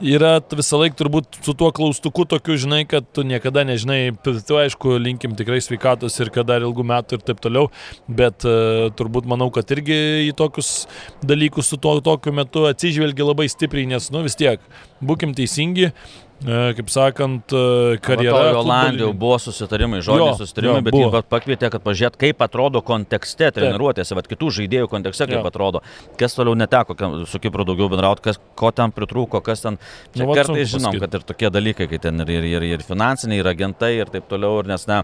[0.00, 4.96] yra visą laiką turbūt su tuo klaustuku tokiu, žinai, kad tu niekada nežinai, tu aišku,
[5.02, 7.70] linkim tikrai sveikatos ir kad dar ilgų metų ir taip toliau,
[8.08, 10.86] bet uh, turbūt manau, kad irgi į tokius
[11.24, 14.62] dalykus su tuo tokiu metu atsižvelgia labai stipriai, nes, nu vis tiek,
[15.04, 18.58] būkim teisingi, E, kaip sakant, e, karjera.
[18.60, 24.16] Olandijoje buvo susitarimai, žodžiai susitarimai, jo, bet jį pakvietė, kad pažiūrėt, kaip atrodo kontekste treniruotėse,
[24.18, 25.46] bet kitų žaidėjų kontekste, kaip jo.
[25.48, 25.82] atrodo.
[26.20, 26.96] Kas toliau neteko
[27.30, 29.80] su Kipru daugiau bendrauti, kas, ko ten pritrūko, kas ten.
[30.12, 31.06] Čia nu, kartais žinom, pasakyt.
[31.06, 34.28] kad ir tokie dalykai, kai ten ir, ir, ir, ir finansiniai, ir agentai, ir taip
[34.30, 35.02] toliau, ir nes, ne.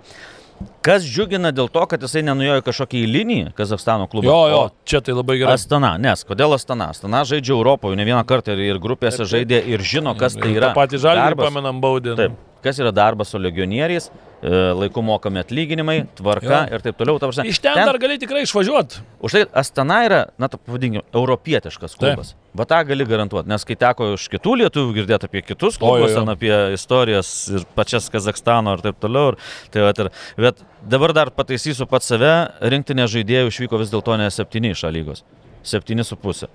[0.85, 4.29] Kas džiugina dėl to, kad jisai nenuėjo į kažkokį eilinį Kazakstano klubą?
[4.29, 5.57] Jo, jo, čia tai labai gerai.
[5.59, 6.91] Astana, nes kodėl Astana?
[6.95, 10.73] Astana žaidžia Europoje, ne vieną kartą ir, ir grupėse žaidė ir žino, kas tai yra.
[10.73, 12.17] Ta pati žalį pamenam baudė.
[12.19, 14.11] Taip, kas yra darbas su legionieriais,
[14.43, 16.75] E, laiku mokami atlyginimai, tvarka jo.
[16.75, 17.21] ir taip toliau.
[17.23, 19.03] Prasme, Iš ten, ten dar gali tikrai išvažiuoti.
[19.23, 22.33] Už tai Astana yra, na, taip pavadinkime, europietiškas klubas.
[22.33, 22.57] Taip.
[22.59, 26.33] Va tą gali garantuoti, nes kai teko iš kitų lietuvių girdėti apie kitus klubus, ten
[26.35, 29.37] apie istorijas ir pačias Kazakstano ir taip toliau.
[29.37, 29.39] Ir,
[29.71, 30.11] tai, va, ir,
[30.49, 32.33] bet dabar dar pataisysiu pat save,
[32.75, 35.23] rinktinė žaidėjų išvyko vis dėlto ne septyni iš lygos.
[35.63, 36.51] 7,5.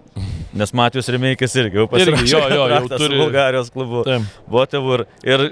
[0.59, 2.27] Nes Matijus Remeikis irgi jau pasirašė.
[2.33, 4.03] Jo, jo, jau turi Bulgarijos klubų.
[4.51, 5.45] Botevų ir, ir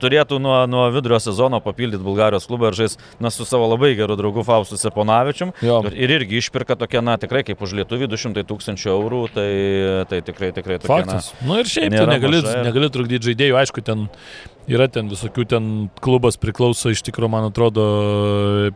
[0.00, 4.16] turėtų nuo, nuo vidurio sezono papildyti Bulgarijos klubą ir žais na, su savo labai geru
[4.18, 5.52] draugu Faustu Seponavičium.
[5.64, 5.80] Jo.
[5.92, 9.50] Ir irgi išpirka tokia, na, tikrai kaip už lietuvį 200 tūkstančių eurų, tai,
[10.10, 10.94] tai tikrai, tikrai tokia.
[10.94, 11.32] Faktas.
[11.40, 12.64] Na, nu ir šiaip tu negali, mažai.
[12.66, 14.08] negali trukdyti žaidėjų, aišku, ten
[14.70, 15.70] yra ten visokių, ten
[16.02, 17.86] klubas priklauso iš tikrųjų, man atrodo,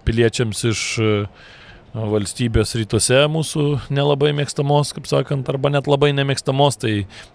[0.06, 0.86] piliečiams iš
[1.94, 3.64] valstybės rytuose mūsų
[3.94, 6.94] nelabai mėgstamos, kaip sakant, arba net labai nemėgstamos, tai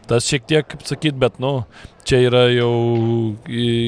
[0.10, 1.62] tas šiek tiek, kaip sakyt, bet, nu,
[2.10, 2.72] čia yra jau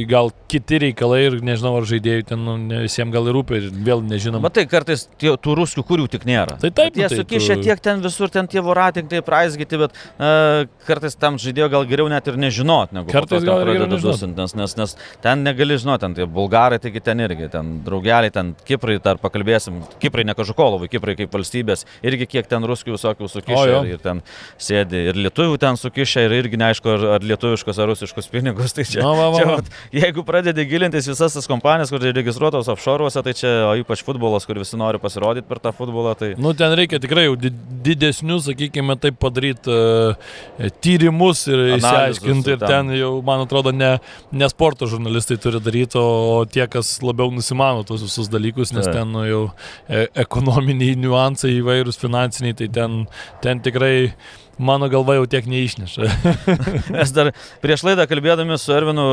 [0.09, 3.69] gal kiti reikalai ir nežinau, ar žaidėjų ten nu, ne visiems gal ir rūpia ir
[3.87, 4.43] vėl nežinom.
[4.43, 6.57] Matai, kartais tie, tų ruskių kurių tik nėra.
[6.61, 7.65] Tai taip, jie tai sukišė tu...
[7.67, 12.27] tiek ten visur, ten tie voratinkai, praizgyti, bet uh, kartais tam žaidėjo gal geriau net
[12.29, 16.27] ir nežinot, negu kartais gal pradeda dusint, nes, nes, nes ten negali žinoti, ten tie
[16.39, 21.33] bulgarai, taigi ten irgi, ten draugeliai, ten Kiprai, dar pakalbėsim, Kiprai ne Kažukolovai, Kiprai kaip
[21.33, 24.21] valstybės, irgi kiek ten ruskių visokių sukišė ir, ir ten
[24.61, 28.73] sėdi, ir lietuvių ten sukišė, ir irgi neaišku, ar, ar lietuviškos, ar rusiškos milžiniškus pinigus.
[28.73, 29.39] Tai čia, no, va, va, va.
[29.39, 34.03] čia vat, jeigu pradedi gilintis visas tas kompanijas, kur registruotos offshore'uose, tai čia, o ypač
[34.03, 36.15] futbolas, kur visi nori pasirodyti per tą futbolą.
[36.17, 36.33] Tai...
[36.41, 42.55] Nu, ten reikia tikrai jau didesnius, sakykime, taip padaryti uh, tyrimus ir išsiaiškinti.
[42.55, 43.93] Ir ten jau, man atrodo, ne,
[44.31, 49.11] ne sporto žurnalistai turi daryti, o tie, kas labiau nusimano tos visus dalykus, nes ten
[49.11, 49.43] nu, jau
[49.91, 53.03] e ekonominiai niuansai įvairūs, finansiniai, tai ten,
[53.43, 54.11] ten tikrai
[54.59, 56.09] mano galva jau tiek neišneša.
[56.95, 57.31] Mes dar
[57.63, 59.05] prieš laidą kalbėdami su Ervinu,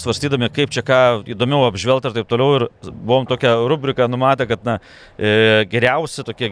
[0.00, 1.00] svarstydami, kaip čia ką
[1.34, 4.78] įdomiau apžvelgti ir taip toliau, ir buvom tokią rubriką numatę, kad na,
[5.16, 6.50] e, geriausi tokie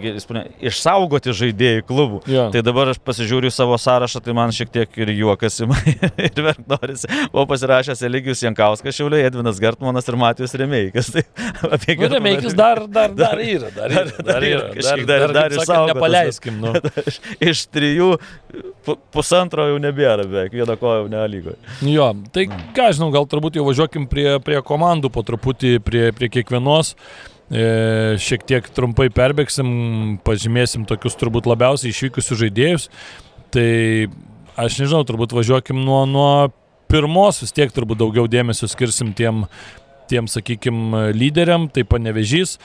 [0.70, 2.22] išsaugoti žaidėjai klubų.
[2.30, 2.48] Ja.
[2.54, 7.10] Tai dabar aš pasižiūriu savo sąrašą, tai man šiek tiek ir juokas ir verk norisi.
[7.32, 11.12] Buvo pasirašęs Eligijus Jankauskas, Šiaulė, Edvinas Gartmanas ir Matijus Remėjkas.
[11.18, 11.24] Tai
[11.74, 13.70] apie nu, Remėjkas dar, dar, dar yra.
[13.74, 15.94] Dar, yra, dar, dar, yra, dar, dar, dar, dar išsaugotas.
[15.94, 16.60] Nepaleiskim.
[16.62, 16.72] Nu.
[17.50, 18.12] iš trijų
[19.12, 21.58] pusantro jau nebėra, beveik vieno kojo jau nelygoje.
[21.86, 26.30] Jo, tai ką žinau, gal turbūt jau važiuokim prie, prie komandų po truputį, prie, prie
[26.32, 26.94] kiekvienos.
[27.48, 27.64] E,
[28.20, 29.68] šiek tiek trumpai perbėgsim,
[30.24, 32.88] pažymėsim tokius turbūt labiausiai išvykusius žaidėjus.
[33.54, 33.68] Tai
[34.60, 36.30] aš nežinau, turbūt važiuokim nuo, nuo
[36.92, 39.44] pirmos, vis tiek turbūt daugiau dėmesio skirsim tiem,
[40.08, 42.56] tiem sakykime, lyderiam, tai panevežys,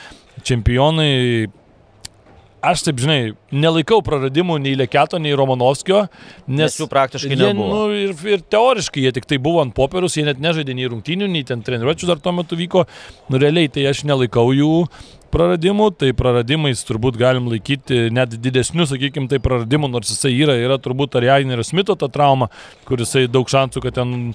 [0.48, 1.52] čempionai
[2.64, 6.06] aš taip žinai, nelaikau praradimų nei Leketo, nei Romanovskio,
[6.48, 7.72] nes, nes jų praktiškai jie, nebuvo.
[7.72, 11.28] Nu, ir, ir teoriškai jie tik tai buvo ant popieriaus, jie net nežaidė nei rungtynių,
[11.32, 12.86] nei ten treniruočių dar tuo metu vyko.
[13.30, 14.72] Nu, realiai tai aš nelaikau jų
[15.34, 20.78] praradimų, tai praradimais turbūt galim laikyti net didesnių, sakykime, tai praradimų, nors jisai yra, yra
[20.82, 22.52] turbūt Arianerio Smito ta trauma,
[22.88, 24.34] kur jisai daug šansų, kad ten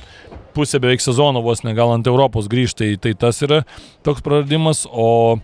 [0.57, 3.63] pusė beveik sezono vos negal ant Europos grįžta, tai, tai tas yra
[4.07, 5.39] toks praradimas, o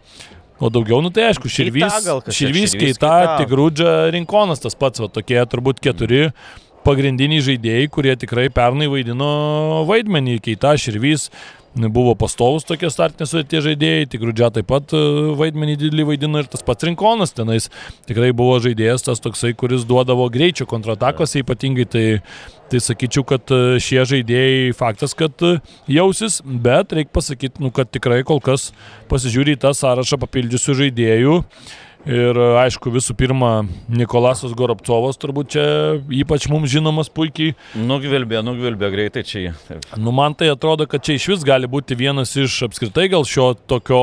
[0.65, 5.83] O daugiau, nu tai aišku, Širvys, Širvys, Keita, Tigrūdžia, Rinkonas tas pats, va, tokie turbūt
[5.85, 6.31] keturi.
[6.85, 11.31] pagrindiniai žaidėjai, kurie tikrai pernai vaidino vaidmenį, Keita, Širvys,
[11.75, 15.01] buvo pastovus tokie startinės sudėtie žaidėjai, tik Rudžia taip pat e,
[15.39, 17.67] vaidmenį didelį vaidino ir tas pats Rinkonas tenais
[18.07, 22.05] tikrai buvo žaidėjas tas toksai, kuris duodavo greičio kontratakose ypatingai, tai,
[22.71, 25.57] tai sakyčiau, kad e, šie žaidėjai faktas, kad e,
[25.91, 28.71] jausis, bet reikia pasakyti, nu, kad tikrai kol kas
[29.11, 31.41] pasižiūri į tą sąrašą papildžiusių žaidėjų.
[32.05, 33.51] Ir aišku, visų pirma,
[33.89, 35.65] Nikolasas Goropcovas turbūt čia
[36.13, 37.55] ypač mums žinomas puikiai.
[37.81, 39.55] Nugvilbė, nugvilbė greitai čia.
[39.69, 39.87] Taip.
[39.97, 43.55] Nu, man tai atrodo, kad čia iš vis gali būti vienas iš apskritai gal šio
[43.57, 44.03] tokio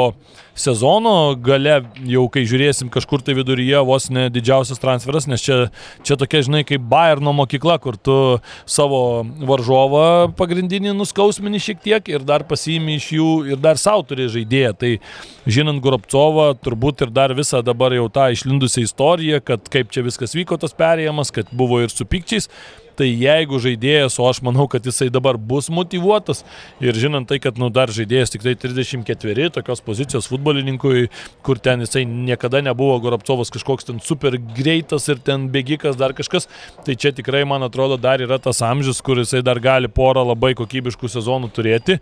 [0.61, 5.57] sezono gale, jau kai žiūrėsim kažkur tai viduryje, vos ne didžiausias transferas, nes čia,
[6.05, 8.17] čia tokia, žinai, kaip Bayerno mokykla, kur tu
[8.69, 14.29] savo varžovą pagrindinį nuskausmini šiek tiek ir dar pasiimi iš jų ir dar savo turi
[14.31, 14.75] žaidėją.
[14.81, 14.93] Tai
[15.49, 20.37] žinant Goropcovą, turbūt ir dar visą dabar jau tą išlindusią istoriją, kad kaip čia viskas
[20.37, 22.49] vyko tas perėjimas, kad buvo ir su pikčiais,
[23.01, 26.43] tai jeigu žaidėjas, o aš manau, kad jisai dabar bus motivuotas
[26.83, 31.07] ir žinant tai, kad nu, dar žaidėjas tik tai 34, tokios pozicijos futbolininkui,
[31.45, 36.45] kur ten jisai niekada nebuvo Goropcovas kažkoks ten super greitas ir ten bėgikas dar kažkas,
[36.85, 40.53] tai čia tikrai man atrodo dar yra tas amžius, kur jisai dar gali porą labai
[40.59, 41.97] kokybiškų sezonų turėti.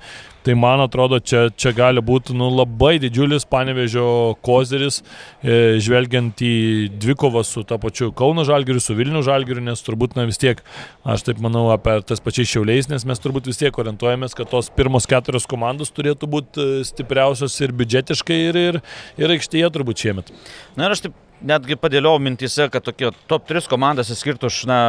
[0.46, 5.02] Tai man atrodo, čia, čia gali būti nu, labai didžiulis panevežio kozeris,
[5.44, 6.56] e, žvelgiant į
[6.96, 10.64] dvikovą su ta pačiu Kauno Žalgiriu, su Vilnių Žalgiriu, nes turbūt na, vis tiek
[11.10, 14.68] Aš taip manau apie tas pačiais šiauliais, nes mes turbūt vis tiek orientuojamės, kad tos
[14.76, 18.80] pirmos keturios komandos turėtų būti e, stipriausios ir biudžetiškai, ir, ir,
[19.18, 20.30] ir aikštėje turbūt šiemet.
[20.78, 24.82] Na ir aš taip netgi padėliau mintise, kad tokie top 3 komandas įskirtų už na,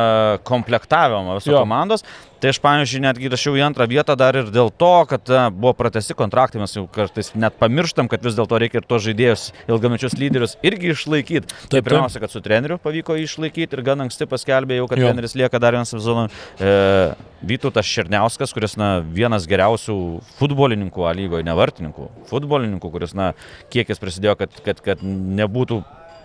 [0.48, 2.05] komplektavimą visos komandos.
[2.40, 5.74] Tai aš, pavyzdžiui, netgi rašiau į antrą vietą dar ir dėl to, kad na, buvo
[5.76, 10.16] pratesti kontraktai, mes jau kartais net pamirštam, kad vis dėlto reikia ir tos žaidėjus, ilgamečius
[10.16, 11.59] lyderius irgi išlaikyti.
[11.68, 15.11] Tai pirmiausia, kad su treneriu pavyko išlaikyti ir gan anksti paskelbė jau, kad jo.
[15.11, 16.30] treneris lieka dar vieną sezoną.
[16.57, 16.72] E,
[17.44, 19.94] Vytautas Šerniauskas, kuris na, vienas geriausių
[20.40, 23.30] futbolininkų, lygoje, nevartininkų, futbolininkų, kuris, na,
[23.72, 25.80] kiekis prisidėjo, kad, kad, kad nebūtų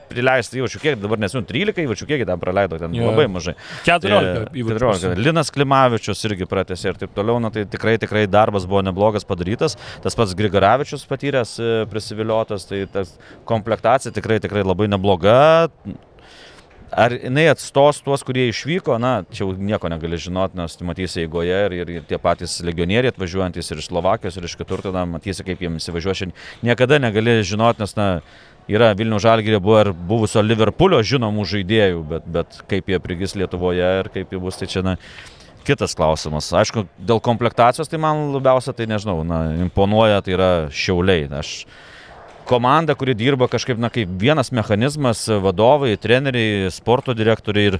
[0.10, 3.10] prileisti įvačių kiek, dabar nesu 13 įvačių kiek ten praleido, ten jo.
[3.10, 3.56] labai mažai.
[3.88, 4.80] 14 įvačių.
[4.80, 5.20] 14.
[5.20, 9.78] Linas Klimavičius irgi pratęsė ir taip toliau, na tai tikrai, tikrai darbas buvo neblogas padarytas,
[10.06, 13.16] tas pats Grigaravičius patyręs e, prisiviliotas, tai tas
[13.50, 15.38] komplektacija tikrai, tikrai labai nebloga.
[16.96, 21.58] Ar jinai atstos tuos, kurie išvyko, na, čia jau nieko negali žinoti, nes matysi eigoje
[21.66, 25.44] ir, ir, ir tie patys legionieriai atvažiuojantis ir iš Slovakijos, ir iš kitur, tada matysi,
[25.48, 26.30] kaip jiems įsivažiuoja.
[26.64, 28.08] Niekada negali žinoti, nes, na,
[28.72, 33.90] yra Vilnių Žalgirė buvo ir buvusio Liverpoolio žinomų žaidėjų, bet, bet kaip jie prigis Lietuvoje
[34.02, 34.96] ir kaip jie bus, tai čia na,
[35.66, 36.52] kitas klausimas.
[36.54, 41.28] Aišku, dėl komplektacijos tai man labiausia, tai nežinau, na, imponuoja, tai yra šiauliai.
[41.42, 41.54] Aš,
[42.50, 47.80] komanda, kuri dirba kažkaip, na, kaip vienas mechanizmas, vadovai, treneriai, sporto direktoriai ir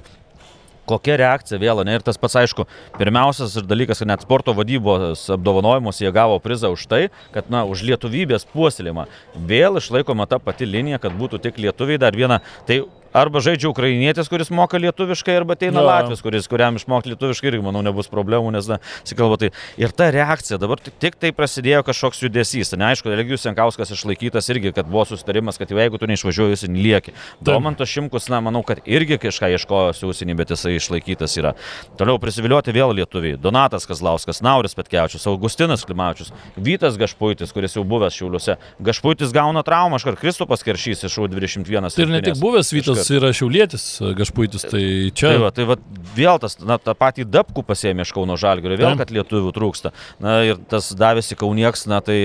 [0.88, 1.96] kokia reakcija vėl, ne?
[1.98, 2.66] Ir tas pats, aišku,
[2.98, 7.02] pirmiausias dalykas, kad net sporto vadybos apdovanojimus jie gavo prizą už tai,
[7.34, 9.06] kad, na, už lietuvybės puoselimą.
[9.48, 12.40] Vėl išlaikoma ta pati linija, kad būtų tik lietuviai dar viena.
[12.68, 12.84] Tai
[13.16, 15.86] arba žaidžia ukrainietis, kuris moka lietuviškai, arba ateina ja.
[15.86, 19.50] latvis, kuris, kuriam išmokti lietuviškai irgi, manau, nebus problemų, nes, na, sikalba tai.
[19.80, 22.74] Ir ta reakcija, dabar tik, tai prasidėjo kažkoks judesys.
[22.76, 27.14] Neaišku, Elegijus Jankauskas išlaikytas irgi, kad buvo susitarimas, kad jeigu tu neišvažiuoji, jis lieki.
[27.44, 31.54] Domantas Šimkus, na, manau, kad irgi kažką ieškojo užsienį, bet jisai išlaikytas yra.
[31.96, 33.38] Toliau prisivilioti vėl lietuviai.
[33.40, 38.58] Donatas Kazlauskas, Nauris Petkevičius, Augustinas Klimavičius, Vytas Gašpuitis, kuris jau buvęs Šiauliuose.
[38.84, 41.88] Gašpuitis gauna traumą, aš kar Kristupas Keršys iš U21.
[41.94, 43.82] Tai ir ne tik buvęs Vytas Jis yra šiaulėtis,
[44.18, 44.82] Gašpuitis, tai
[45.14, 45.28] čia.
[45.30, 45.76] Tai va, tai va,
[46.16, 49.92] vėl tas, na, tą patį Dabkų pasėmė iš Kauno Žalgirio, vėl, kad lietuvių trūksta.
[50.22, 52.16] Na ir tas davėsi Kaunieks, na tai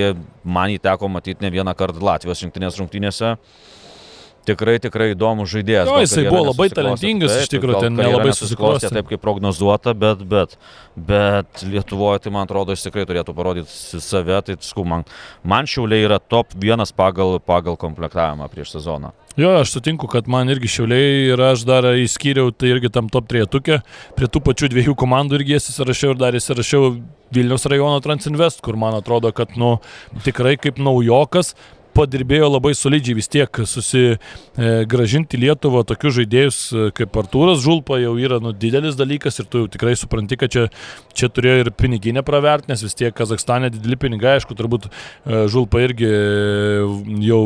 [0.42, 3.36] man jį teko matyti ne vieną kartą Latvijos rinktinės rungtynėse.
[4.42, 5.86] Tikrai, tikrai įdomus žaidėjas.
[5.86, 8.90] Jo, jisai buvo labai talentingas, taip, iš tikrųjų, ten nelabai susiklostė.
[8.90, 10.56] Taip kaip prognozuota, bet, bet,
[10.98, 14.40] bet Lietuvoje, tai man atrodo, jis tikrai turėtų parodyti save.
[14.48, 15.06] Tai, sku, man,
[15.46, 19.12] man šiauliai yra top vienas pagal, pagal komplektavimą prieš sezoną.
[19.38, 23.30] Jo, aš sutinku, kad man irgi šiauliai ir aš dar įskyriau tai irgi tam top
[23.30, 23.78] trietukė,
[24.18, 26.96] prie tų pačių dviejų komandų irgi įsirašiau ir dar įsirašiau
[27.32, 29.78] Vilnius rajono Transinvest, kur man atrodo, kad, nu,
[30.26, 31.54] tikrai kaip naujokas,
[31.96, 38.14] padirbėjo labai solidžiai vis tiek susigražinti e, Lietuvą tokius žaidėjus e, kaip Artūras Žulpa jau
[38.20, 40.66] yra nu, didelis dalykas ir tu jau tikrai supranti, kad čia,
[41.16, 45.82] čia turėjo ir piniginę pravert, nes vis tiek Kazakstane dideli pinigai, aišku, turbūt e, Žulpa
[45.84, 46.10] irgi
[47.22, 47.42] jau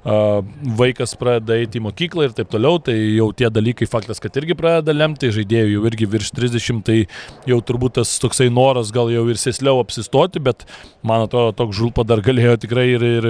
[0.00, 4.56] vaikas pradeda eiti į mokyklą ir taip toliau, tai jau tie dalykai faktas, kad irgi
[4.58, 6.98] pradeda lemti, žaidėjų jau irgi virš 30, tai
[7.50, 10.64] jau turbūt tas toksai noras gal jau ir sėsliau apsistoti, bet
[11.06, 13.28] man atrodo, toks Žulpa dar galėjo tikrai ir, ir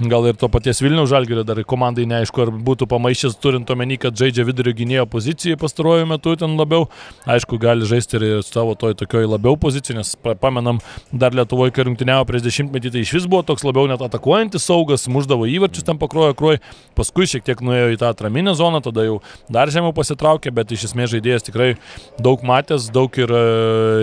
[0.00, 4.14] gal ir to paties Vilniaus žalgerio dar komandai neaišku, ar būtų pamaišęs turint omeny, kad
[4.18, 6.86] žaidžia vidurio gynėjo poziciją pastaruoju metu ten labiau.
[7.26, 10.78] Aišku, gali žaisti ir savo toj tokioj labiau pozicijai, nes pamenam,
[11.10, 15.08] dar Lietuvoje, kai rungtyniavo prieš dešimtmetį, tai iš vis buvo toks labiau net atakuojantis saugas,
[15.10, 16.60] muždavo įvarčius ten pakrojo kroj,
[16.98, 19.18] paskui šiek tiek nuėjo į tą atraminę zoną, tada jau
[19.50, 21.72] dar žemiau pasitraukė, bet iš esmės žaidėjas tikrai
[22.22, 23.42] daug matęs, daug ir e,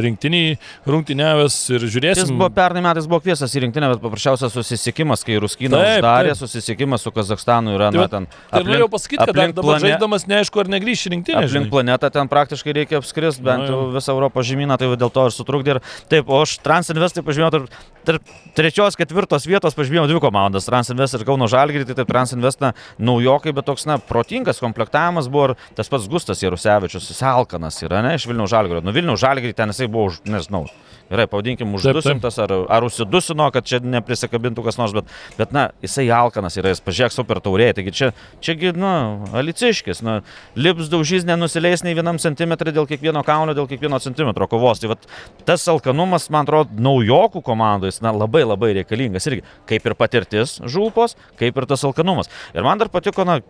[0.04, 0.58] rinktiniai
[0.89, 2.28] rungtyniavęs ir žiūrėsim.
[2.28, 6.39] Jis buvo pernai metais buvo kviesas į rinktinę, bet paprasčiausias susisiekimas, kai Ruskina uždarė, taip.
[6.41, 8.27] susisiekimas su Kazakstanu yra, na, ten.
[8.51, 9.83] Tai norėjau pasakyti, kad dabar plane...
[9.86, 11.43] žaiddamas neaišku, ar negrįš į rinktinę.
[11.45, 15.36] Aplink planetą ten praktiškai reikia apskrist, bent jau visą Europos žemyną, tai dėl to ir
[15.36, 15.77] sutrukdė.
[15.77, 15.81] Ir
[16.11, 17.77] taip, o aš Transinvestai pažymėjau tarp,
[18.07, 22.73] tarp trečios, ketvirtos vietos pažymėjau dvi komandas- Transinvest ir Kauno Žalgirį, tai taip Transinvest, na,
[22.99, 28.01] naujokai, bet toks, na, protingas komplektavimas buvo ir tas pats Gustas Jarusevičius, jis Alkanas yra,
[28.05, 28.83] ne, iš Vilnių Žalgirio.
[28.86, 30.65] Nu Vilnių Žalgirį ten jisai buvo, nežinau,
[31.10, 36.08] gerai, pavadinkim, uždusintas ar, ar užsidusino, kad čia neprisikabintų kas nors, bet, bet na, jisai
[36.14, 38.12] alkanas yra, jis pažiūrėk super taurėje, taigi čia,
[38.45, 38.93] čiagi, na,
[39.38, 40.18] aliciškis, na,
[40.58, 44.82] lips daužys nenusileis nei vienam centimetrui dėl kiekvieno kaulio, dėl kiekvieno centimetro kovos.
[44.82, 45.06] Tai vat,
[45.47, 51.18] tas alkanumas, man atrodo, naujokų komandai, na, labai labai reikalingas irgi, kaip ir patirtis žūpos,
[51.39, 52.32] kaip ir tas alkanumas.
[52.56, 53.41] Ir man dar patiko, na,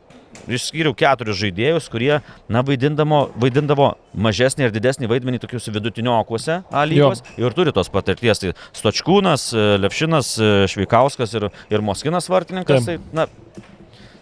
[0.47, 2.19] išskyriau keturis žaidėjus, kurie,
[2.51, 3.91] na, vaidindavo, vaidindavo
[4.27, 8.41] mažesnį ir didesnį vaidmenį tokiuose vidutiniokuose lygos ir turi tos patirties.
[8.43, 9.49] Tai Stočkūnas,
[9.81, 10.35] Lepšinas,
[10.71, 12.87] Šveikauskas ir, ir Moskinas vartininkas.
[12.87, 13.01] Taip.
[13.11, 13.63] Tai, na,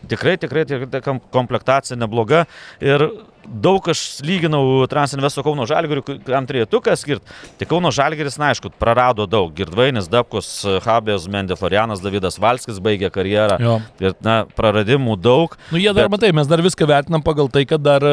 [0.10, 2.46] tikrai, tikrai, tikrai komplektacija nebloga.
[2.84, 3.08] Ir
[3.48, 7.36] daug aš lyginau Transinvesto Kauno Žalgirių, kam turėtų skirti.
[7.60, 9.52] Tai Kauno Žalgiris, na aišku, prarado daug.
[9.56, 10.52] Girdvainis, Dabkus,
[10.86, 13.60] Habės, Mendė Florianas, Davidas Valskis baigė karjerą.
[13.64, 13.80] Jo.
[14.04, 15.58] Ir, na, praradimų daug.
[15.72, 16.18] Nu, jie dar, bet...
[16.18, 18.04] matai, mes dar viską vertinam pagal tai, kad dar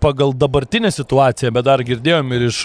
[0.00, 2.60] pagal dabartinę situaciją, bet dar girdėjom ir iš,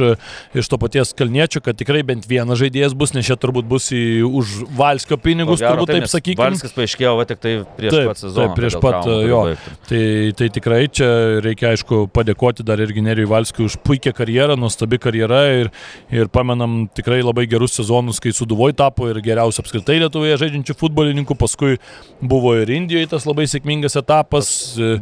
[0.58, 4.04] iš to paties Kalniečio, kad tikrai bent vienas žaidėjas bus, nes čia turbūt bus į,
[4.28, 6.44] už Valskio pinigus, gero, turbūt taip, taip sakykime.
[6.44, 8.46] Valskis paaiškėjo, va tik tai prieš taip, pat sezoną.
[8.46, 9.42] Taip, prieš pat jo.
[9.90, 10.04] Tai,
[10.40, 11.10] tai tikrai čia
[11.46, 15.72] reikia, aišku, padėkoti dar irgi Nerijui Valskiui už puikią karjerą, nuostabi karjera ir,
[16.14, 21.38] ir pamenam tikrai labai gerus sezonus, kai Suduvoj tapo ir geriausiu apskritai Lietuvoje žaidžiančių futbolininkų,
[21.40, 21.78] paskui
[22.22, 24.50] buvo ir Indijoje tas labai sėkmingas etapas.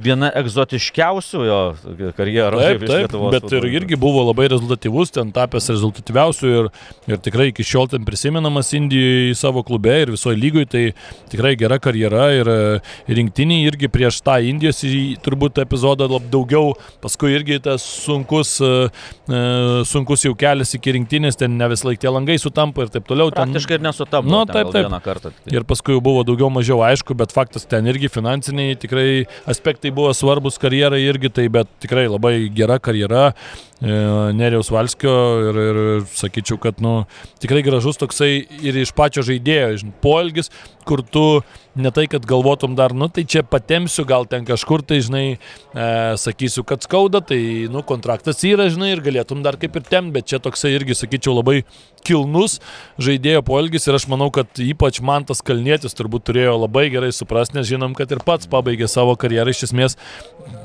[0.02, 1.62] Viena egzotiškiausių jo
[2.18, 2.62] karjerą.
[2.62, 3.62] Taip, taip, bet futbolą.
[3.62, 6.72] ir irgi buvo labai rezultatyvus, ten tapęs rezultatyviausiu ir,
[7.12, 10.84] ir tikrai iki šiol ten prisimenamas Indijoje savo klube ir visoje lygoje, tai
[11.32, 12.52] tikrai gera karjera ir,
[13.08, 14.82] ir rinktiniai irgi prieš tą Indijos
[15.24, 19.42] turbūt epizodą daugiau, paskui irgi tas sunkus, e,
[19.88, 23.34] sunkus jau kelias iki rinktinės, ten ne vis laik tie langai sutampa ir taip toliau.
[23.34, 24.30] Praktiškai ir nesutampa.
[24.30, 24.90] Nu, taip, taip.
[25.06, 25.56] Kartą, tai.
[25.56, 29.08] Ir paskui jau buvo daugiau mažiau aišku, bet faktas ten irgi finansiniai tikrai
[29.50, 33.96] aspektai buvo svarbus karjerai irgi, tai bet tikrai labai gera karjera e,
[34.38, 35.16] Nerijaus Valskio
[35.50, 35.82] ir, ir
[36.18, 37.02] sakyčiau, kad nu,
[37.42, 40.52] tikrai gražus toksai ir iš pačio žaidėjo poelgis,
[40.88, 41.24] kur tu
[41.76, 45.88] ne tai, kad galvotum dar, nu tai čia patemsiu, gal ten kažkur tai, žinai, e,
[46.20, 47.40] sakysiu, kad skauda, tai,
[47.72, 51.38] nu, kontraktas yra, žinai, ir galėtum dar kaip ir tem, bet čia toksai irgi, sakyčiau,
[51.40, 51.62] labai
[52.06, 52.60] kilnus
[53.02, 57.58] žaidėjo poelgis ir aš manau, kad ypač man tas kalnėtis turbūt turėjo labai gerai suprasti,
[57.58, 59.98] nes žinom, kad ir pats pabaigė savo karjerą iš esmės,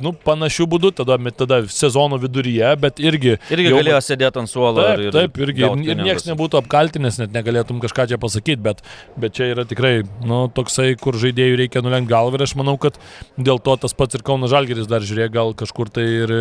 [0.02, 3.36] nu, panašių būdų, tada, tada sezono viduryje, bet irgi...
[3.52, 4.82] Irgi jau, galėjo sėdėti ant suolo.
[4.82, 5.64] Taip, ir, taip irgi.
[5.66, 8.82] Ir, ir niekas nebūtų apkaltinęs, net negalėtum kažką čia pasakyti, bet,
[9.20, 9.94] bet čia yra tikrai,
[10.26, 12.98] nu, toksai, kur žaidėjų reikia nulenkti galvą ir aš manau, kad
[13.36, 16.34] dėl to tas pats ir Kauno Žalgeris dar žiūrėjo, gal kažkur tai ir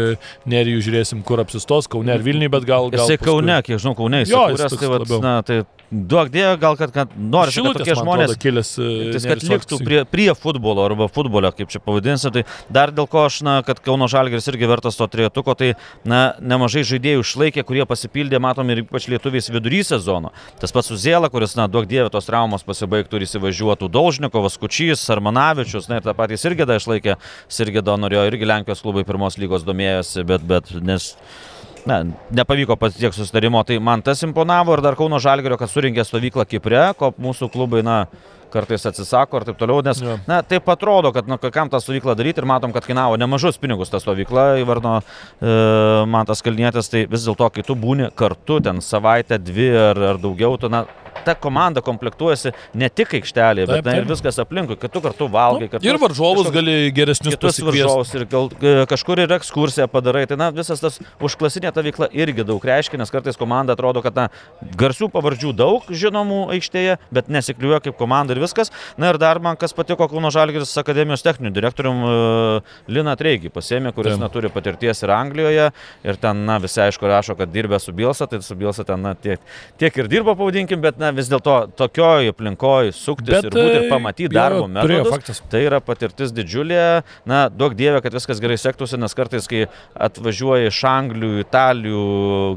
[0.49, 2.89] nerijų žiūrėsim, kur apsistos, Kaune ar Vilniui, bet gal...
[2.93, 3.31] gal Jisai paskui...
[3.31, 6.91] Kaune, kiek žinau, Kaune, jis, jo, jis tai, vat, na, tai duok dievą, gal kad,
[6.93, 11.51] kad nori, kad tokie žmonės, atrodo, kilęs, tai, kad liktų prie, prie futbolo arba futbolio,
[11.55, 15.07] kaip čia pavadinsi, tai dar dėl ko aš, na, kad Kauno Žalgeris irgi vertas to
[15.11, 15.73] trijetuko, tai,
[16.07, 20.33] na, nemažai žaidėjų išlaikė, kurie pasipildė, matom, ir ypač lietuviais vidury sezono.
[20.61, 25.89] Tas pats Uzėla, kuris, na, duok dievą, tos traumos pasibaigtų ir įsivažiuotų Dolžnikovas, Kučys, Armanavičius,
[25.91, 27.19] na, ir tą patį Sirgėdą išlaikė,
[27.51, 31.13] Sirgėdą norėjo irgi Lenkijos klubai pirmos lygos domėjosi, bet, bet, nes
[31.85, 32.01] na,
[32.35, 36.87] nepavyko pasiekti susitarimo, tai man tas imponavo ir dar Kauno Žalgerio, kad surinkė stovyklą Kipre,
[36.99, 38.05] ko mūsų klubai, na,
[38.55, 40.17] kartais atsisako ir taip toliau, nes, ja.
[40.29, 43.91] na, taip atrodo, kad, na, kam tą stovyklą daryti ir matom, kad kainavo nemažus pinigus
[43.91, 45.55] ta stovykla, įvarno e,
[46.11, 50.21] man tas kalnėtas, tai vis dėlto, kai tu būni kartu ten savaitę, dvi ar, ar
[50.21, 50.85] daugiau, tu, na,
[51.25, 54.01] ta komanda komplektuojasi ne tik aikštelėje, bet taip, taip.
[54.01, 55.69] ir viskas aplinkui, kad tu kartu valgai.
[55.75, 60.25] Nu, ir varžovus gali geresnius varžovus ir gal, e, kažkur ir ekskursiją padarai.
[60.29, 64.17] Tai na, visas tas užklasinė ta veikla irgi daug reiškia, nes kartais komanda atrodo, kad
[64.17, 64.27] na,
[64.79, 68.73] garsių pavardžių daug žinomų aikštėje, bet nesikliuoja kaip komanda ir viskas.
[69.01, 73.93] Na ir dar man kas patiko Kauno Žalgiris akademijos techniniu direktorium uh, Lina Treigi pasėmė,
[73.95, 74.23] kuris taip.
[74.23, 75.69] neturi patirties ir Anglijoje
[76.05, 79.15] ir ten, na, visi aišku rašo, kad dirbė su Bilsa, tai su Bilsa ten, na,
[79.17, 79.41] tiek,
[79.81, 83.77] tiek ir dirbo, pavadinkim, bet, na, na, vis dėlto tokioje aplinkoje suktis bet, ir būti
[83.79, 87.03] ir pamatyti darbo metodus, tai yra patirtis didžiulė.
[87.29, 89.65] Na, duok dievę, kad viskas gerai sektųsi, nes kartais, kai
[90.07, 92.05] atvažiuoja iš Anglių, Italijų,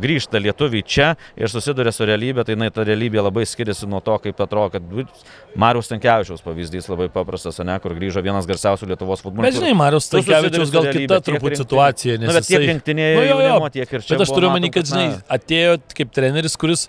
[0.03, 4.17] grįžta lietuviai čia ir susiduria su realybė, tai na, ta realybė labai skiriasi nuo to,
[4.25, 9.49] kaip atrodo, kad Marius Tankievičiaus pavyzdys labai paprastas, ne, kur grįžo vienas garsiausių Lietuvos futbolininkų.
[9.49, 12.31] Bet žinai, Marius Tankievičiaus gal kita truputį situacija, nes...
[12.31, 14.15] Na, bet tiek rinktinėje, nu, jo, jo, tiek ir čia.
[14.15, 16.87] Bet aš turiu manį, kad, žinai, atėjo kaip treneris, kuris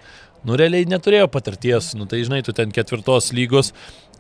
[0.48, 3.74] nu realiai neturėjo patirties, nu tai žinai, tu ten ketvirtos lygos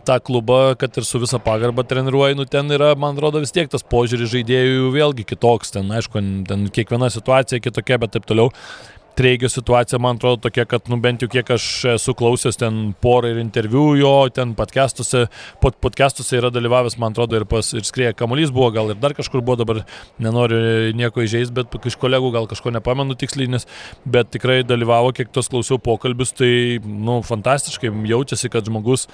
[0.07, 3.69] tą klubą, kad ir su visa pagarba treniruoji, nu ten yra, man atrodo, vis tiek
[3.71, 8.53] tas požiūris žaidėjų vėlgi kitoks, ten aišku, ten kiekviena situacija kitokia, bet taip toliau
[9.17, 13.33] treigio situacija, man atrodo, tokia, kad, nu, bent jau kiek aš esu klausęs ten porą
[13.33, 15.25] ir interviu jo, ten podcastuose,
[15.63, 19.15] pod, podcastuose yra dalyvavęs, man atrodo, ir, pas, ir skrieja kamuolys buvo, gal ir dar
[19.17, 19.81] kažkur buvo, dabar
[20.21, 23.67] nenoriu nieko įžeisti, bet iš kolegų gal kažko nepamenu tiksliai, nes,
[24.05, 26.51] bet tikrai dalyvavo, kiek tos klausiau pokalbius, tai,
[26.85, 29.07] nu, fantastiškai jaučiasi, kad žmogus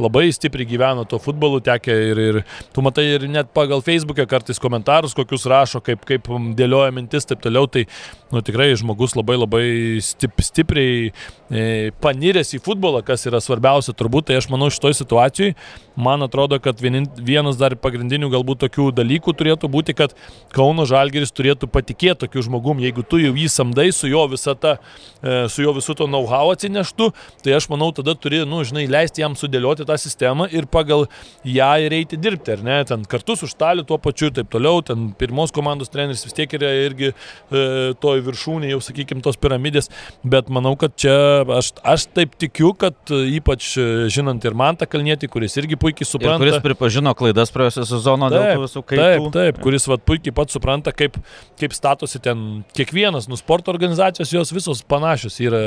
[0.00, 2.40] labai stipriai gyveno to futbolu, tekė ir, ir
[2.72, 7.42] tu matai ir net pagal Facebook'e kartais komentarus, kokius rašo, kaip, kaip dėlioja mintis, taip
[7.44, 7.84] toliau, tai,
[8.32, 9.66] nu, tikrai žmogus labai labai
[10.04, 11.10] stip, stipriai
[11.52, 15.52] e, paniręs į futbolą, kas yra svarbiausia turbūt, tai aš manau šitoj situacijai,
[16.00, 20.16] man atrodo, kad vienin, vienas dar pagrindinių galbūt tokių dalykų turėtų būti, kad
[20.56, 24.78] Kauno Žalgeris turėtų patikėti tokiu žmogum, jeigu tu jau jį samdai su jo visą tą,
[25.20, 27.10] e, su jo visų to know-how atsineštų,
[27.44, 31.04] tai aš manau, tada turi, nu, žinai, leisti jam sudėlioti tą sistemą ir pagal
[31.44, 34.80] ją ir eiti dirbti, ar ne, ten kartu su Štaliu tuo pačiu ir taip toliau,
[34.86, 39.90] ten pirmos komandos treneris vis tiek yra irgi e, toj viršūnė, jau sakykime, tos piramidės,
[40.24, 41.14] bet manau, kad čia
[41.58, 43.72] aš, aš taip tikiu, kad ypač
[44.12, 46.38] žinant ir Mantą Kalnietį, kuris irgi puikiai supranta.
[46.40, 49.02] Ir kuris pripažino klaidas praėjusią sezoną dėl tų visų kaitų.
[49.02, 51.18] Taip, taip, kuris vat, puikiai pats supranta, kaip,
[51.60, 55.62] kaip statosi ten kiekvienas, nu sporto organizacijos jos visos panašios yra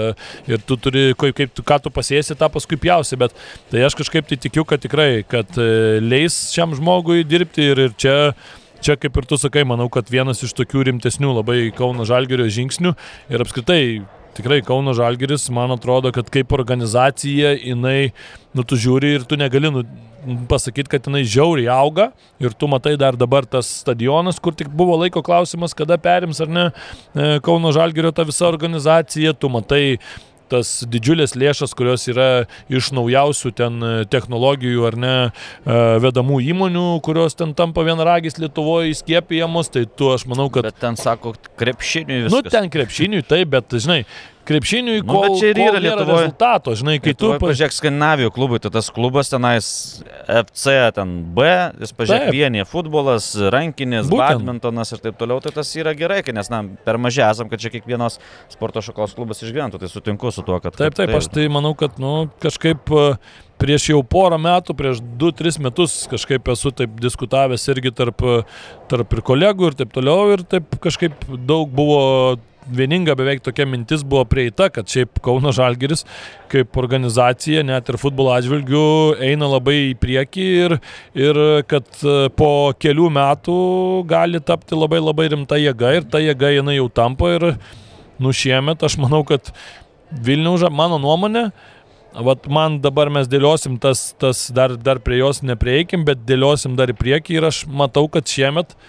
[0.49, 3.35] ir tu turi, kaip, kaip tu, ką tu pasėsi, tą paskui pjausi, bet
[3.71, 7.97] tai aš kažkaip tai tikiu, kad tikrai, kad e, leis šiam žmogui dirbti ir, ir
[7.99, 8.15] čia
[8.83, 12.95] čia kaip ir tu sakai, manau, kad vienas iš tokių rimtesnių labai Kauno Žalgerio žingsnių
[13.31, 13.81] ir apskritai
[14.35, 18.11] tikrai Kauno Žalgeris, man atrodo, kad kaip organizacija jinai,
[18.55, 19.85] nu tu žiūri ir tu negali nu,
[20.49, 22.09] pasakyti, kad jinai žiauriai auga
[22.41, 26.51] ir tu matai dar dabar tas stadionas, kur tik buvo laiko klausimas, kada perims ar
[26.51, 29.99] ne e, Kauno Žalgerio ta visa organizacija, tu matai
[30.51, 35.31] tas didžiulės lėšas, kurios yra iš naujausių ten e, technologijų ar ne e,
[36.03, 40.67] vedamų įmonių, kurios ten tampa vienaragis Lietuvoje įskiepijamos, tai tu aš manau, kad...
[40.69, 42.37] Bet ten sako krepšiniui viskas.
[42.37, 44.03] Nu, ten krepšiniui taip, bet žinai,
[44.47, 46.25] krepšiniui, nu, kol, čia ir yra Lietuvoje.
[46.25, 47.45] rezultato, žinai, kai Lietuvoje, tu...
[47.45, 49.69] Pažiūrėk, Skandinavijų klubui, tai tas klubas tenais
[50.31, 51.47] FC, ten B,
[51.83, 54.39] jis pažiūrėk, vienė futbolas, rankinis, Būtent.
[54.39, 57.73] badmintonas ir taip toliau, tai tas yra gerai, nes, na, per mažai esam, kad čia
[57.73, 58.19] kiekvienos
[58.53, 60.77] sporto šakos klubas išgyventų, tai sutinku su tuo, kad...
[60.77, 62.93] Taip, taip, taip aš tai manau, kad, nu, kažkaip
[63.61, 68.23] prieš jau porą metų, prieš 2-3 metus kažkaip esu taip diskutavęs irgi tarp,
[68.91, 72.01] tarp ir kolegų ir taip toliau ir taip kažkaip daug buvo
[72.65, 76.05] vieninga beveik tokia mintis buvo prieita, kad šiaip Kauno Žalgeris
[76.51, 78.85] kaip organizacija net ir futbolo atžvilgių
[79.25, 80.77] eina labai į priekį ir,
[81.17, 81.39] ir
[81.69, 82.49] kad e, po
[82.79, 83.59] kelių metų
[84.09, 87.47] gali tapti labai labai rimta jėga ir ta jėga jinai jau tampa ir
[88.21, 89.53] nu šiemet aš manau, kad
[90.25, 91.49] Vilniaus, mano nuomonė,
[92.15, 96.87] Vat man dabar mes dėliosim tas, tas dar, dar prie jos neprieikim, bet dėliosim dar
[96.87, 98.85] į priekį ir aš matau, kad šiemet uh,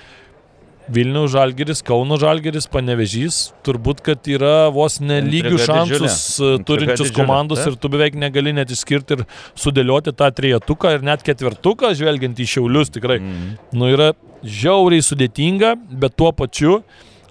[0.92, 6.60] Vilniaus Žalgeris, Kauno Žalgeris, Panevežys, turbūt, kad yra vos nelygių šansus didžiulė.
[6.68, 7.16] turinčius didžiulė.
[7.16, 7.72] komandos Taip.
[7.74, 9.24] ir tu beveik negali net išskirti ir
[9.58, 13.18] sudėlioti tą trietuką ir net ketvirtuką, žvelgiant į šiaulius tikrai.
[13.18, 13.50] Mm.
[13.74, 14.12] Nu, yra
[14.46, 16.78] žiauriai sudėtinga, bet tuo pačiu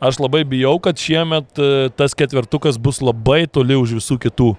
[0.04, 4.52] aš labai bijau, kad šiemet e, tas ketvirtukas bus labai toli už visų kitų.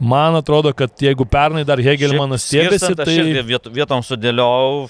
[0.00, 3.20] Man atrodo, kad jeigu pernai dar Hegelmanas stėbėsi, tai...
[3.68, 4.86] Vietom sudėliau.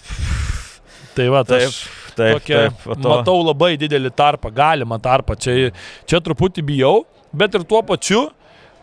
[1.18, 1.80] Tai va, tai aš
[2.20, 3.08] taip, tokia, taip, to...
[3.08, 5.38] matau labai didelį tarpą, galimą tarpą.
[5.40, 5.72] Čia,
[6.08, 6.94] čia truputį bijau,
[7.32, 8.28] bet ir tuo pačiu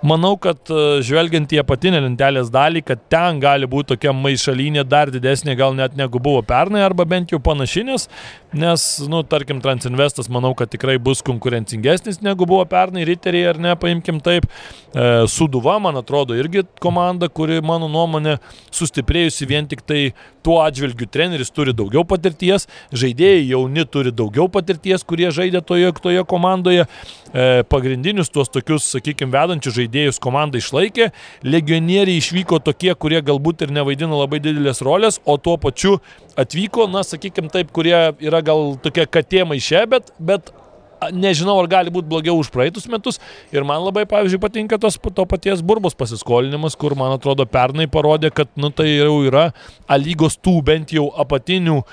[0.05, 5.09] Manau, kad e, žvelgiant į apatinę lentelės dalį, kad ten gali būti tokia maišalinė dar
[5.09, 8.05] didesnė gal net negu buvo pernai, arba bent jau panašinės,
[8.53, 13.73] nes, nu, tarkim, Transinvestas manau, kad tikrai bus konkurencingesnis negu buvo pernai, Riteriai ar ne,
[13.79, 14.45] paimkim taip.
[14.93, 18.37] E, Suduva, man atrodo, irgi komanda, kuri, mano nuomonė,
[18.69, 20.11] sustiprėjusi vien tik tai
[20.45, 26.23] tuo atžvilgiu treneris turi daugiau patirties, žaidėjai jauni turi daugiau patirties, kurie žaidė toje, toje
[26.29, 26.85] komandoje.
[27.33, 29.86] E, pagrindinius tuos tokius, sakykime, vedančius žaidėjus
[30.23, 31.09] komanda išlaikė,
[31.47, 35.97] legionieriai išvyko tokie, kurie galbūt ir nevaidino labai didelės rolės, o tuo pačiu
[36.37, 40.53] atvyko, na, sakykime taip, kurie yra gal tokie katė maišė, bet, bet
[41.13, 43.19] nežinau, ar gali būti blogiau už praeitus metus.
[43.53, 48.31] Ir man labai, pavyzdžiui, patinka tos, to paties burbos pasiskolinimas, kur, man atrodo, pernai parodė,
[48.33, 49.49] kad, nu, tai jau yra
[49.87, 51.85] A lygos tų bent jau apatinių e,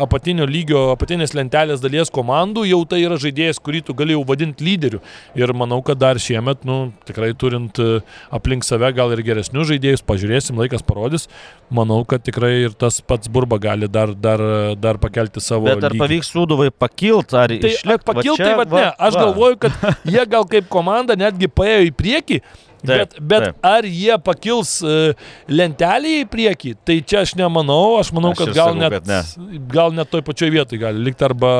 [0.00, 5.00] apatinio lygio, apatinės lentelės dalies komandų, jau tai yra žaidėjas, kurį tu galėjau vadinti lyderiu.
[5.36, 8.00] Ir manau, kad dar šiemet, nu, tikrai turint e,
[8.32, 11.28] aplink save gal ir geresnius žaidėjus, pažiūrėsim, laikas parodys,
[11.68, 14.40] manau, kad tikrai ir tas pats burba gali dar, dar,
[14.80, 15.68] dar pakelti savo.
[15.68, 16.02] Bet ar lygį.
[16.06, 18.08] pavyks sūduvai pakilti, ar tai išlikti?
[18.10, 18.88] Pakilti, tai vad ne.
[18.96, 19.28] Aš va.
[19.28, 22.40] galvoju, kad jie gal kaip komanda netgi paėjo į priekį,
[22.86, 23.58] taip, bet taip.
[23.66, 28.52] ar jie pakils uh, lentelį į priekį, tai čia aš nemanau, aš manau, aš kad,
[28.56, 29.60] gal sakau, net, ne.
[29.72, 31.52] gal net toj pačioj vietoj gali likti arba...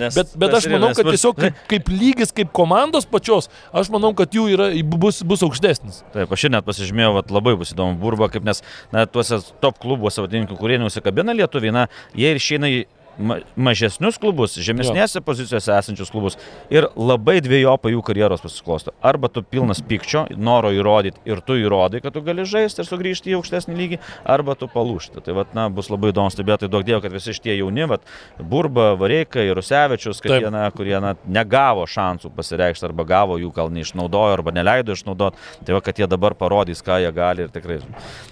[0.00, 4.12] Nes, bet bet aš manau, kad tiesiog kaip, kaip lygis, kaip komandos pačios, aš manau,
[4.18, 6.02] kad jų yra, bus, bus aukštesnis.
[6.14, 8.62] Taip, aš šiandien pasižymėjau, vat, labai bus įdomu burba, kaip nes
[8.94, 12.84] na, tuose top klubuose, vadininkų, kurie nusikabina lietuviai, na, jie ir išeina į
[13.18, 15.24] ma mažesnius klubus, žemesnėse jo.
[15.26, 16.38] pozicijose esančius klubus
[16.72, 18.94] ir labai dviejopai jų karjeros pasiklosto.
[19.02, 23.32] Arba tu pilnas pykčio, noro įrodyti ir tu įrodai, kad tu gali žaisti ir sugrįžti
[23.32, 25.22] į aukštesnį lygį, arba tu palūšti.
[25.26, 28.06] Tai vat, na, bus labai įdomu stebėti, daug dievo, kad visi šitie jauni, vat,
[28.38, 30.46] Burba, Vareika ir Rusevičius, kad Taip.
[30.46, 35.40] jie, na, kurie na, negavo šansų pasireikšti arba gavo jų gal neišnaudojo arba neleido išnaudoti,
[35.66, 37.80] tai va, kad jie dabar parodys, ką jie gali ir tikrai.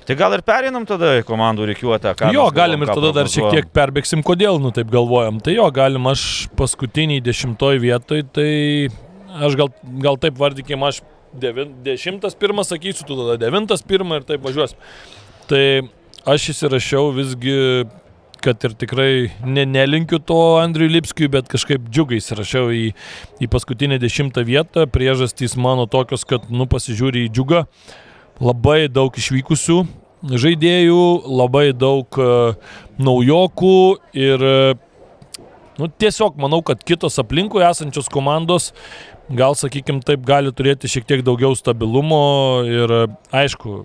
[0.07, 2.15] Tai gal ir perinam tada į komandų reikiuotę.
[2.35, 5.41] Jo, galim ir tada dar šiek tiek perbėgsim, kodėl, nu taip galvojam.
[5.43, 8.51] Tai jo, galim aš paskutiniai dešimtoj vietoj, tai
[9.47, 9.73] aš gal,
[10.05, 11.03] gal taip vardykim, aš
[11.37, 14.77] devin, dešimtas pirmas sakysiu, tu tada devintas pirmas ir taip važiuos.
[15.51, 15.65] Tai
[16.27, 17.57] aš įsirašiau visgi
[18.47, 19.11] kad ir tikrai
[19.43, 22.85] ne, nelinkiu to Andriui Lipskiui, bet kažkaip džiugai įsirašiau į,
[23.43, 24.87] į paskutinę dešimtą vietą.
[24.93, 27.65] Priežastys mano tokios, kad, nu, pasižiūri į džiugą.
[28.45, 29.81] Labai daug išvykusių,
[30.27, 31.03] žaidėjų,
[31.39, 32.57] labai daug uh,
[32.99, 33.79] naujokų
[34.19, 34.87] ir uh,
[35.79, 38.73] nu, tiesiog manau, kad kitos aplinkui esančios komandos
[39.31, 42.95] gal, sakykim, taip gali turėti šiek tiek daugiau stabilumo ir
[43.35, 43.85] aišku,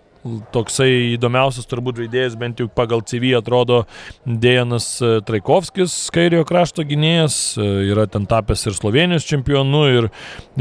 [0.53, 3.81] toksai įdomiausias turbūt žaidėjas, bent jau pagal CV atrodo
[4.25, 4.87] Dejanas
[5.25, 10.09] Traikovskis, kairio krašto gynėjas, yra ten tapęs ir Slovenijos čempionu, ir,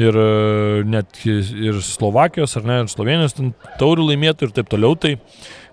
[0.01, 0.21] ir
[0.89, 3.37] net ir Slovakijos, ar ne, ir Slovenijos
[3.81, 4.97] taurių laimėtų ir taip toliau.
[5.01, 5.19] Tai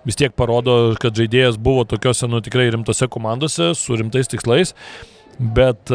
[0.06, 4.74] vis tiek parodo, kad žaidėjas buvo tokiuose, nu, tikrai rimtose komandose su rimtais tikslais,
[5.38, 5.92] bet,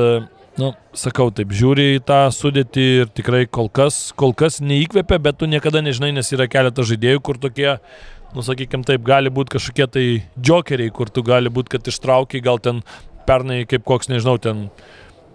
[0.60, 5.40] nu, sakau, taip, žiūri į tą sudėtį ir tikrai kol kas, kol kas neįkvėpia, bet
[5.40, 7.70] tu niekada nežinai, nes yra keletas žaidėjų, kur tokie,
[8.34, 10.06] nu, sakykime, taip, gali būti kažkokie tai
[10.38, 12.84] jokeriai, kur tu gali būti, kad ištraukiai, gal ten
[13.28, 14.68] pernai kaip koks, nežinau, ten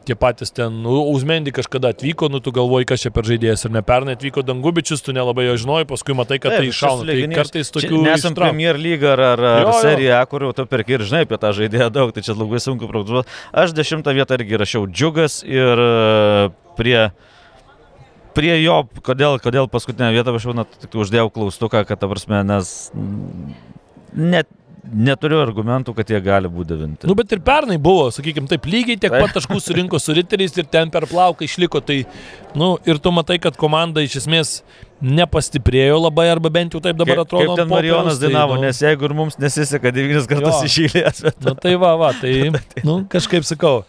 [0.08, 3.74] tie patys ten, nu, Uzmendi kažkada atvyko, nu, tu galvoji, kas čia per žaidėjas ir
[3.76, 7.06] ne pernai atvyko Dangubičius, tu nelabai jo žinojai, paskui matai, kad tai iššauna.
[7.08, 8.02] Tai kartais tokių...
[8.06, 8.44] Nesam ištrauk.
[8.48, 12.12] Premier League ar, ar, ar serija, kur tu perki ir žinai apie tą žaidėją daug,
[12.16, 13.32] tai čia labai sunku prognozuoti.
[13.52, 17.00] Aš dešimtą vietą irgi rašiau džiugas ir e, prie
[18.38, 22.70] prie jo, kodėl, kodėl paskutinę vietą aš jau tik uždėjau klaustuką, kad, ta prasme, nes
[24.14, 24.46] net
[24.92, 27.08] neturiu argumentų, kad jie gali būti devinti.
[27.08, 30.68] Nu, bet ir pernai buvo, sakykime, taip lygiai tiek pat taškų surinko su riteriais ir
[30.70, 31.82] ten per plauką išliko.
[31.84, 31.98] Tai,
[32.58, 34.58] nu, ir tu matai, kad komanda iš esmės
[35.04, 37.52] nepastiprėjo labai, arba bent jau taip dabar atrodo.
[37.52, 41.24] Kaip ten Marijonas tai, dainavo, tai, nu, nes jeigu ir mums nesiseka devynis kartus išėlės.
[41.28, 41.42] Bet...
[41.46, 42.34] Nu, tai va, va, tai,
[42.88, 43.82] nu, kažkaip sakau.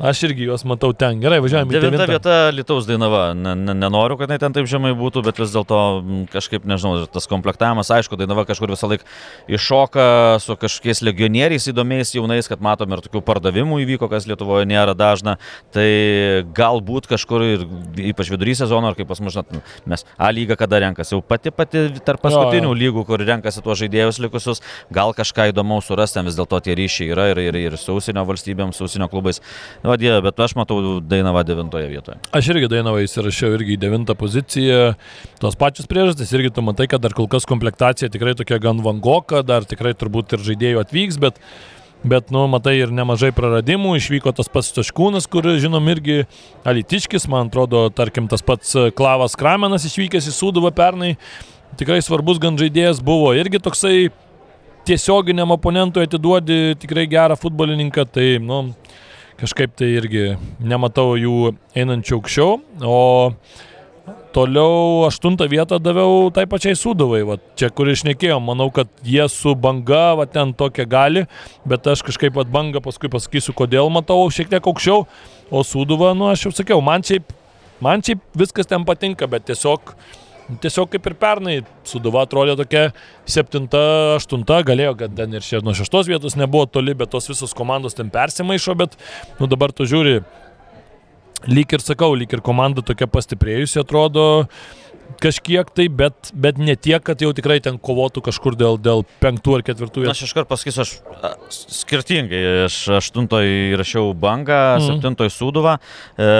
[0.00, 1.18] Aš irgi juos matau ten.
[1.20, 3.34] Gerai, važiuojame į devintą vietą Lietuvos Dainava.
[3.36, 5.80] Ne, ne, nenoriu, kad jinai ten taip žemai būtų, bet vis dėlto
[6.32, 9.04] kažkaip, nežinau, tas komplektavimas, aišku, Dainava kažkur visą laiką
[9.52, 10.06] iššoka
[10.40, 15.36] su kažkokiais legionieriais įdomiais jaunais, kad matom ir tokių pardavimų įvyko, kas Lietuvoje nėra dažna.
[15.76, 15.84] Tai
[16.56, 17.66] galbūt kažkur ir
[18.14, 19.52] ypač vidury sezono, ar kaip pas mus, žinot,
[19.84, 22.78] mes A lyga kada renkasi, jau pati pati tarp paskutinių jo, jo.
[22.84, 27.30] lygų, kur renkasi tuos žaidėjus likusius, gal kažką įdomaus surasti, vis dėlto tie ryšiai yra
[27.34, 29.40] ir, ir, ir su užsienio valstybėms, su užsienio klubais.
[29.84, 32.20] Nu, Dieve, bet aš matau Dainavą devintoje vietoje.
[32.36, 34.94] Aš irgi Dainavą įsirašiau irgi į devintą poziciją.
[35.42, 39.42] Tos pačios priežastys irgi tu matai, kad dar kol kas komplektacija tikrai tokia gan vangoka,
[39.46, 41.42] dar tikrai turbūt ir žaidėjų atvyks, bet
[42.00, 46.22] Bet, nu, matai ir nemažai praradimų, išvyko tas pats Taškūnas, kur, žinom, irgi
[46.64, 51.10] Alitiškis, man atrodo, tarkim, tas pats Klavas Kramenas išvykęs į Sūduvą pernai,
[51.76, 54.08] tikrai svarbus gan žaidėjas buvo, irgi toksai
[54.88, 58.62] tiesioginiam oponentui atiduodi tikrai gerą futbolininką, tai, nu,
[59.40, 60.24] kažkaip tai irgi
[60.60, 62.98] nematau jų einančių aukščiau, o
[64.34, 69.54] toliau aštuntą vietą daviau tai pačiai Sudovai, va, čia kur išnekėjom, manau, kad jie su
[69.58, 71.24] banga, va, ten tokia gali,
[71.68, 75.06] bet aš kažkaip pat banga paskui pasakysiu, kodėl matau šiek tiek aukščiau,
[75.50, 77.32] o Sudova, nu aš jau sakiau, man šiaip,
[77.82, 79.96] man šiaip viskas ten patinka, bet tiesiog
[80.58, 82.88] Tiesiog kaip ir pernai, Suduva atrodė tokia
[83.28, 83.80] septinta,
[84.16, 87.94] aštunta, galėjo, kad ten ir šie nuo šeštos vietos nebuvo toli, bet tos visos komandos
[87.98, 88.96] ten persimaišo, bet
[89.38, 90.20] nu, dabar tu žiūri,
[91.50, 94.24] lyg ir sakau, lyg ir komanda tokia pastiprėjusi atrodo,
[95.20, 99.58] kažkiek tai, bet, bet ne tiek, kad jau tikrai ten kovotų kažkur dėl, dėl penktų
[99.58, 100.04] ar ketvirtų.
[100.10, 102.42] Aš iškart pasakysiu, aš skirtingai.
[102.66, 104.86] Aš aštuntoje įrašiau bangą, mm.
[104.86, 105.76] septintoje sūduvą.
[106.14, 106.30] E,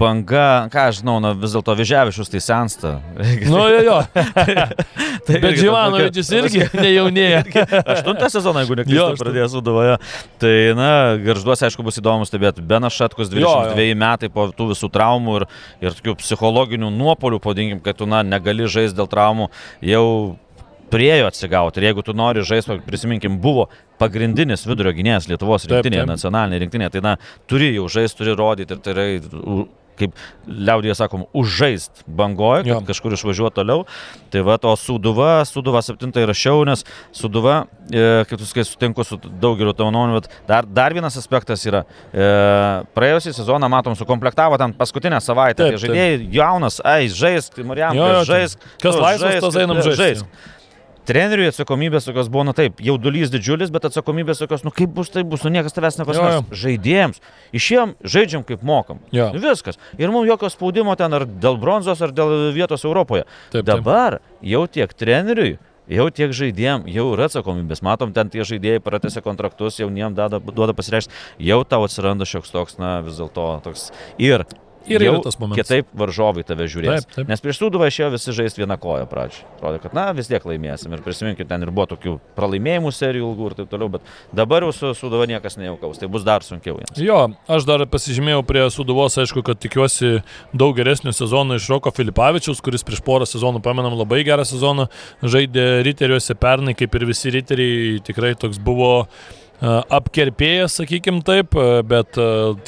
[0.00, 2.94] banga, ką aš žinau, na, vis dėlto Vyžiavišus tai sensta.
[3.48, 3.98] Nu, jo, jo.
[5.26, 7.44] tai bet Živanovičius irgi nejaunėja.
[7.94, 9.98] Aštuntą sezoną, jeigu neklystu, pradėjo sūduvoje.
[10.42, 10.90] Tai, na,
[11.22, 12.64] garžduos, aišku, bus įdomu stebėti.
[12.64, 13.98] Benas Šatkus 22 jo, jo.
[13.98, 15.46] metai po tų visų traumų ir,
[15.84, 19.48] ir tokių psichologinių nuopolių, pavadinkime, kad tu na, negali žaisti dėl traumų,
[19.84, 20.04] jau
[20.92, 21.80] priejo atsigauti.
[21.80, 23.68] Ir jeigu tu nori žaisti, prisiminkim, buvo
[24.00, 27.16] pagrindinis vidurio gynėjas Lietuvos rinktinėje, nacionalinėje rinktinėje, tai na,
[27.50, 29.06] turi jau žaisti, turi rodyti ir tai yra
[29.98, 30.16] kaip
[30.48, 32.80] liaudėje sakom, užžaist bangoje, kad jo.
[32.88, 33.84] kažkur išvažiuoti toliau.
[34.32, 36.84] Tai va, o Suduva, Suduva 7 rašiau, nes
[37.16, 41.64] Suduva, e, kaip tu sakai, sutinku su daugeliu tavo nuomonių, bet dar, dar vienas aspektas
[41.68, 42.28] yra, e,
[42.96, 48.70] praėjusią sezoną, matom, sukomplektavo ten paskutinę savaitę, taip, tai žaidėjai jaunas, ai, žaisk, Marijampolė, žaisk.
[48.82, 49.98] Kas laisvas, tas einam žaisti.
[50.02, 50.54] žaisk
[51.08, 55.24] treneriui atsakomybės tokios buvo, nu taip, jaudulys didžiulis, bet atsakomybės tokios, nu kaip bus, tai
[55.28, 56.50] bus, nu niekas tavęs nepasakys.
[56.62, 57.22] Žaidėjams,
[57.56, 59.00] išėjom, žaidžiam kaip mokam.
[59.14, 59.30] Jo.
[59.34, 59.80] Nu, viskas.
[60.00, 63.24] Ir mums jokio spaudimo ten ar dėl bronzos, ar dėl vietos Europoje.
[63.54, 64.36] Taip, Dabar taip.
[64.52, 65.56] jau tiek treneriui,
[65.88, 67.82] jau tiek žaidėjim, jau yra atsakomybės.
[67.86, 71.14] Matom, ten tie žaidėjai pratęsia kontraktus, jauniem duoda pasireikšti,
[71.50, 73.88] jau tau atsiranda šioks toks, na vis dėlto toks.
[74.20, 74.44] Ir
[74.88, 75.66] Ir jau tas momentas.
[75.66, 77.04] Kitaip varžovai tave žiūrės.
[77.04, 77.28] Taip, taip.
[77.30, 79.46] Nes prieš Sūduvą išėjo visi žaisti vieną koją pradžioje.
[79.56, 80.94] Atrodo, kad na vis tiek laimėsim.
[80.94, 83.90] Ir prisiminkit, ten ir buvo tokių pralaimėjimų serijų ilgų ir taip toliau.
[83.96, 86.00] Bet dabar jau su Sūduva niekas nejaukaus.
[86.00, 87.02] Tai bus dar sunkiau jiems.
[87.02, 90.22] Jo, aš dar pasižymėjau prie Sūduvos, aišku, kad tikiuosi
[90.56, 94.88] daug geresnių sezonų iš Roko Filipavičiaus, kuris prieš porą sezonų, pamenam, labai gerą sezoną
[95.22, 98.92] žaidė riteriuose pernai, kaip ir visi riteriai, tikrai toks buvo
[99.60, 101.56] apkerpėjęs, sakykim taip,
[101.90, 102.18] bet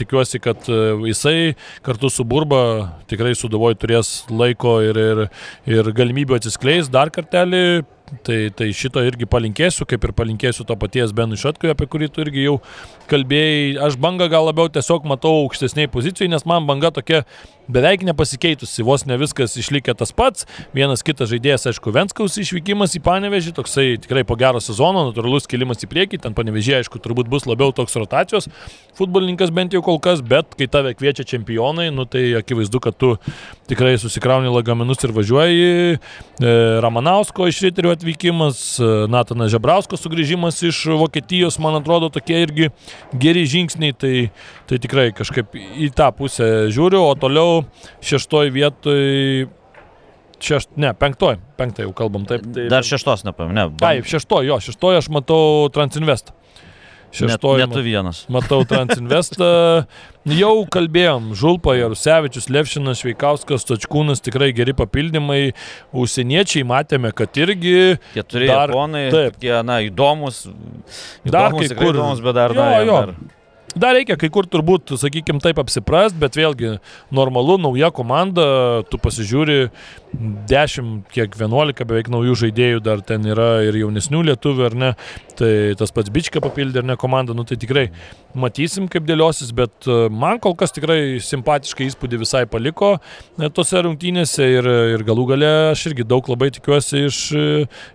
[0.00, 0.66] tikiuosi, kad
[1.06, 1.54] jisai
[1.86, 2.62] kartu su Burba
[3.10, 5.24] tikrai sudavoju turės laiko ir, ir,
[5.70, 6.90] ir galimybę atsiskleis.
[6.90, 7.84] Dar kartelį
[8.26, 12.24] Tai, tai šito irgi palinkėsiu, kaip ir palinkėsiu to paties Benui Šatkui, apie kurį tu
[12.24, 12.56] irgi jau
[13.10, 13.76] kalbėjai.
[13.86, 17.22] Aš bangą gal labiau tiesiog matau aukštesniai pozicijai, nes man banga tokia
[17.70, 20.48] beveik nepasikeitusi, vos ne viskas išlikė tas pats.
[20.74, 25.86] Vienas kitas žaidėjas, aišku, Venskaus išvykimas į Panevežį, toksai tikrai po gero sezono, natūralus kilimas
[25.86, 28.50] į priekį, ten Panevežė, aišku, turbūt bus labiau toks rotacijos
[29.00, 33.14] futbolininkas bent jau kol kas, bet kai tave kviečia čempionai, nu tai akivaizdu, kad tu
[33.70, 35.96] tikrai susikrauni lagaminus ir važiuoji.
[35.96, 36.52] E,
[36.84, 42.70] Ramanausko iš Riterių atvykimas, e, Natanas Žebrausko sugrįžimas iš Vokietijos, man atrodo, tokie irgi
[43.12, 44.14] geri žingsniai, tai,
[44.66, 47.62] tai tikrai kažkaip į tą pusę žiūriu, o toliau
[48.00, 49.48] šeštoj vietoj
[50.40, 52.44] šešt, ne, penktoj, penktoj jau kalbam, taip.
[52.48, 53.74] taip Dar šeštos, nepaminėjau.
[53.80, 56.39] Taip, šeštoj, jo, šeštoj aš matau Transinvestą.
[57.10, 57.64] Šeštoji.
[57.64, 58.22] Net, net vienas.
[58.34, 59.50] Matau Transinvestą.
[60.30, 65.40] Jau kalbėjom, Žulpa, Jarusevičius, Levšinas, Šveikauskas, Točkūnas, tikrai geri papildymai.
[65.96, 67.96] Užsieniečiai matėme, kad irgi...
[68.14, 70.44] Keturi dar, japonai, taip, tokie, na, įdomus.
[71.24, 71.94] įdomus dar kai kur.
[71.96, 73.02] Įdomus, bet dar, jo, na, jo.
[73.10, 73.36] Dar...
[73.78, 76.78] Dar reikia kai kur turbūt, sakykime, taip apsiprast, bet vėlgi
[77.14, 79.68] normalu, nauja komanda, tu pasižiūri
[80.12, 84.88] 10, kiek 11 beveik naujų žaidėjų dar ten yra ir jaunesnių lietuvių, ar ne,
[85.38, 87.86] tai tas pats Bička papildė, ar ne komanda, nu tai tikrai
[88.34, 93.82] matysim, kaip dėliosis, bet e, man kol kas tikrai simpatiškai įspūdį visai paliko e, tose
[93.86, 97.46] rungtynėse ir, ir galų gale aš irgi daug labai tikiuosi iš e,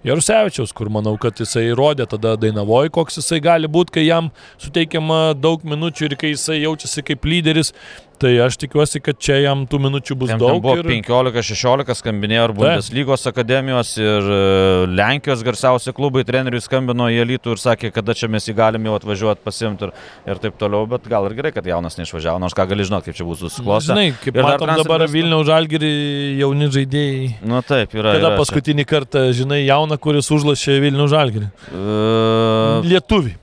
[0.08, 4.32] Jarusevičiaus, kur manau, kad jisai įrodė tada Dainavoje, koks jisai gali būti, kai jam
[4.62, 7.74] suteikiama daug minučių ir kai jisai jaučiasi kaip lyderis.
[8.20, 10.62] Tai aš tikiuosi, kad čia jam tų minučių bus jam daug.
[10.64, 10.88] Buvo ir...
[10.88, 14.40] 15-16 skambinėjo ir Bundeslygos akademijos ir e,
[14.96, 18.96] Lenkijos garsiausi klubai treneriui skambino į elitų ir sakė, kada čia mes jį galime jau
[19.00, 19.94] atvažiuoti pasimti ir,
[20.32, 23.20] ir taip toliau, bet gal ir gerai, kad jaunas neišvažiavo, nors ką gali žinoti, kaip
[23.20, 23.94] čia bus susiklostę.
[23.94, 25.94] Žinai, kaip ir matom dabar Vilniaus žalgirį
[26.42, 27.32] jauni žaidėjai.
[27.52, 28.16] Na taip, yra.
[28.18, 28.92] Kada yra, paskutinį čia.
[28.96, 31.52] kartą, žinai, jauną, kuris užlašė Vilniaus žalgirį?
[31.72, 32.86] Uh...
[32.88, 33.36] Lietuvi.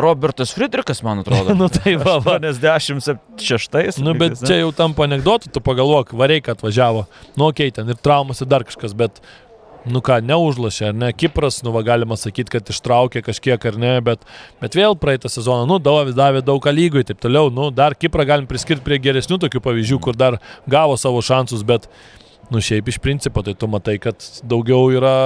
[0.00, 1.54] Robertas Friedrichas, man atrodo.
[1.60, 2.38] nu tai va, va.
[2.40, 4.00] 86.
[4.04, 7.06] Nu bet čia jau tampa anegdotų, tu pagalvok, variai, kad važiavo.
[7.36, 9.20] Nu okei, okay, ten ir traumas ir dar kažkas, bet,
[9.90, 11.10] nu ką, neužlašė, ar ne?
[11.16, 14.24] Kipras, nu va, galima sakyti, kad ištraukė kažkiek ar ne, bet,
[14.62, 18.26] bet vėl praeitą sezoną, nu, Dovis davė daug lygų ir taip toliau, nu, dar Kiprą
[18.28, 20.40] galim priskirti prie geresnių tokių pavyzdžių, kur dar
[20.70, 21.88] gavo savo šansus, bet,
[22.50, 25.16] nu, šiaip iš principo, tai tu matai, kad daugiau yra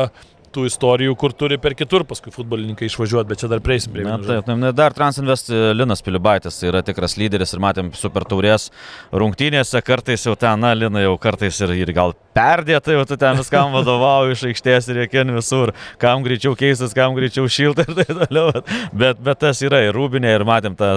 [0.55, 4.21] tų istorijų, kur turi per kitur paskui futbolininkai išvažiuoti, bet čia dar prieisim prie vieno.
[4.25, 8.71] Taip, taip, dar Transinvest e, Linas Pilibaitis tai yra tikras lyderis ir matėm super taurės
[9.15, 13.39] rungtynėse, kartais jau ten, na, Lina jau kartais ir, ir gal perdėtai, jau tu ten
[13.39, 15.73] viskam vadovauji iš aikštės ir jėkin visur,
[16.03, 18.65] kam greičiau keistas, kam greičiau šilta ir taip toliau.
[18.95, 20.91] Bet, bet tas yra ir rūbinė ir matėm tą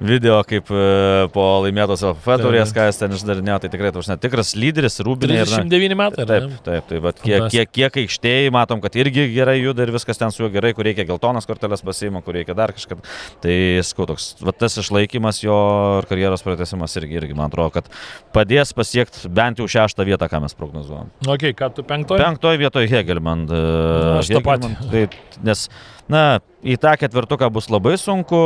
[0.00, 4.54] video, kaip e, po laimėtos LFF turės, ką jis ten išdarinėjo, tai tikrai toks netikras
[4.58, 5.42] lyderis, rūbinė.
[5.44, 6.26] 39 metai.
[6.28, 10.20] Taip, taip, taip, bet kiek, kiek, kiek aikštėjai, matom, kad irgi gerai juda ir viskas
[10.20, 13.00] ten su juo gerai, kur reikia geltonas korteles pasiima, kur reikia dar kažką.
[13.44, 15.58] Tai skau toks, va, tas išlaikymas jo
[16.00, 17.92] ir karjeros pratesimas irgi, irgi, man atrodo, kad
[18.34, 21.10] padės pasiekti bent jau šeštą vietą, ką mes prognozuojame prognozuojam.
[21.26, 22.22] Ok, ką tu penktoje?
[22.22, 23.46] Penktoje vietoje Hegelman.
[23.48, 24.70] Uh, Aš tą patį.
[24.90, 25.04] Tai,
[25.44, 25.68] nes,
[26.08, 26.22] na,
[26.58, 28.38] į tą ketvirtuką bus labai sunku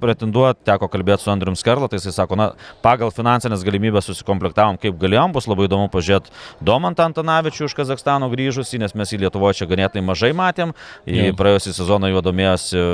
[0.00, 2.46] pretenduoti, teko kalbėti su Andrium Skarla, tai jisai sako, na,
[2.84, 6.32] pagal finansinės galimybės susikomplektavom kaip galėjom, bus labai įdomu pažiūrėti
[6.64, 10.72] Domantą Antanavičių iš Kazakstano grįžusį, nes mes į Lietuvoje čia ganėtinai mažai matėm,
[11.04, 12.86] į praėjusią sezoną juo domėjosi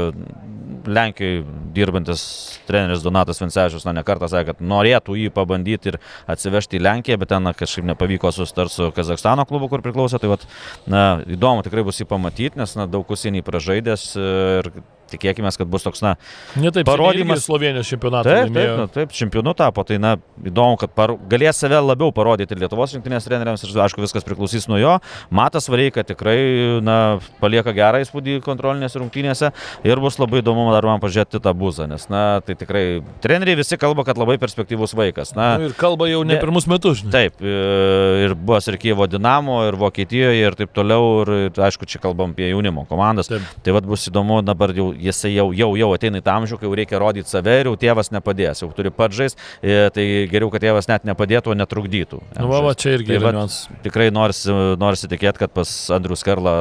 [0.90, 1.44] Lenkijoje
[1.76, 2.24] dirbantis
[2.66, 6.00] treneris Donatas Vincevičius, na, nekartą sakė, kad norėtų jį pabandyti ir
[6.30, 10.32] atsivežti į Lenkiją, bet ten na, kažkaip nepavyko susitarti su Kazakstano klubu, kur priklausė, tai
[10.32, 10.48] vat,
[10.90, 14.72] na, įdomu tikrai bus jį pamatyti, nes na, daug užsienį pražaidęs ir
[15.12, 16.14] tikėkime, kad bus toks, na,
[16.56, 18.32] ne taip, parodymas Slovenijos čempionatą.
[18.32, 22.58] Taip, taip, na, taip, čempionu tapo, tai, na, įdomu, kad par, galės save labiau parodyti
[22.58, 24.96] Lietuvos rinktinės treneriams ir, aišku, viskas priklausys nuo jo.
[25.34, 26.38] Matas Vareika tikrai,
[26.84, 26.98] na,
[27.42, 29.52] palieka gerą įspūdį kontrolinėse rungtynėse
[29.88, 32.84] ir bus labai įdomu dar man pažiūrėti tą buzą, nes, na, tai tikrai
[33.24, 35.34] treneriai visi kalba, kad labai perspektyvus vaikas.
[35.38, 37.02] Na, nu, ir kalba jau ne, ne pirmus metus.
[37.02, 37.12] Žinai.
[37.12, 41.32] Taip, ir buvo ir Kievo Dinamo, ir Vokietijoje, ir taip toliau, ir,
[41.68, 43.30] aišku, čia kalbam apie jaunimo komandas.
[43.30, 43.44] Taip.
[43.64, 46.68] Tai vad bus įdomu dabar jau jisai jau, jau, jau ateina į tą amžių, kai
[46.68, 50.50] jau reikia rodyti save ir jau tėvas nepadės, jau turi pats žais, e, tai geriau,
[50.52, 52.20] kad tėvas net nepadėtų, o netrukdytų.
[52.38, 53.16] Nu, va, čia irgi.
[53.16, 53.46] Tai, va,
[53.84, 56.54] tikrai norisi, norisi tikėti, kad pas Andrius Karlą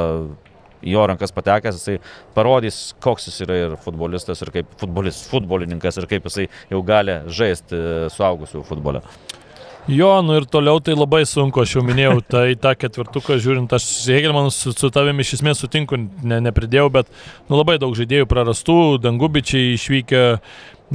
[0.81, 1.99] į jo rankas patekęs, jisai
[2.35, 7.21] parodys, koks jis yra ir futbolistas, ir kaip futbolis, futbolininkas, ir kaip jisai jau gali
[7.29, 7.77] žaisti
[8.15, 9.03] suaugusių futbolę.
[9.89, 13.87] Jo, nu ir toliau tai labai sunku, aš jau minėjau, tai tą ketvirtuką žiūrint, aš
[14.05, 17.09] Hegelman su, su tavimi iš esmės sutinku, ne, nepridėjau, bet
[17.47, 20.21] nu, labai daug žaidėjų prarastų, Dangubičiai išvykę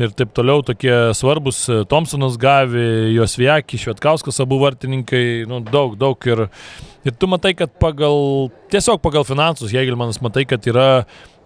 [0.06, 6.46] ir taip toliau tokie svarbus, Thompsonas Gavi, Josviekį, Švetkauskas abu vartininkai, nu, daug, daug ir,
[7.02, 10.88] ir tu matai, kad pagal, tiesiog pagal finansus Hegelmanas matai, kad yra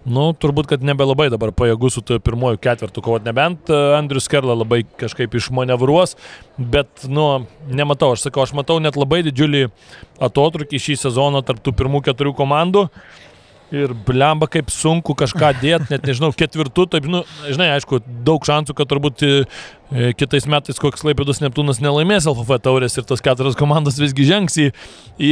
[0.08, 4.80] Nu, turbūt, kad nebelabai dabar pajėgus su pirmoju ketvirtu kovoti, nebent e, Andrius Kerla labai
[5.00, 6.16] kažkaip išmanevruos,
[6.56, 7.26] bet, nu,
[7.68, 9.66] nematau, aš sakau, aš matau net labai didžiulį
[10.24, 12.86] atotrukį šį sezoną tarp tų pirmų keturių komandų.
[13.70, 18.74] Ir blemba, kaip sunku kažką dėti, net nežinau, ketvirtų, taip, nu, žinai, aišku, daug šansų,
[18.74, 19.44] kad turbūt E,
[19.90, 24.68] kitais metais koks Laipėdus Neptūnas nelaimės LFF taurės ir tos keturios komandos visgi žengs į,
[25.18, 25.30] į,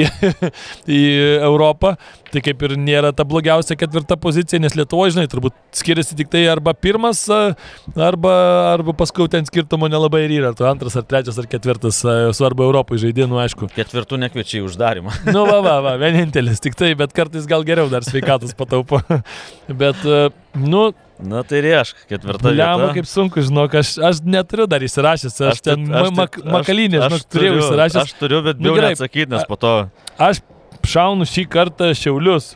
[0.98, 1.02] į
[1.46, 1.94] Europą.
[2.28, 6.42] Tai kaip ir nėra ta blogiausia ketvirta pozicija, nes Lietuvoje, žinai, turbūt skiriasi tik tai
[6.50, 8.34] arba pirmas, arba,
[8.74, 10.52] arba paskui ten skirtumo nelabai ir yra.
[10.56, 12.02] Tu antras, ar trečias, ar ketvirtas,
[12.36, 13.70] svarbu Europai žaidimų, aišku.
[13.76, 15.14] Ketvirtų nekviečiai uždarimą.
[15.38, 18.98] Nu, va, va, va, vienintelis, tik tai, bet kartais gal geriau dar sveikatos pataupo.
[19.82, 20.00] bet,
[20.58, 20.88] nu,
[21.18, 22.76] Na tai riešk, ketvirta vieta.
[22.76, 27.00] Lemba, kaip sunku, žinok, aš, aš neturiu dar įsirašęs, aš, aš ten aš, mak, makalinį,
[27.02, 27.98] žinok, turėjau įsirašęs.
[28.04, 29.72] Aš turiu, bet bijau neatsakyti, nes po to.
[30.14, 30.44] Aš
[30.86, 32.54] šaunu šį kartą šiaulius.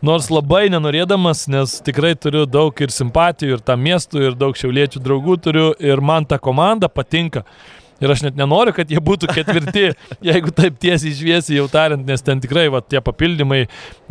[0.00, 5.02] Nors labai nenorėdamas, nes tikrai turiu daug ir simpatijų ir tam miestui, ir daug šiauliečių
[5.04, 7.42] draugų turiu, ir man ta komanda patinka.
[7.98, 9.88] Ir aš net nenoriu, kad jie būtų ketvirti,
[10.28, 13.64] jeigu taip tiesiai išviesi jau tariant, nes ten tikrai va, tie papildymai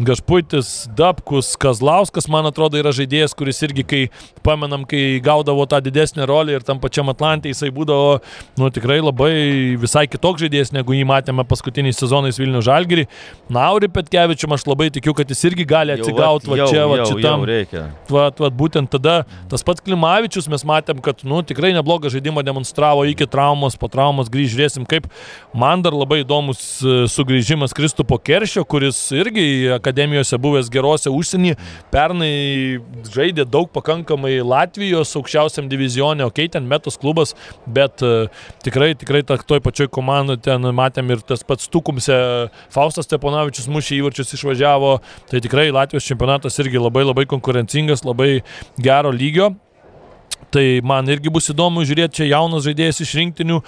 [0.04, 4.02] Gašpuitis, Dabkus, Kazlauskas, man atrodo, yra žaidėjas, kuris irgi, kai
[4.44, 8.18] pamenam, kai gaudavo tą didesnę rolę ir tam pačiam Atlantė jisai būdavo,
[8.60, 9.32] nu tikrai labai
[9.80, 13.08] visai kitoks žaidėjas, negu jį matėme paskutiniais sezonais Vilnių Žalgirį.
[13.56, 17.48] Nauri Petkevičium aš labai tikiu, kad jis irgi gali atsigauti va čia, va šitam.
[18.12, 23.08] Va, va, būtent tada tas pats Klimavičius mes matėm, kad nu, tikrai neblogą žaidimą demonstravo
[23.08, 25.08] iki traumos po traumos grįž, žiūrėsim kaip.
[25.58, 29.46] Man dar labai įdomus e, sugrįžimas Kristupo Keršio, kuris irgi
[29.76, 31.56] akademijose buvęs gerose užsienį,
[31.94, 32.32] pernai
[33.14, 37.36] žaidė daug pakankamai Latvijos aukščiausiam divizionė, okei, okay, ten metos klubas,
[37.66, 38.32] bet uh,
[38.66, 42.18] tikrai, tikrai ta, toj pačioj komandai ten matėm ir tas pats Tukumse
[42.74, 44.98] Faustas Steponavičius mušė įvarčius išvažiavo,
[45.32, 48.42] tai tikrai Latvijos čempionatas irgi labai labai konkurencingas, labai
[48.82, 49.54] gero lygio.
[50.54, 53.60] Tai man irgi bus įdomu žiūrėti čia jaunas žaidėjas iš rinktinių.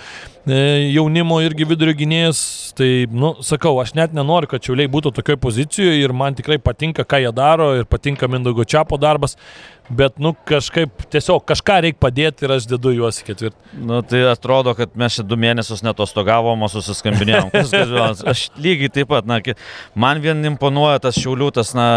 [0.50, 2.40] Jaunimo irgi vidurio gynėjas,
[2.78, 7.04] tai, nu, sakau, aš net nenoriu, kad Šiauliai būtų tokioje pozicijoje ir man tikrai patinka,
[7.04, 9.36] ką jie daro ir patinka Mindogo Čiapo darbas,
[9.90, 13.72] bet, nu, kažkaip tiesiog kažką reikia padėti ir aš dedu juos į ketvirtą.
[13.74, 17.50] Nu, tai atrodo, kad mes čia du mėnesius netostogavom, o susiskambinėjom.
[18.34, 19.40] aš lygiai taip pat, na,
[19.98, 21.90] man vien imponuoja tas šiaulių, tas, na,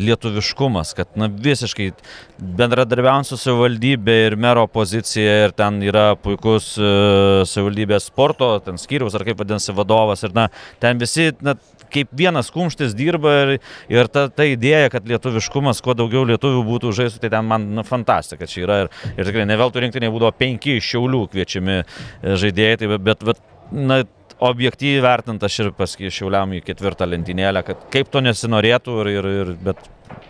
[0.00, 1.90] lietuviškumas, kad, na, visiškai
[2.38, 7.44] bendradarbiaujant su savivaldybė ir mero pozicija ir ten yra puikus uh,
[7.78, 10.48] savivaldybės sporto, ten skyrius ar kaip vadinasi vadovas ir, na,
[10.80, 11.54] ten visi, na,
[11.92, 16.92] kaip vienas kumštis dirba ir, ir ta, ta idėja, kad lietuviškumas, kuo daugiau lietuvių būtų
[16.92, 18.78] žaistų, tai ten man nu, fantastika čia yra.
[18.82, 21.84] Ir, ir tikrai ne veltui rinktinė būdavo penki iš šiaulių kviečiami e,
[22.36, 24.02] žaidėjai, tai, bet, bet na,
[24.38, 29.30] objektyviai vertint aš ir paskui šiauliam į ketvirtą lentynėlę, kad kaip to nesinorėtų, ir, ir,
[29.42, 29.88] ir, bet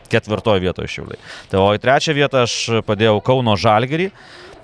[0.09, 1.19] ketvirtoje vietoje šiauliai.
[1.51, 2.55] Tai o į trečią vietą aš
[2.87, 4.09] padėjau Kauno Žalgerį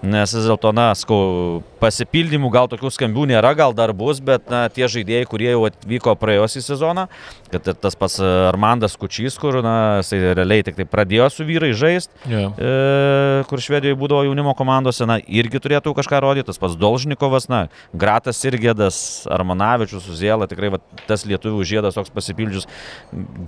[0.05, 4.67] nes vis dėlto, na, skau, pasipildymų gal tokių skambių nėra, gal dar bus, bet na,
[4.73, 7.07] tie žaidėjai, kurie jau atvyko praėjusį sezoną,
[7.55, 12.13] kad tas pats Armandas Kučys, kur, na, jisai realiai tik tai pradėjo su vyrai žaisti,
[12.31, 12.53] yeah.
[12.59, 17.65] e, kur Švedijoje būdavo jaunimo komandose, na, irgi turėtų kažką rodyti, tas pats Dolžnikovas, na,
[17.95, 18.99] Gratas Irgėdas,
[19.33, 22.69] Armanavičius, Uzėla, tikrai va, tas lietuvių žiedas toks pasipildžius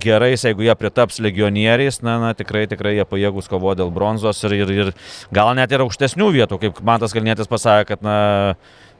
[0.03, 4.57] gerais, jeigu jie pritaps legionieriais, na, na tikrai, tikrai jie pajėgus kovo dėl bronzos ir,
[4.63, 4.93] ir, ir
[5.35, 8.17] gal net ir aukštesnių vietų kaip Mantas Kalnietis pasakė, kad na,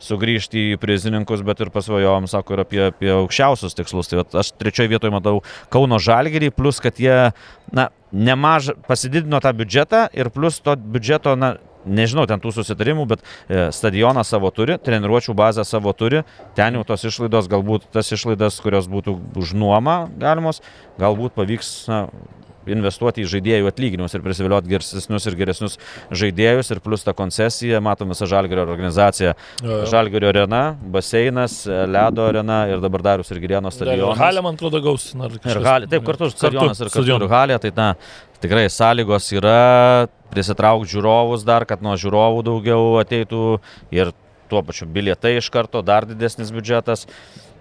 [0.03, 4.11] sugrįžti į prizininkus, bet ir pasvajojom, sako, ir apie, apie aukščiausius tikslus.
[4.11, 5.39] Tai aš trečioje vietoje matau
[5.73, 7.31] Kauno Žalgerį, plus kad jie,
[7.73, 11.55] na, nemažą pasididino tą biudžetą ir plus to biudžeto, na,
[11.87, 16.23] nežinau, ten tų susitarimų, bet e, stadioną savo turi, treniruočio bazę savo turi,
[16.57, 20.61] ten jau tos išlaidos, galbūt tas išlaidas, kurios būtų už nuomą galimos,
[21.01, 22.01] galbūt pavyks na,
[22.73, 25.77] investuoti į žaidėjų atlyginimus ir prisivilioti geresnius ir geresnius
[26.11, 29.33] žaidėjus ir plus tą koncesiją, matom visą Žalgerio organizaciją.
[29.91, 30.61] Žalgerio arena,
[30.95, 34.19] baseinas, ledo arena ir dabar Darius ir Girieno stadionas.
[34.19, 35.09] Halė, man atrodo, gaus.
[35.13, 37.89] Ir halė, taip, kartu stadionas ir kartu ir halė, tai na,
[38.43, 43.43] tikrai sąlygos yra prisitraukti žiūrovus dar, kad nuo žiūrovų daugiau ateitų
[43.95, 44.11] ir
[44.51, 47.05] tuo pačiu bilietai iš karto, dar didesnis biudžetas.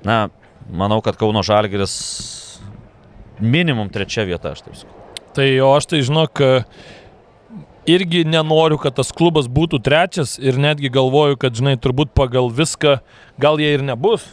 [0.07, 0.27] Na,
[0.71, 1.95] manau, kad Kauno Žalgeris
[3.41, 5.03] minimum trečia vieta, aš taip sakau.
[5.37, 6.41] Tai o aš tai žinok,
[7.87, 12.99] irgi nenoriu, kad tas klubas būtų trečias ir netgi galvoju, kad, žinai, turbūt pagal viską,
[13.41, 14.27] gal jie ir nebus,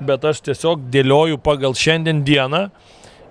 [0.00, 2.68] bet aš tiesiog dėlioju pagal šiandien dieną.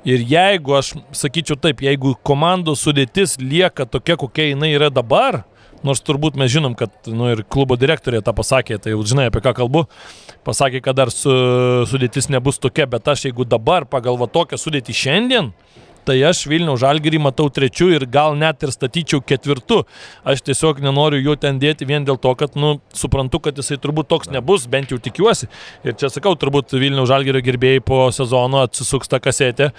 [0.08, 5.42] Ir jeigu aš sakyčiau taip, jeigu komandos sudėtis lieka tokia, kokia jinai yra dabar,
[5.86, 9.42] nors turbūt mes žinom, kad nu, ir klubo direktorė tą pasakė, tai jau žinai apie
[9.46, 9.86] ką kalbu,
[10.48, 11.32] pasakė, kad dar su,
[11.90, 15.54] sudėtis nebus tokia, bet aš jeigu dabar pagal va tokią sudėtį šiandien,
[16.10, 19.84] tai aš Vilnių žalgerį matau trečiu ir gal net ir statyčiau ketvirtu.
[20.28, 24.10] Aš tiesiog nenoriu jo ten dėti vien dėl to, kad, nu, suprantu, kad jisai turbūt
[24.10, 25.50] toks nebus, bent jau tikiuosi.
[25.86, 29.70] Ir čia sakau, turbūt Vilnių žalgerio gerbėjai po sezono atsisuks tą kasetę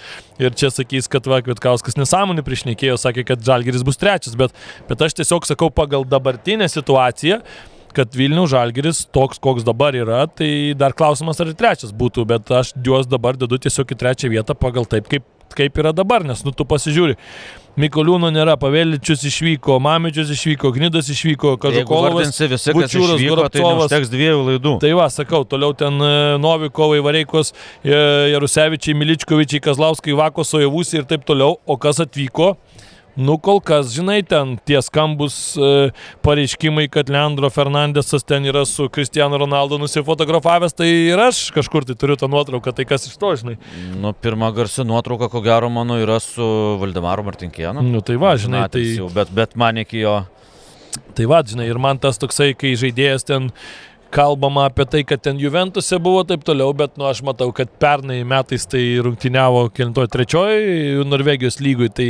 [0.41, 4.55] ir čia sakys, kad va, Kvitkauskas nesąmonį priešnekėjo, sakė, kad žalgeris bus trečias, bet,
[4.87, 7.41] bet aš tiesiog sakau pagal dabartinę situaciją
[7.95, 12.73] kad Vilnių žalgeris toks, koks dabar yra, tai dar klausimas, ar trečias būtų, bet aš
[12.85, 16.53] juos dabar dedu tiesiog į trečią vietą pagal taip, kaip, kaip yra dabar, nes nu
[16.55, 17.17] tu pasižiūri.
[17.79, 22.33] Mikoliūno nėra, Paveličius išvyko, Mamičius išvyko, Gnidas išvyko, Kažkokolovas,
[22.75, 23.93] Bučiūras, Goropcovas.
[23.93, 24.73] Tai dviejų laidų.
[24.83, 26.11] Tai va, sakau, toliau ten e,
[26.43, 27.95] Novikovai, Vareikos, e,
[28.33, 31.61] Jarusevičiai, Miličkovičiai, Kazlauskai, Vakoso, Javūsi ir taip toliau.
[31.63, 32.57] O kas atvyko?
[33.19, 35.89] Nu, kol kas, žinai, ten tie skambus e,
[36.23, 41.97] pareiškimai, kad Leandro Fernandesas ten yra su Cristiano Ronaldo nusifotografavęs, tai ir aš kažkur tai
[41.99, 43.57] turiu tą nuotrauką, tai kas iš to, žinai.
[43.99, 46.47] Nu, pirma garsi nuotrauka, ko gero, mano yra su
[46.79, 47.83] Valdemaru Martinkėnu.
[47.83, 48.85] Nu, tai va, žinai, tai...
[48.95, 50.21] Jau, bet, bet man iki jo.
[51.15, 53.51] Tai va, žinai, ir man tas toksai, kai žaidėjas ten
[54.11, 58.21] kalbama apie tai, kad ten Juventuse buvo taip toliau, bet nu, aš matau, kad pernai
[58.27, 62.07] metais tai rungtyniavo kilintoj trečioji Norvegijos lygui, tai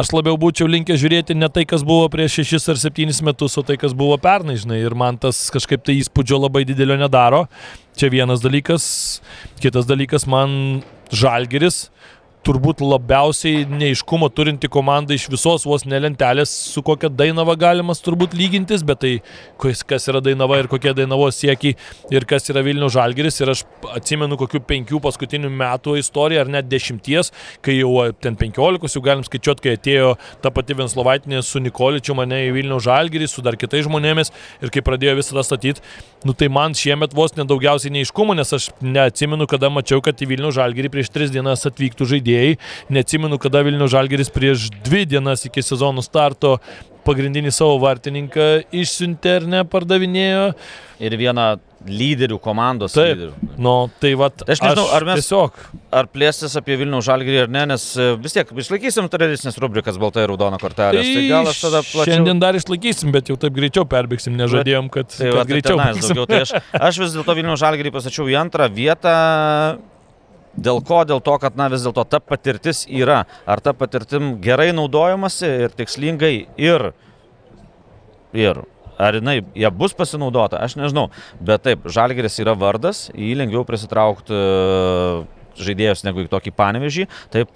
[0.00, 3.64] aš labiau būčiau linkęs žiūrėti ne tai, kas buvo prieš šešis ar septynis metus, o
[3.66, 7.46] tai, kas buvo pernai, žinai, ir man tas kažkaip tai įspūdžio labai didelio nedaro.
[7.96, 8.86] Čia vienas dalykas,
[9.62, 10.82] kitas dalykas man
[11.12, 11.86] Žalgeris
[12.46, 18.84] turbūt labiausiai neiškumo turinti komanda iš visos vos nelentelės, su kokia Dainava galimas turbūt lygintis,
[18.86, 19.12] bet tai
[19.58, 21.74] kas yra Dainava ir kokie Dainavos siekiai
[22.14, 23.40] ir kas yra Vilnių Žalgeris.
[23.42, 23.64] Ir aš
[23.96, 27.32] atsimenu kokių penkių paskutinių metų istoriją, ar net dešimties,
[27.66, 27.92] kai jau
[28.22, 30.14] ten penkiolikos jau galim skaičiuoti, kai atėjo
[30.44, 34.32] ta pati Venslovaitinė su Nikoličiu mane į Vilnių Žalgerį, su dar kitais žmonėmis
[34.62, 35.82] ir kai pradėjo visą tą statyti,
[36.26, 40.54] nu tai man šiemet vos nedaugiausiai neiškumo, nes aš neatsimenu, kada mačiau, kad į Vilnių
[40.54, 42.58] Žalgerį prieš tris dienas atvyktų žaidėjai žaidėjai.
[42.92, 46.58] Neatsimenu, kada Vilnių Žalgeris prieš dvi dienas iki sezono starto
[47.06, 50.46] pagrindinį savo vartininką išsiuntė ir nepardavinėjo.
[50.98, 51.44] Ir vieną
[51.86, 53.12] lyderių, komandos Taip.
[53.14, 53.50] lyderių.
[53.62, 55.52] Nu, tai va, Tai aš nežinau, ar mes- Tiesiog.
[55.92, 60.24] Ar plėstis apie Vilnių žalgyrį ar ne, nes e, vis tiek išlaikysim tradicinės rubrikas balta
[60.24, 60.98] ir raudona kortelė.
[60.98, 62.10] Tai, tai gal aš tada plačiau.
[62.10, 65.76] Šiandien dar išlaikysim, bet jau taip greičiau perbėgsim, nežadėjom, kad, Tai, kad va, tai greičiau
[65.78, 66.16] tenais baigsim.
[66.16, 66.26] daugiau.
[66.26, 66.56] Tai aš,
[66.90, 69.14] aš vis dėlto Vilnių žalgyrį pasačiau į antrą vietą.
[70.56, 71.02] Dėl ko?
[71.04, 73.24] Dėl to, kad na, vis dėlto ta patirtis yra.
[73.44, 76.90] Ar ta patirtim gerai naudojamasi ir tikslingai ir.
[78.32, 78.62] ir
[78.96, 81.10] Ar jinai, jie bus pasinaudota, aš nežinau.
[81.44, 85.26] Bet taip, Žalgeris yra vardas, jį lengviau prisitraukti e,
[85.60, 87.04] žaidėjus negu į tokį panevežį.
[87.34, 87.52] Taip,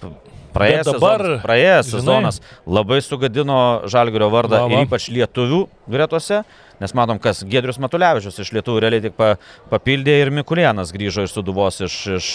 [0.53, 2.37] praėjęs dabar, sezonas, praėjęs žinai- sezonas
[2.69, 3.57] labai sugadino
[3.89, 4.83] Žalgerio vardą Va, va.
[4.83, 6.43] ir ypač lietuvių gretose.
[6.81, 9.35] Nes matom, kas Gedrius Matulevičius iš lietuvių realiai tik pa,
[9.69, 12.29] papildė ir Mikulėnas grįžo iš Suduvos iš, iš,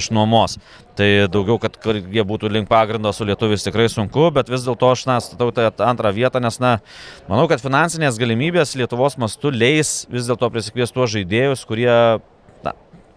[0.00, 0.56] iš nuomos.
[0.98, 5.06] Tai daugiau, kad jie būtų link pagrindo su lietuvis tikrai sunku, bet vis dėlto aš
[5.06, 6.78] na, statau tą antrą vietą, nes na,
[7.30, 11.92] manau, kad finansinės galimybės Lietuvos mastu leis vis dėlto prisikviesti tuos žaidėjus, kurie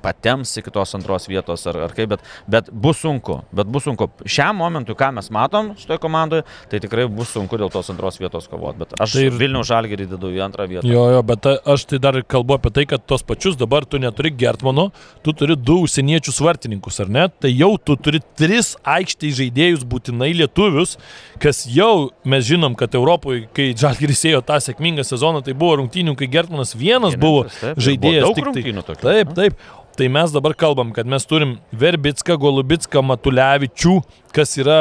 [0.01, 3.39] patems iki tos antros vietos ar, ar kaip, bet, bet bus sunku.
[3.55, 4.09] Bet bus sunku.
[4.25, 8.47] Šiam momentui, ką mes matom šitoje komandoje, tai tikrai bus sunku dėl tos antros vietos
[8.47, 8.79] kovoti.
[8.79, 10.87] Bet aš Tai ir- Vilnių žalgerį dedu į antrą vietą.
[10.87, 14.31] Jo, jo, bet aš tai dar kalbu apie tai, kad tos pačius dabar tu neturi
[14.31, 14.91] Gertmano,
[15.23, 17.27] tu turi du užsieniečius vartininkus, ar ne?
[17.29, 20.97] Tai jau tu turi tris aikštėje žaidėjus būtinai lietuvius,
[21.39, 26.15] kas jau mes žinom, kad Europoje, kai Žalgiris ėjo tą sėkmingą sezoną, tai buvo rungtynių,
[26.19, 27.99] kai Gertmanas vienas buvo Vienintelis, taip, žaidėjas.
[27.99, 29.53] buvo daug tai- rungtynių tokių, Taip, taip.
[29.99, 33.97] Tai mes dabar kalbam, kad mes turim Verbicką, Golubicką, Matulevičių,
[34.31, 34.77] kas yra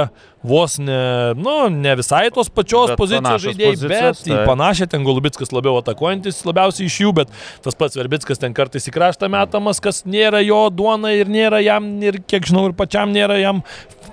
[0.47, 0.99] vos ne,
[1.35, 4.45] nu, ne visai tos pačios Bet pozicijos žaidėjai, bet į taip.
[4.47, 7.33] panašią ten Golubickas labiau atakuojantis labiausiai iš jų, bet
[7.65, 11.89] tas pats Verbickas ten kartais į kraštą metamas, kas nėra jo duona ir nėra jam,
[11.99, 13.65] ir kiek žinau, ir pačiam nėra jam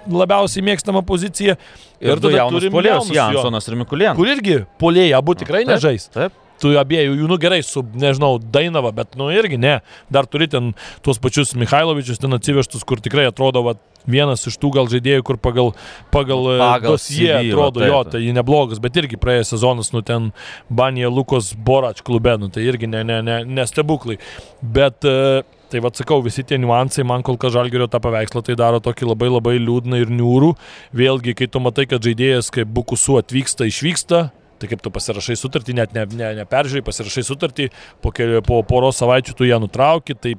[0.09, 1.59] labiausiai mėgstama pozicija.
[2.01, 4.17] Ir, ir tada turim polėjus, Jansonas ir Mikulėnas.
[4.17, 6.09] Kur irgi polėjai abu tikrai Taip, nežais.
[6.17, 6.41] Taip.
[6.65, 9.75] Tu abiejų, jų, nu gerai, su, nežinau, Dainava, bet, nu irgi ne.
[10.09, 10.71] Dar turi ten
[11.05, 13.75] tuos pačius Mikhailovičius ten atsivežtus, kur tikrai atrodo, va,
[14.09, 15.73] vienas iš tų gal žaidėjų, kur pagal,
[16.13, 20.01] pagal, Pagal pagal dosie atrodo, taip, jo, tai jį neblogas, bet irgi praėjęs sezonas, nu
[20.05, 20.31] ten
[20.69, 24.17] Banija Lukos Borač klube, nu tai irgi ne, ne, ne, ne stebuklai.
[24.61, 25.43] Bet, e,
[25.73, 29.11] tai vad sakau, visi tie niuansai, man kol kas žalgerio tą paveikslą tai daro tokį
[29.11, 30.55] labai labai liūdną ir niūrų.
[30.97, 34.27] Vėlgi, kai tu matai, kad žaidėjas kaip Bukusu atvyksta, išvyksta,
[34.65, 37.69] Tai kaip tu pasirašai sutartį, net ne, ne, neperžiūrai, pasirašai sutartį,
[38.01, 40.33] po, keli, po poros savaičių tu ją nutrauki, tai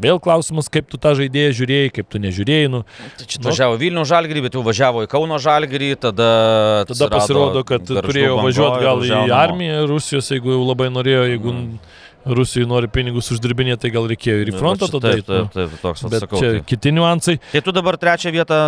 [0.00, 2.68] vėl klausimas, kaip tu tą žaidėją žiūrėjai, kaip tu nežiūrėjai.
[2.72, 2.78] Nu,
[3.20, 3.50] Tai čia Nu.
[3.50, 6.28] važiavo Vilnių žalgerį, bet jau važiavo į Kauno žalgerį, tada...
[6.88, 11.54] tada pasirodo, kad turėjo važiuoti gal į armiją Rusijos, jeigu jau labai norėjo, jeigu
[12.40, 15.12] Rusijai nori pinigus uždirbinėti, tai gal reikėjo ir į frontą Va čia tada.
[15.14, 15.36] Taip, nu.
[15.52, 16.40] taip, taip, toks Bet atsakau.
[16.42, 16.64] čia Tai.
[16.68, 17.36] kiti niuansai.
[17.52, 18.58] tai tu dabar trečią vietą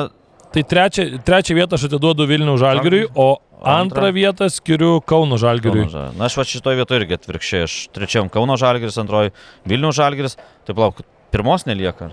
[0.52, 5.86] Tai trečią, trečią vietą aš atiduodu Vilnių žalgiriui, o antrą vietą skiriu Kauno žalgiriui.
[5.86, 6.18] Kauno Žalgiris.
[6.18, 7.64] Na, aš va šitoje vietoje irgi atvirkščiai.
[7.68, 9.32] Aš trečiam Kauno Žalgiris, antroji
[9.70, 10.36] Vilnių Žalgiris.
[10.68, 11.02] Tai plauk,
[11.32, 12.10] pirmos nelieka.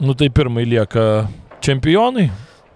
[0.00, 1.28] Nu tai pirmai lieka
[1.62, 2.30] čempionai.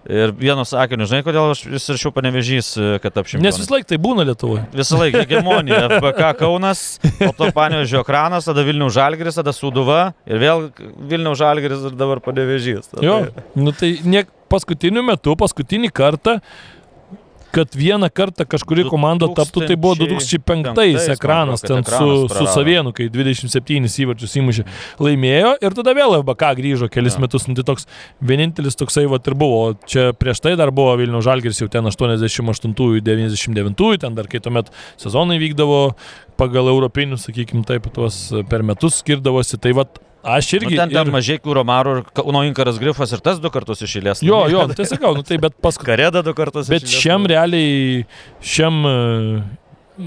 [0.05, 2.67] Ir vienu sakiniu, žinai, kodėl aš vis rašiau panevežys,
[3.01, 3.41] kad apšimčiau.
[3.41, 4.67] Nes vis laik tai būna Lietuvoje.
[4.77, 5.79] Visą laiką hegemonija.
[5.97, 6.83] FBK Kaunas,
[7.17, 10.67] po to Panevežio ekranas, tada Vilnių Žalgiris, tada Suduva ir vėl
[11.09, 12.93] Vilnių Žalgiris ir dabar panevežys.
[13.01, 13.23] Jo,
[13.57, 16.39] nu tai ne paskutiniu metu, paskutinį kartą,
[17.55, 22.47] kad vieną kartą kažkuri komanda taptų, tai buvo 2005 2005 ekranas ten su, su.
[22.51, 24.63] Savienu, kai 27 įvarčius įmušė,
[24.99, 27.21] laimėjo ir tada vėl FBK grįžo kelis Jo.
[27.23, 27.47] metus.
[27.47, 27.87] Nu, tai toks
[28.19, 29.61] vienintelis toksai va ir buvo.
[29.87, 34.67] Čia prieš tai dar buvo Vilnių Žalgiris jau ten 88-99, ten dar kai tuomet
[34.99, 35.79] sezonai vykdavo
[36.35, 38.15] pagal europinius, sakykime taip, tuos
[38.51, 39.55] per metus skirdavosi.
[39.63, 39.87] Tai va
[40.25, 40.75] aš Nu, irgi...
[40.79, 44.23] ten ten ir- mažai Kūro Maro ir Kauno Inkaras Grifas ir tas du kartus išėlės.
[44.25, 45.85] Jo, jo, nu, tai sakau, nu, tai bet paskui.
[45.91, 47.03] Kareda du kartus Bet iš eilės.
[47.05, 48.05] šiam realiai,
[48.41, 48.95] šiam e,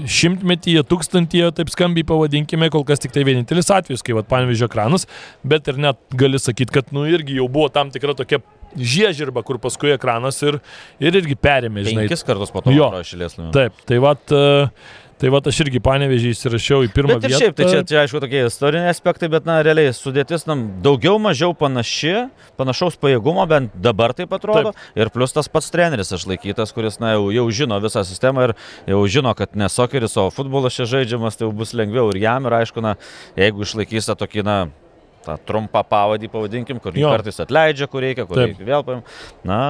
[0.05, 5.07] šimtmetyje, tūkstantyje, taip skambiai pavadinkime, kol kas tik tai vienintelis atvejis, kai vat panevižio ekranas,
[5.43, 8.41] bet ir net gali sakyti, kad nu irgi jau buvo tam tikra tokia
[8.77, 10.59] žiežirba, kur paskui ekranas ir,
[11.01, 12.07] ir irgi perėmė, žinai.
[12.07, 12.89] Penkis kartus po to Jo.
[12.91, 13.37] Maro išėlės.
[13.55, 14.69] Taip, tai vat, e,
[15.19, 17.31] tai vat aš irgi panevežį įsirašiau į pirmą vietą.
[17.41, 21.55] šiaip, tai čia, čia aišku tokie istoriniai aspektai, bet na, realiai sudėtis nam daugiau mažiau
[21.57, 22.29] panaši,
[22.59, 24.73] panašaus pajėgumo, bent dabar taip atrodo.
[24.75, 24.99] Taip.
[24.99, 28.55] Ir plus tas pats treneris išlaikytas, kuris na, jau, jau žino visą sistemą ir
[28.89, 32.47] jau žino, kad ne sokeris, o futbolas čia žaidžiamas, tai jau bus lengviau ir jam
[32.47, 32.95] ir aišku, na,
[33.39, 34.59] jeigu išlaikys tą tokį, na,
[35.25, 37.11] tą trumpą pavadį, pavadinkim, kur Jo.
[37.15, 38.53] kartais atleidžia, kur reikia, kur Taip.
[38.53, 39.03] reikia vėl paim.
[39.43, 39.61] Na,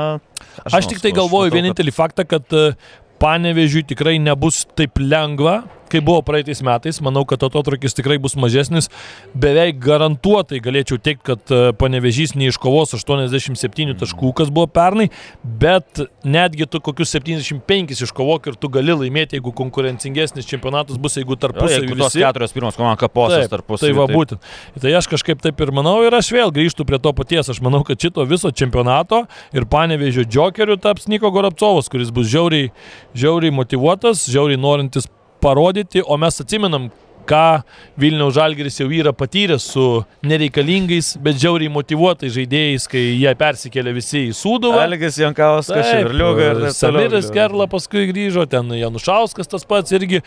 [0.66, 2.74] Aš tik tai galvoju vienintelį faktą, kad e,
[3.20, 5.58] Panevežiui tikrai nebus taip lengva
[5.92, 8.90] kai buvo praeitais metais, manau, kad atotrukis tikrai bus mažesnis.
[9.34, 15.10] Beveik garantuotai galėčiau teikti, kad e, panevežys neiškovos 87 taškų, kas buvo pernai,
[15.44, 21.38] bet netgi tu kokius 75 iškovok ir tu gali laimėti, jeigu konkurencingesnis čempionatas bus, jeigu
[21.40, 21.98] tarpusavį.
[22.00, 23.90] Tos keturios pirmos komandos kaposas tarpusavį.
[23.90, 24.50] Tai va būtent.
[24.80, 27.52] Tai aš kažkaip taip ir manau ir aš vėl grįžtu prie to paties.
[27.52, 29.26] Aš manau, kad šito viso čempionato
[29.56, 32.72] ir panevežio džokerių taps Niko Gorapcovas, kuris bus žiauriai,
[33.18, 35.10] žiauriai motivuotas, žiauriai norintis
[35.42, 36.90] parodyti, o mes atsimenam,
[37.30, 37.62] ką
[38.00, 39.86] Vilniaus Žalgeris jau yra patyręs su
[40.26, 44.82] nereikalingais, bet žiauriai motivuotais žaidėjais, kai jie persikėlė visi į Sūduvą.
[44.88, 50.24] Algis Jankauskas, Ševerliuga ir Samiris Gerla paskui grįžo, ten Janušauskas tas pats irgi.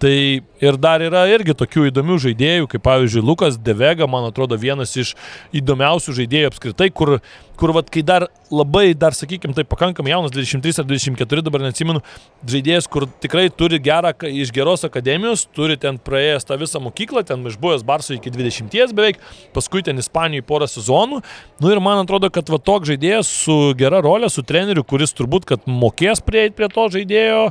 [0.00, 4.94] Tai ir dar yra irgi tokių įdomių žaidėjų, kaip pavyzdžiui Lukas Devega, man atrodo, vienas
[4.98, 5.12] iš
[5.54, 7.12] įdomiausių žaidėjų apskritai, kur,
[7.60, 12.02] kur vat, kai dar labai, dar sakykime, tai pakankamai jaunas, 23 ar 24, dabar neatsimenu,
[12.50, 17.46] žaidėjas, kur tikrai turi gerą, iš geros akademijos, turi ten praėjęs tą visą mokyklą, ten
[17.52, 19.22] išbuvęs Barso iki 20 beveik,
[19.54, 21.22] paskui ten Ispanijoje porą sezonų.
[21.62, 25.46] Nu ir man atrodo, kad va toks žaidėjas su gera rolė, su treneriu, kuris turbūt,
[25.48, 27.42] kad mokės prieiti prie to žaidėjo,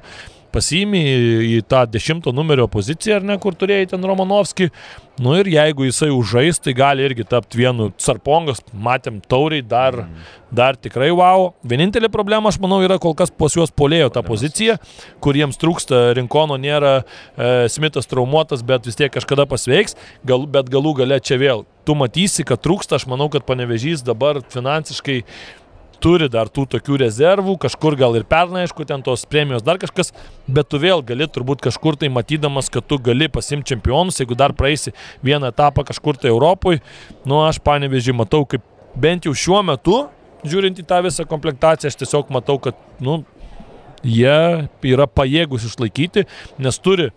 [0.53, 1.01] pasiimi
[1.57, 4.69] į tą dešimto numerio poziciją, ar ne, kur turėjai ten Romanovskį.
[5.21, 10.31] Nu ir jeigu jisai užžais, tai gali irgi tapti vienu Sarpongas, matėm tauriai, dar, mm.
[10.57, 11.51] dar tikrai wow.
[11.69, 14.79] Vienintelė problema, aš manau, yra kol kas pas juos polėjo ta pozicija,
[15.21, 20.73] kur jiems trūksta, Rinkono nėra, e, Smithas traumuotas, bet vis tiek kažkada pasveiks, gal, bet
[20.73, 21.67] galų gale čia vėl.
[21.85, 25.21] Tu matysi, kad trūksta, aš manau, kad panevežys dabar finansiškai
[26.03, 30.11] turi dar tų tokių rezervų, kažkur gal ir pernai, aišku, ten tos premijos dar kažkas,
[30.47, 34.55] bet tu vėl gali turbūt kažkur tai matydamas, kad tu gali pasimti čempionus, jeigu dar
[34.57, 34.93] praeisi
[35.23, 36.83] vieną etapą kažkur tai Europoje,
[37.29, 38.65] nu aš panevežį matau kaip
[38.99, 40.03] bent jau šiuo metu,
[40.43, 43.21] žiūrint į tą visą komplektaciją, aš tiesiog matau, kad, nu,
[44.03, 46.27] jie yra pajėgus išlaikyti,
[46.59, 47.11] nes turi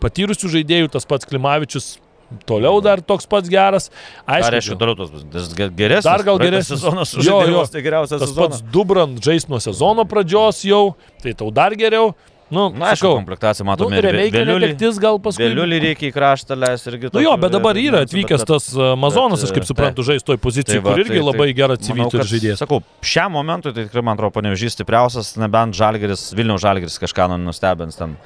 [0.00, 1.98] patyrusių žaidėjų, tas pats Klimavičius
[2.46, 3.88] Toliau dar toks pats geras.
[4.22, 6.06] Aišku, dar aišku, toliau tos bus geresnis.
[6.06, 7.14] Dar gal geresnis sezonas.
[7.18, 8.60] Jo, jo, tai geriausias sezonas.
[8.60, 10.92] pats Dubrant žais nuo sezono pradžios jau,
[11.24, 12.12] tai tau dar geriau.
[12.50, 13.94] Nu, Na, aišku, komplektacija matome.
[13.94, 15.44] Nu, Realiai netektis gal paskui.
[15.44, 17.10] Vėliulį reikia į kraštą leisti irgi.
[17.14, 20.82] Nu jo, bet dabar yra atvykęs tas Amazonas, aš kaip suprantu, žais toj pozicijai, tai
[20.82, 22.62] va, kur irgi tai, labai tai, gerą civilį žaidėjas.
[22.64, 27.98] Sakau, šiam momentui tai tikrai man atrodo panevežys stipriausias, nebent Žalgeris, Vilniaus Žalgeris kažką nustebins
[28.02, 28.18] ten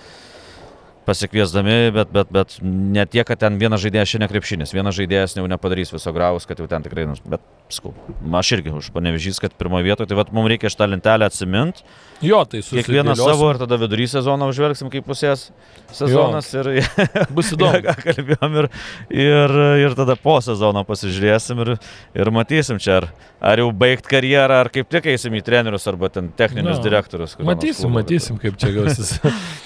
[1.05, 5.45] pasikviesdami, bet, bet, bet ne tiek, kad ten vienas žaidėjas šiandien krepšinis, vienas žaidėjas jau
[5.51, 7.93] nepadarys viso graus, kad jau ten tikrai, nu, bet, skau,
[8.41, 11.85] aš irgi už panevežys, kad pirmoje vietoje, tai vad mums reikia šitą lentelę atsiminti.
[12.25, 15.49] Jo, tai su kiekvieną savo ir tada vidury sezoną užvelgsim kaip pusės
[15.93, 16.63] sezonas jo.
[16.63, 16.87] ir
[17.37, 17.81] bus įdomu.
[17.85, 18.69] ką kalbėjom ir,
[19.13, 21.75] ir, ir tada po sezono pasižiūrėsim ir,
[22.17, 23.09] ir matysim čia, ar,
[23.45, 26.85] ar jau baigt karjerą, ar kaip tik eisim į trenerius arba ten techninius no.
[26.87, 27.37] direktorius.
[27.41, 29.17] Matysim, klubo, matysim, kaip čia gausis.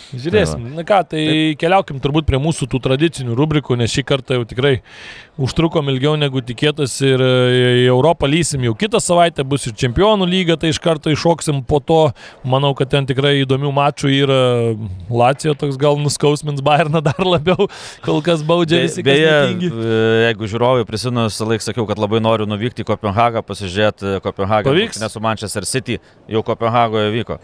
[0.08, 0.62] Žiūrėsim.
[0.64, 1.58] Tai Na ką, tai Taip.
[1.60, 4.78] keliaukim turbūt prie mūsų tų tradicinių rubrikų, nes šį kartą jau tikrai
[5.38, 7.32] užtrukom ilgiau negu tikėtas ir e,
[7.82, 11.80] į Europą lysim jau kitą savaitę, bus ir čempionų lyga, tai iš karto iššoksim po
[11.84, 12.00] to.
[12.48, 14.40] Manau, kad ten tikrai įdomių mačų yra
[15.12, 17.68] Lacijo, toks gal nuskausmins Bayerną dar labiau,
[18.06, 19.04] kol kas baudžia visi.
[19.04, 23.44] Be, beje, e, jeigu žiūrovai prisimenu, visą laiką sakiau, kad labai noriu nuvykti į Kopenhagą,
[23.46, 24.72] pasižiūrėti Kopenhagą.
[24.72, 25.02] Pavyks.
[25.04, 26.00] Nes su Manchester City
[26.32, 27.38] jau Kopenhagoje vyko.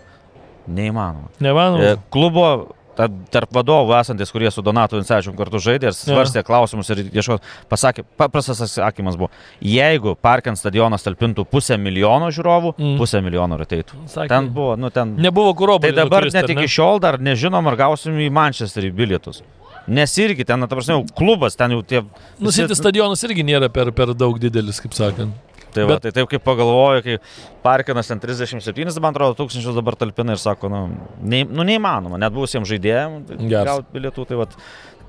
[0.67, 1.31] Neįmanoma.
[1.45, 1.93] Neįmanoma.
[1.93, 2.49] E, klubo
[2.95, 6.47] tarp vadovų esantis, kurie su Donatu Vincevičium kartu žaidė ir svarstė ja.
[6.47, 9.31] klausimus ir ieško, pasakė, paprastas atsakymas buvo,
[9.65, 12.95] jeigu Parkent stadionas talpintų pusę milijono žiūrovų, mm.
[13.01, 14.05] pusę milijono ateitų.
[14.13, 14.31] Sakė.
[14.31, 15.17] Ten buvo, nu ten.
[15.23, 15.81] Nebuvo kuro.
[15.83, 19.43] Tai dabar net iki šiol dar nežinom, ar gausim į Manchesterį bilietus.
[19.91, 22.01] Nes irgi ten, na, ta prasme, klubas ten jau tie...
[22.41, 25.35] Nusėti stadionas irgi nėra per, per daug didelis, kaip sakant.
[25.75, 26.07] Tai, va, Bet...
[26.07, 27.19] tai taip kaip pagalvoju, kai
[27.65, 30.83] Parkinas ten 37, man atrodo, tūkstančius dabar talpina ir sako, nu,
[31.23, 34.27] nei, nu neįmanoma, net buvusiems žaidėjams gauti bilietų.
[34.31, 34.49] Tai va,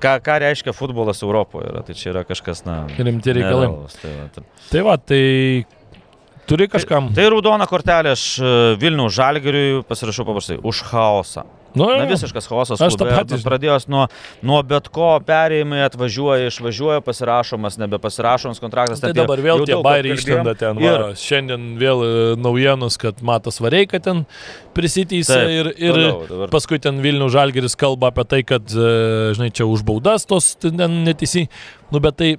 [0.02, 3.70] ką, ką reiškia futbolas Europoje, yra, tai čia yra kažkas, na, rimti reikalai.
[4.02, 4.46] Tai, va, tai...
[4.72, 5.22] tai va, tai
[6.50, 7.10] turi kažkam.
[7.12, 11.46] Tai, tai raudona kortelė aš e, Vilnių Žalgiriui pasirašau paprastai už chaosą.
[11.76, 12.80] Nu, Na, visiškas chaosas.
[12.80, 13.38] Aš tą patį.
[13.44, 14.06] Pradėjęs nuo,
[14.46, 19.02] nuo bet ko, perėjimai atvažiuoja, išvažiuoja, pasirašomas, nebepasirašomas kontraktas.
[19.04, 20.80] Tai dabar vėl tie bairiai išlenda ten.
[20.82, 21.06] Ir...
[21.20, 24.24] Šiandien vėl e, naujienos, kad Matas Vareika ten
[24.76, 29.68] prisiteisė ir, ir toliau, paskui ten Vilnių Žalgeris kalba apie tai, kad, e, žinai, čia
[29.68, 31.46] už baudas tos ten neteisy.
[31.92, 32.36] Nu, bet tai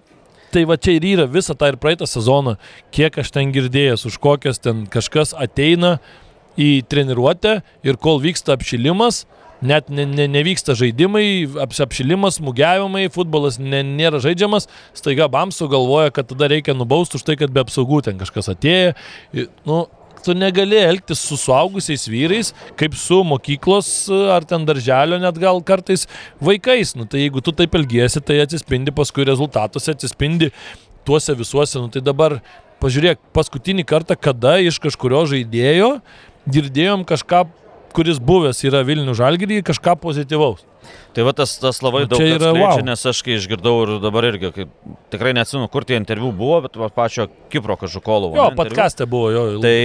[0.47, 2.55] Tai va čia ir yra visą tą ir praeitą sezoną,
[2.95, 5.97] kiek aš ten girdėjęs, už kokias ten kažkas ateina,
[6.58, 9.26] į treniruotę ir kol vyksta apšilimas,
[9.62, 16.30] net ne, ne, nevyksta žaidimai, apšilimas, smūgiavimai, futbolas ne, nėra žaidžiamas, staiga Bamsu galvoja, kad
[16.30, 18.94] tada reikia nubausti už tai, kad be apsaugų ten kažkas atėjo.
[19.68, 19.86] Nu,
[20.26, 23.90] tu negali elgtis su suaugusiais vyrais, kaip su mokyklos
[24.34, 26.08] ar ten darželio net gal kartais
[26.44, 26.96] vaikais.
[26.98, 30.52] Nu, tai jeigu tu taip elgiesi, tai atsispindi paskui rezultatuose, atsispindi
[31.08, 31.80] tuose visuose.
[31.80, 32.40] Nu, tai dabar
[32.84, 35.98] pažiūrėk, paskutinį kartą, kada iš kažkurio žaidėjo
[36.53, 37.44] girdėjom kažką,
[37.95, 40.64] kuris buvęs yra Vilnių žalgyrį, kažką pozityvaus.
[41.15, 42.80] Tai va tas, tas labai nu, daug yra wow.
[42.86, 44.68] nes aš kai išgirdau ir dabar irgi, kai,
[45.11, 48.38] tikrai neatsinu, kur tie interviu buvo, bet pačio Kipro Kažukolovo.
[48.38, 49.45] Jo, podkastė buvo jo.
[49.64, 49.76] Tai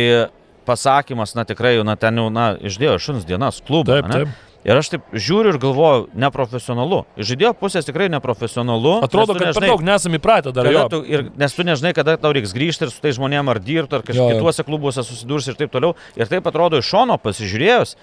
[0.69, 4.03] pasakymas, na tikrai, na ten jau, na, išdėjo šuns dienas klubą.
[4.03, 4.52] Taip, taip.
[4.63, 7.01] Ir aš taip žiūriu ir galvoju, neprofesionalu.
[7.19, 8.93] Iš žaidėjo pusės tikrai neprofesionalu.
[9.09, 10.69] Atrodo, kad nežinai, per daug nesame įpratę dar.
[10.93, 13.99] Tu, ir, nes tu nežinai, kada tau reiks grįžti ir su tai žmonėm ar dirbti,
[13.99, 15.97] ar kažkaip kituose klubuose susidurs ir taip toliau.
[16.15, 17.97] Ir taip atrodo iš šono pasižiūrėjus,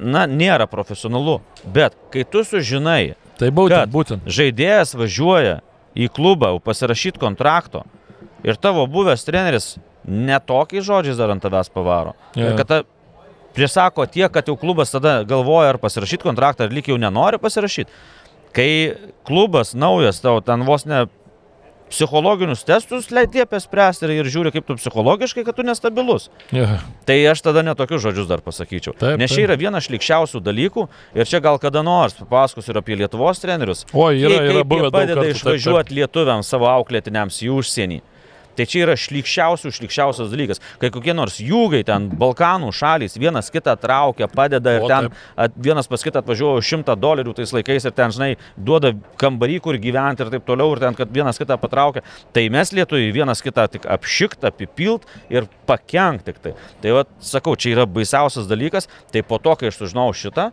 [0.00, 1.42] na, nėra profesionalu.
[1.76, 4.24] Bet kai tu sužinai, tai būtent, būtent.
[4.24, 5.60] žaidėjas važiuoja
[5.92, 7.84] į klubą pasirašyti kontrakto
[8.46, 9.74] ir tavo buvęs treneris
[10.08, 12.16] netokiais žodžiais dar ant tavęs pavaro.
[12.34, 12.52] Yeah.
[12.52, 12.78] Ir kad ta,
[13.54, 17.90] prisako tiek, kad jau klubas tada galvoja ar pasirašyti kontraktą, ar lyg jau nenori pasirašyti.
[18.52, 18.70] Kai
[19.24, 21.06] klubas naujas, tau ten vos ne
[21.92, 26.28] psichologinius testus liepia spręsti ir, ir žiūri, kaip tu psichologiškai, kad tu nestabilus.
[26.54, 26.80] Yeah.
[27.08, 28.96] Tai aš tada netokius žodžius dar pasakyčiau.
[28.98, 30.86] Taip, Nes čia yra vienas šlikščiausių dalykų
[31.18, 33.84] ir čia gal kada nors papasakosiu ir apie Lietuvos trenerius.
[33.92, 34.88] O, yra, yra buvę.
[34.94, 38.00] Padeda išvažiuoti lietuviams savo auklėtiniams į užsienį.
[38.58, 40.60] Tai čia yra šlikščiausių, šlikščiausias dalykas.
[40.82, 45.08] Kai kokie nors jūgai ten, Balkanų šalys, vienas kitą traukia, padeda ir o, ten
[45.40, 49.78] at, vienas pas kitą atvažiuoja šimtą dolerių tais laikais ir ten, žinai, duoda kambarį, kur
[49.80, 52.04] gyventi ir taip toliau, ir ten, kad vienas kitą patraukia.
[52.36, 56.56] Tai mes lietuviai vienas kitą tik apšikt, apipilt ir pakenkt tik tai.
[56.84, 58.90] Tai va, sakau, čia yra baisiausias dalykas.
[59.12, 60.50] Tai po to, kai aš sužinau šitą,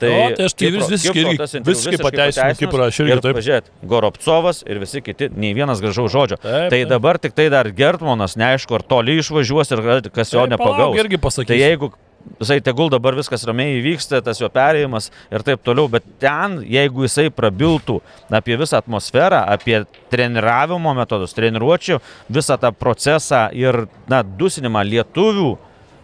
[0.00, 3.38] Tai, o, tai aš tai Kipro, visiškai, Kipro, visiškai, visiškai pateisinu Kiprą, aš irgi taip.
[3.40, 6.40] Pažiūrėt, Goropcovas ir visi kiti, nei vienas gražaus žodžio.
[6.42, 6.90] Taip, tai taip.
[6.92, 10.98] dabar tik tai dar Gertmonas, neaišku, ar toli išvažiuos ir kas jo nepagaus.
[11.00, 11.52] Irgi pasakysiu.
[11.54, 11.92] Tai jeigu
[12.40, 17.06] jisai tegul dabar viskas ramiai įvyksta, tas jo perėjimas ir taip toliau, bet ten, jeigu
[17.06, 18.00] jisai prabiltų
[18.34, 22.00] apie visą atmosferą, apie treniravimo metodus, treniruočių,
[22.32, 25.54] visą tą procesą ir, na, dusinimą lietuvių,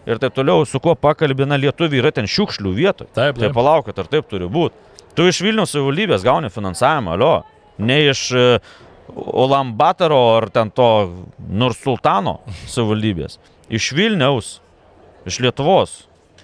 [0.09, 3.09] ir taip toliau, su kuo pakalbina lietuvių, yra ten šiukšlių vietoj.
[3.11, 3.41] Taip, taip.
[3.41, 4.75] Tai palaukit, ar taip turi būti.
[5.13, 7.33] Tu iš Vilnius savivaldybės gauni finansavimą, alio,
[7.77, 8.23] ne iš
[9.13, 10.87] Ulambataro e, ar ten to
[11.49, 13.37] Nursultano savivaldybės.
[13.73, 14.55] Iš Vilniaus,
[15.29, 16.01] iš Lietuvos.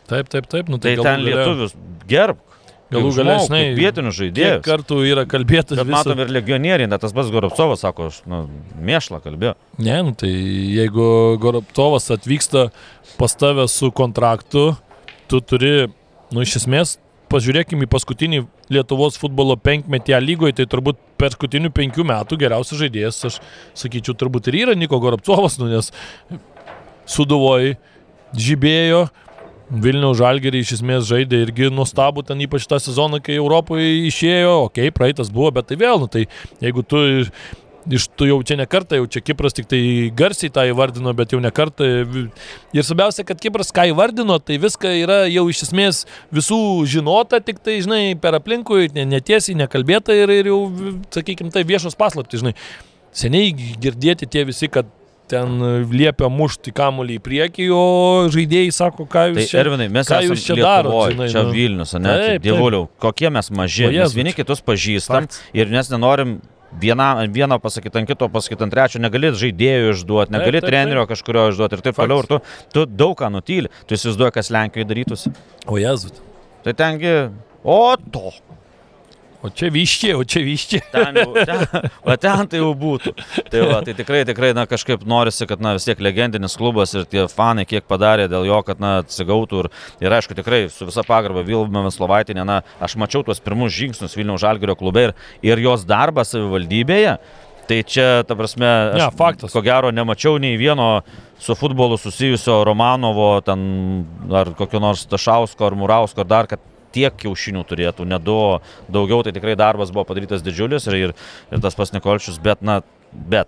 [0.10, 0.70] Taip, taip, taip.
[0.70, 1.76] Nu, tai tai ten lietuvius
[2.10, 2.49] gerbk.
[2.90, 4.62] Galų gale, žinai, vietinių žaidėjų.
[4.66, 5.78] Kartų yra kalbėtas.
[5.78, 8.44] Bet matom ir legionieriai, net tas pats Goropcovas sako, aš nu,
[8.82, 9.54] mėšlą kalbėjau.
[9.78, 11.10] Ne, nu, tai jeigu
[11.42, 12.70] Goropcovas atvyksta
[13.20, 14.72] pas tave su kontraktu,
[15.30, 15.76] tu turi,
[16.34, 16.96] nu, iš esmės,
[17.30, 18.42] pažiūrėkime į paskutinį
[18.74, 23.40] Lietuvos futbolo penkmetį lygoje, tai turbūt paskutinių penkių metų geriausias žaidėjas, aš
[23.78, 25.94] sakyčiau, turbūt ir yra Niko Goropcovas, nu, nes
[27.10, 27.78] suduvoji,
[28.38, 29.08] žibėjo,
[29.70, 34.90] Vilniaus žalgerį iš esmės žaidė irgi nuostabu ten ypač tą sezoną, kai Europoje išėjo, okei,
[34.90, 36.26] okay, praeitas buvo, bet tai vėl, nu, tai
[36.64, 37.04] jeigu tu
[37.90, 39.80] iš tu jau čia ne kartą, jau čia Kipras tik tai
[40.16, 41.88] garsiai tą įvardino, bet jau ne kartą.
[42.76, 46.04] Ir svarbiausia, kad Kipras ką įvardino, tai viską yra jau iš esmės
[46.36, 46.60] visų
[46.90, 50.62] žinota, tik tai, žinai, per aplinkui, netiesiai, nekalbėta ir, ir jau,
[51.16, 52.56] sakykime, tai viešos paslapti, žinai.
[53.16, 54.90] Seniai girdėti tie visi, kad
[55.30, 55.58] ten
[55.94, 57.84] liepia mušti kamuolį į priekį, o
[58.34, 61.30] žaidėjai sako, ką jūs tai, čia, Ervinai, mes ką jūs čia darote.
[61.32, 61.56] Čia nu.
[61.56, 62.16] Vilnius, ne?
[62.24, 65.44] Taip, Dievuliau, kokie mes maži, mes vieni kitus pažįstam Fakts.
[65.54, 66.40] ir mes nenorim
[66.82, 71.04] viena, vieno pasakyti ant kito, pasakyti ant trečio, negali žaidėjų išduoti, negali taip, taip, trenerio
[71.04, 71.14] taip.
[71.14, 72.24] kažkurio išduoti ir taip toliau.
[72.24, 72.40] Ir tu,
[72.74, 75.34] tu daug ką nutyli, tu įsivaizduoji, kas Lenkijoje darytųsi.
[75.70, 76.22] O Jėzut.
[76.66, 77.16] Tai tengi,
[77.64, 77.82] o
[78.14, 78.34] to.
[79.40, 80.82] O čia vyščiai, o čia vyščiai.
[80.92, 81.62] Ten, jau, ten,
[82.04, 83.14] o ten tai jau būtų.
[83.48, 87.06] Tai, va, tai tikrai, tikrai, na, kažkaip norisi, kad, na, vis tiek legendinis klubas ir
[87.08, 89.62] tie fanai kiek padarė dėl jo, kad, na, atsigautų.
[89.64, 89.70] Ir,
[90.04, 94.44] ir aišku, tikrai su visa pagarba Vilma Veslovaitinė, na, aš mačiau tuos pirmus žingsnius Vilniaus
[94.44, 97.16] Žalgirio klube ir, ir jos darbą savivaldybėje.
[97.70, 98.68] Tai čia, ta prasme,
[98.98, 99.54] aš, ja, faktas.
[99.54, 101.04] ko gero nemačiau nei vieno
[101.40, 103.62] su futbolu susijusio Romanovo, ten,
[104.36, 108.40] ar kokio nors Tašausko, ar Murausko, ar dar, kad tiek kiaušinių turėtų, ne du,
[108.92, 111.18] daugiau, tai tikrai darbas buvo padarytas didžiulis ir, ir,
[111.52, 112.80] ir tas pas Nikolčius, bet, na,
[113.12, 113.48] bet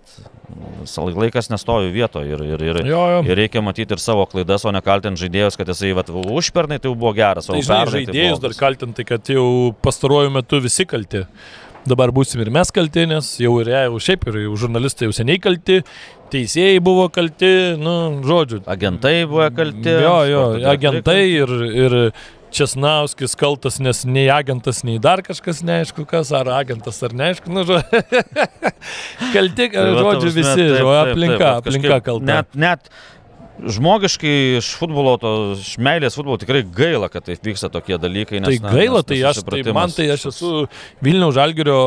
[0.96, 3.24] laikas nestovi vietoje ir, ir, ir, jo, jo.
[3.26, 6.90] ir reikia matyti ir savo klaidas, o ne kaltinti žaidėjus, kad jisai vat, užpernai tai
[6.90, 9.46] jau buvo geras, o tai, žinai, tai žaidėjus tai dar kaltinti, kad jau
[9.84, 11.26] pastaruoju metu visi kalti.
[11.88, 15.40] Dabar būsim ir mes kalti, nes jau ir jau šiaip ir jau žurnalistai jau seniai
[15.42, 15.80] kalti,
[16.30, 17.50] teisėjai buvo kalti,
[17.80, 17.94] nu,
[18.26, 18.60] žodžiu.
[18.70, 19.90] Agentai buvo kalti.
[19.90, 21.96] Jo, jo, agentai ir, ir
[22.52, 27.64] Česnauskis kaltas, nes nei agentas, nei dar kažkas neaišku, kas, ar agentas, ar neaišku, nu,
[27.68, 28.02] žodžiu.
[29.34, 32.28] Kalti, tai žodžiu, visi, žodžiu, aplinka, taip, aplinka kalta.
[32.28, 32.92] Net, net
[33.66, 38.40] žmogiškai iš futbolo, to, iš meilės futbolo tikrai gaila, kad taip vyksta tokie dalykai.
[38.42, 40.52] Nes, tai na, gaila, nes, tai aš, tai man tai aš esu
[41.04, 41.78] Vilniaus Žalgirio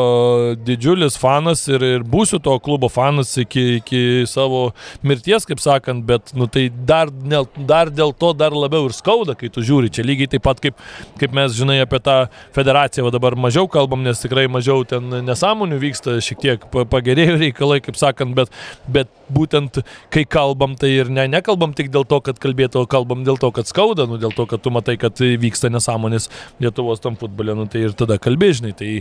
[0.66, 4.70] didžiulis fanas ir, ir būsiu to klubo fanas iki, iki savo
[5.06, 9.38] mirties, kaip sakant, bet nu, tai dar, ne, dar dėl to dar labiau ir skauda,
[9.40, 9.92] kai tu žiūri.
[9.94, 10.80] Čia lygiai taip pat kaip,
[11.22, 12.18] kaip mes žinai apie tą
[12.56, 17.82] federaciją, o dabar mažiau kalbam, nes tikrai mažiau ten nesąmonių vyksta, šiek tiek pagerėjo reikalai,
[17.86, 18.54] kaip sakant, bet,
[18.92, 19.82] bet būtent
[20.14, 23.50] kai kalbam, tai ir ne, nekalbam tik dėl to, kad kalbėtų, o kalbam dėl to,
[23.56, 26.30] kad skauda, nu, dėl to, kad tu matai, kad vyksta nesąmonės
[26.62, 28.76] Lietuvos tam futbolė, nu, tai ir tada kalbėžinai.
[28.78, 28.92] Tai,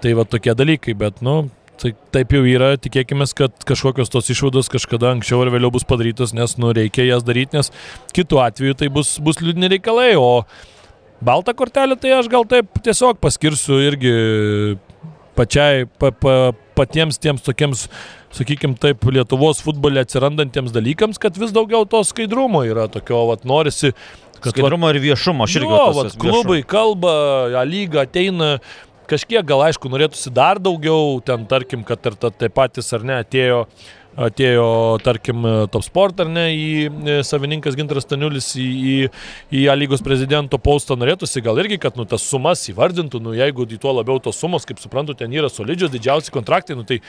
[0.00, 1.42] tai va tokie dalykai, bet, nu,
[1.76, 6.32] Tai taip jau yra, tikėkime, kad kažkokios tos išvados kažkada anksčiau ar vėliau bus padarytos,
[6.32, 7.68] nes nu, reikia jas daryti, nes
[8.16, 10.46] kitu atveju tai bus, bus liūdni reikalai, o
[11.20, 14.14] baltą kortelę tai aš gal taip tiesiog paskirsiu irgi
[15.36, 16.36] pačiai, pa, pa,
[16.76, 17.86] patiems tiems tokiems,
[18.36, 23.94] sakykime taip, Lietuvos futbole atsirandantiems dalykams, kad vis daugiau to skaidrumo yra, tokio, vat, norisi
[24.36, 25.72] kad skaidrumo ir viešumo, aš irgi.
[25.72, 27.14] Jo, vat, klubai kalba,
[27.68, 28.56] lyga ateina,
[29.06, 33.60] Kažkiek gal aišku norėtųsi dar daugiau, ten tarkim, kad ir tai patys ar ne atėjo
[34.16, 34.66] atėjo,
[35.04, 38.96] tarkim, Top Sport ar ne, į e, savininkas Ginteras Staniulis į, į,
[39.52, 40.96] į A lygos prezidento postą.
[40.98, 44.66] Norėtųsi gal irgi, kad nu, tas sumas įvardintų, nu, jeigu į tuo labiau tos sumos,
[44.68, 47.02] kaip suprantu, ten yra solidžios, didžiausi kontraktai, nu, tai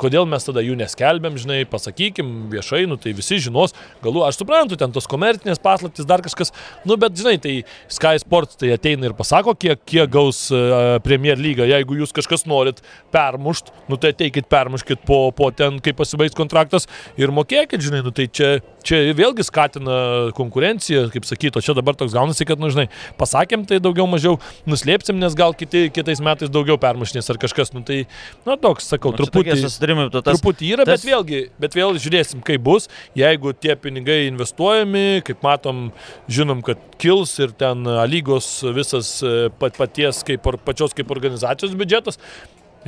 [0.00, 3.74] kodėl mes tada jų neskelbėm, žinai, pasakykim viešai, nu tai visi žinos,
[4.04, 6.54] galų, aš suprantu, ten tos komercinės paslaptys, dar kažkas,
[6.88, 7.54] nu bet žinai, tai
[7.92, 12.46] Sky Sports tai ateina ir pasako, kiek, kiek gaus uh, Premier lyga, jeigu jūs kažkas
[12.50, 12.82] norit
[13.14, 16.88] permušt, nu tai ateikit permuškit po, po ten, kai pasibaigs kontraktas
[17.20, 19.96] ir mokėkit, žinai, nu tai čia, čia vėlgi skatina
[20.36, 22.86] konkurenciją, kaip sakyto, čia dabar toks gaunasi, kad, nu žinai,
[23.20, 24.38] pasakėm tai daugiau mažiau
[24.70, 28.02] nuslėpsim, nes gal kiti, kitais metais daugiau permušnės ar kažkas, nu tai,
[28.46, 29.56] nu toks, sakau, nu, truputį.
[29.64, 31.00] Tas, truputį yra, tas...
[31.00, 32.88] bet vėlgi, bet vėl žiūrėsim, kaip bus,
[33.18, 35.88] jeigu tie pinigai investuojami, kaip matom,
[36.30, 42.20] žinom, kad kils ir ten lygos visas e, pat, paties kaip, pačios kaip organizacijos biudžetas,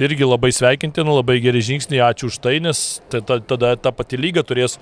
[0.01, 4.79] irgi labai sveikintina, labai geri žingsniai, ačiū už tai, nes tada ta pati lyga turės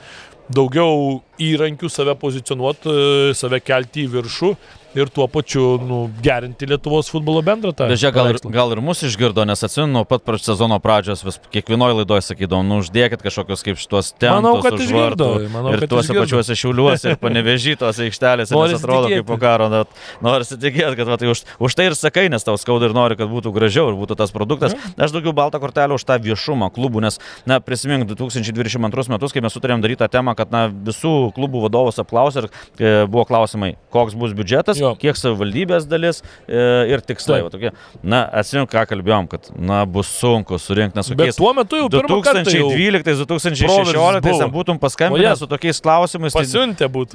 [0.50, 4.54] daugiau įrankių save pozicionuoti, e, save kelti į viršų
[4.94, 7.86] ir tuo pačiu nu, gerinti Lietuvos futbolo bendrą tą.
[7.90, 12.24] Bet gal, gal ir mus išgirdo, nes atsimenu, nuo pat sezono pradžios vis kiekvienoje laidoje
[12.26, 14.42] sakydavau, nu uždėkit kažkokius kaip šitos temas.
[14.42, 15.28] Manau, kad išgirdo.
[15.52, 16.24] Manau, ir tuose išgirdo.
[16.26, 19.22] pačiuose šiauliuose ir panevežytose aikštelėse, nes atrodo tikėti.
[19.22, 22.46] kaip po karo, net norisi tikėti, kad va, tai už, už tai ir sakai, nes
[22.46, 24.74] tau skauda ir nori, kad būtų gražiau ir būtų tas produktas.
[24.74, 25.06] Ja.
[25.06, 29.54] Aš daugiau baltą kortelę už tą viešumą klubų, nes, na, prisimink 2022 metus, kai mes
[29.54, 30.60] sutarėm daryti tą temą, kad, na,
[30.90, 32.52] visų klubų vadovus apklausė ir e,
[33.10, 34.90] buvo klausimai, koks bus biudžetas, jo.
[35.00, 36.22] kiek savivaldybės dalis e,
[36.90, 37.40] ir tikslai.
[37.46, 37.70] Va, tokie.
[38.02, 41.36] Na, atsimink, ką kalbėjom, kad na, bus sunku surinkti, nes kokiais...
[41.40, 46.32] Tuo metu jau 2012-2016 būtum paskambinęs su tokiais klausimais.
[46.34, 47.14] Tai Pasiuntė būtų.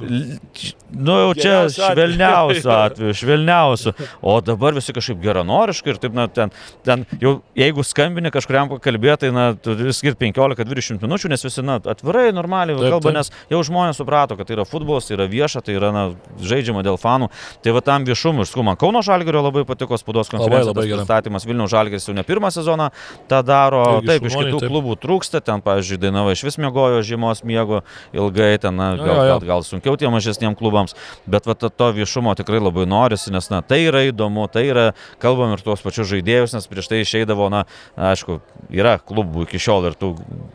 [0.96, 3.90] Nu, jau čia švelniausių atveju, švelniausių.
[4.26, 6.48] O dabar visi kažkaip geranoriškai ir taip, na, ten,
[6.86, 11.78] ten jau jeigu skambini kažkuriam pakalbėti, tai, na, turi skirti 15-20 minučių, nes visi, na,
[11.80, 13.12] atvirai, normaliai kalba.
[13.16, 16.04] Nes jau žmonės suprato, kad tai yra futbolas, tai yra vieša, tai yra, na,
[16.40, 17.30] žaidžiama dėl fanų.
[17.64, 18.76] Tai va tam viešumui ir skuma.
[18.78, 21.46] Kauno Žalgerio labai patiko spaudos konferencijos pristatymas.
[21.48, 22.90] Vilnių Žalgeris jau ne pirmą sezoną
[23.30, 23.82] tą daro.
[24.00, 24.70] Taip, taip iš kitų taip.
[24.72, 25.42] klubų trūksta.
[25.46, 27.82] Ten, pavyzdžiui, Dainava iš vis mėgojo žiemos miego
[28.16, 30.96] ilgai, ten, na, gal, gal, gal sunkiau tiem mažesniem klubams.
[31.26, 34.86] Bet va to viešumo tikrai labai norisi, nes, na, tai yra įdomu, tai yra,
[35.22, 37.64] kalbam ir tuos pačius žaidėjus, nes prieš tai išeidavo, na,
[37.96, 38.40] aišku,
[38.74, 40.12] yra klubų iki šiol ir tų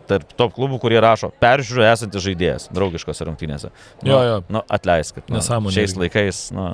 [0.09, 3.71] tarp top klubų, kurie rašo, peržiūrė esantis žaidėjas draugiškose rungtynėse.
[4.03, 4.37] Nu, jo, jo.
[4.51, 5.29] Nu, atleiskit.
[5.31, 5.41] Nu,
[5.71, 6.67] šiais laikais, nu,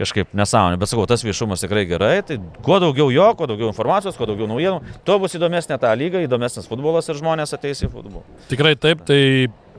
[0.00, 4.16] kažkaip nesąmonė, bet sakau, tas viešumas tikrai gerai, tai kuo daugiau jo, kuo daugiau informacijos,
[4.18, 8.24] kuo daugiau naujienų, tuo bus įdomesnė ta lyga, įdomesnis futbolas ir žmonės ateis į futbolą.
[8.50, 9.22] Tikrai taip, tai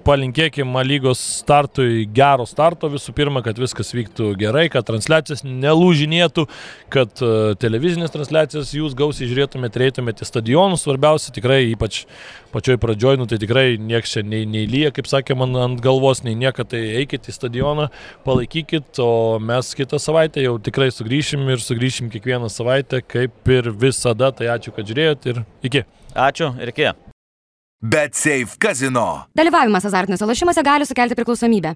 [0.05, 6.45] palinkėkim lygos startui gero starto visų pirma, kad viskas vyktų gerai, kad transliacijas nelūžinėtų,
[6.93, 12.03] kad uh, televizinės transliacijas jūs gausiai žiūrėtumėte, reitumėte stadionus, svarbiausia tikrai, ypač
[12.53, 16.23] pačioj pradžioj, nu tai tikrai nieks čia nei, nei lyja, kaip sakė man ant galvos,
[16.25, 17.87] nei nieko, tai eikit į stadioną,
[18.27, 24.33] palaikykit, o mes kitą savaitę jau tikrai sugrįšim ir sugrįšim kiekvieną savaitę, kaip ir visada,
[24.35, 25.87] tai ačiū, kad žiūrėjot ir iki.
[26.13, 26.93] Ačiū ir iki.
[27.85, 29.25] Bet Safe Casino.
[29.35, 31.73] Dalyvavimas azartiniuose lošimuose gali sukelti priklausomybę.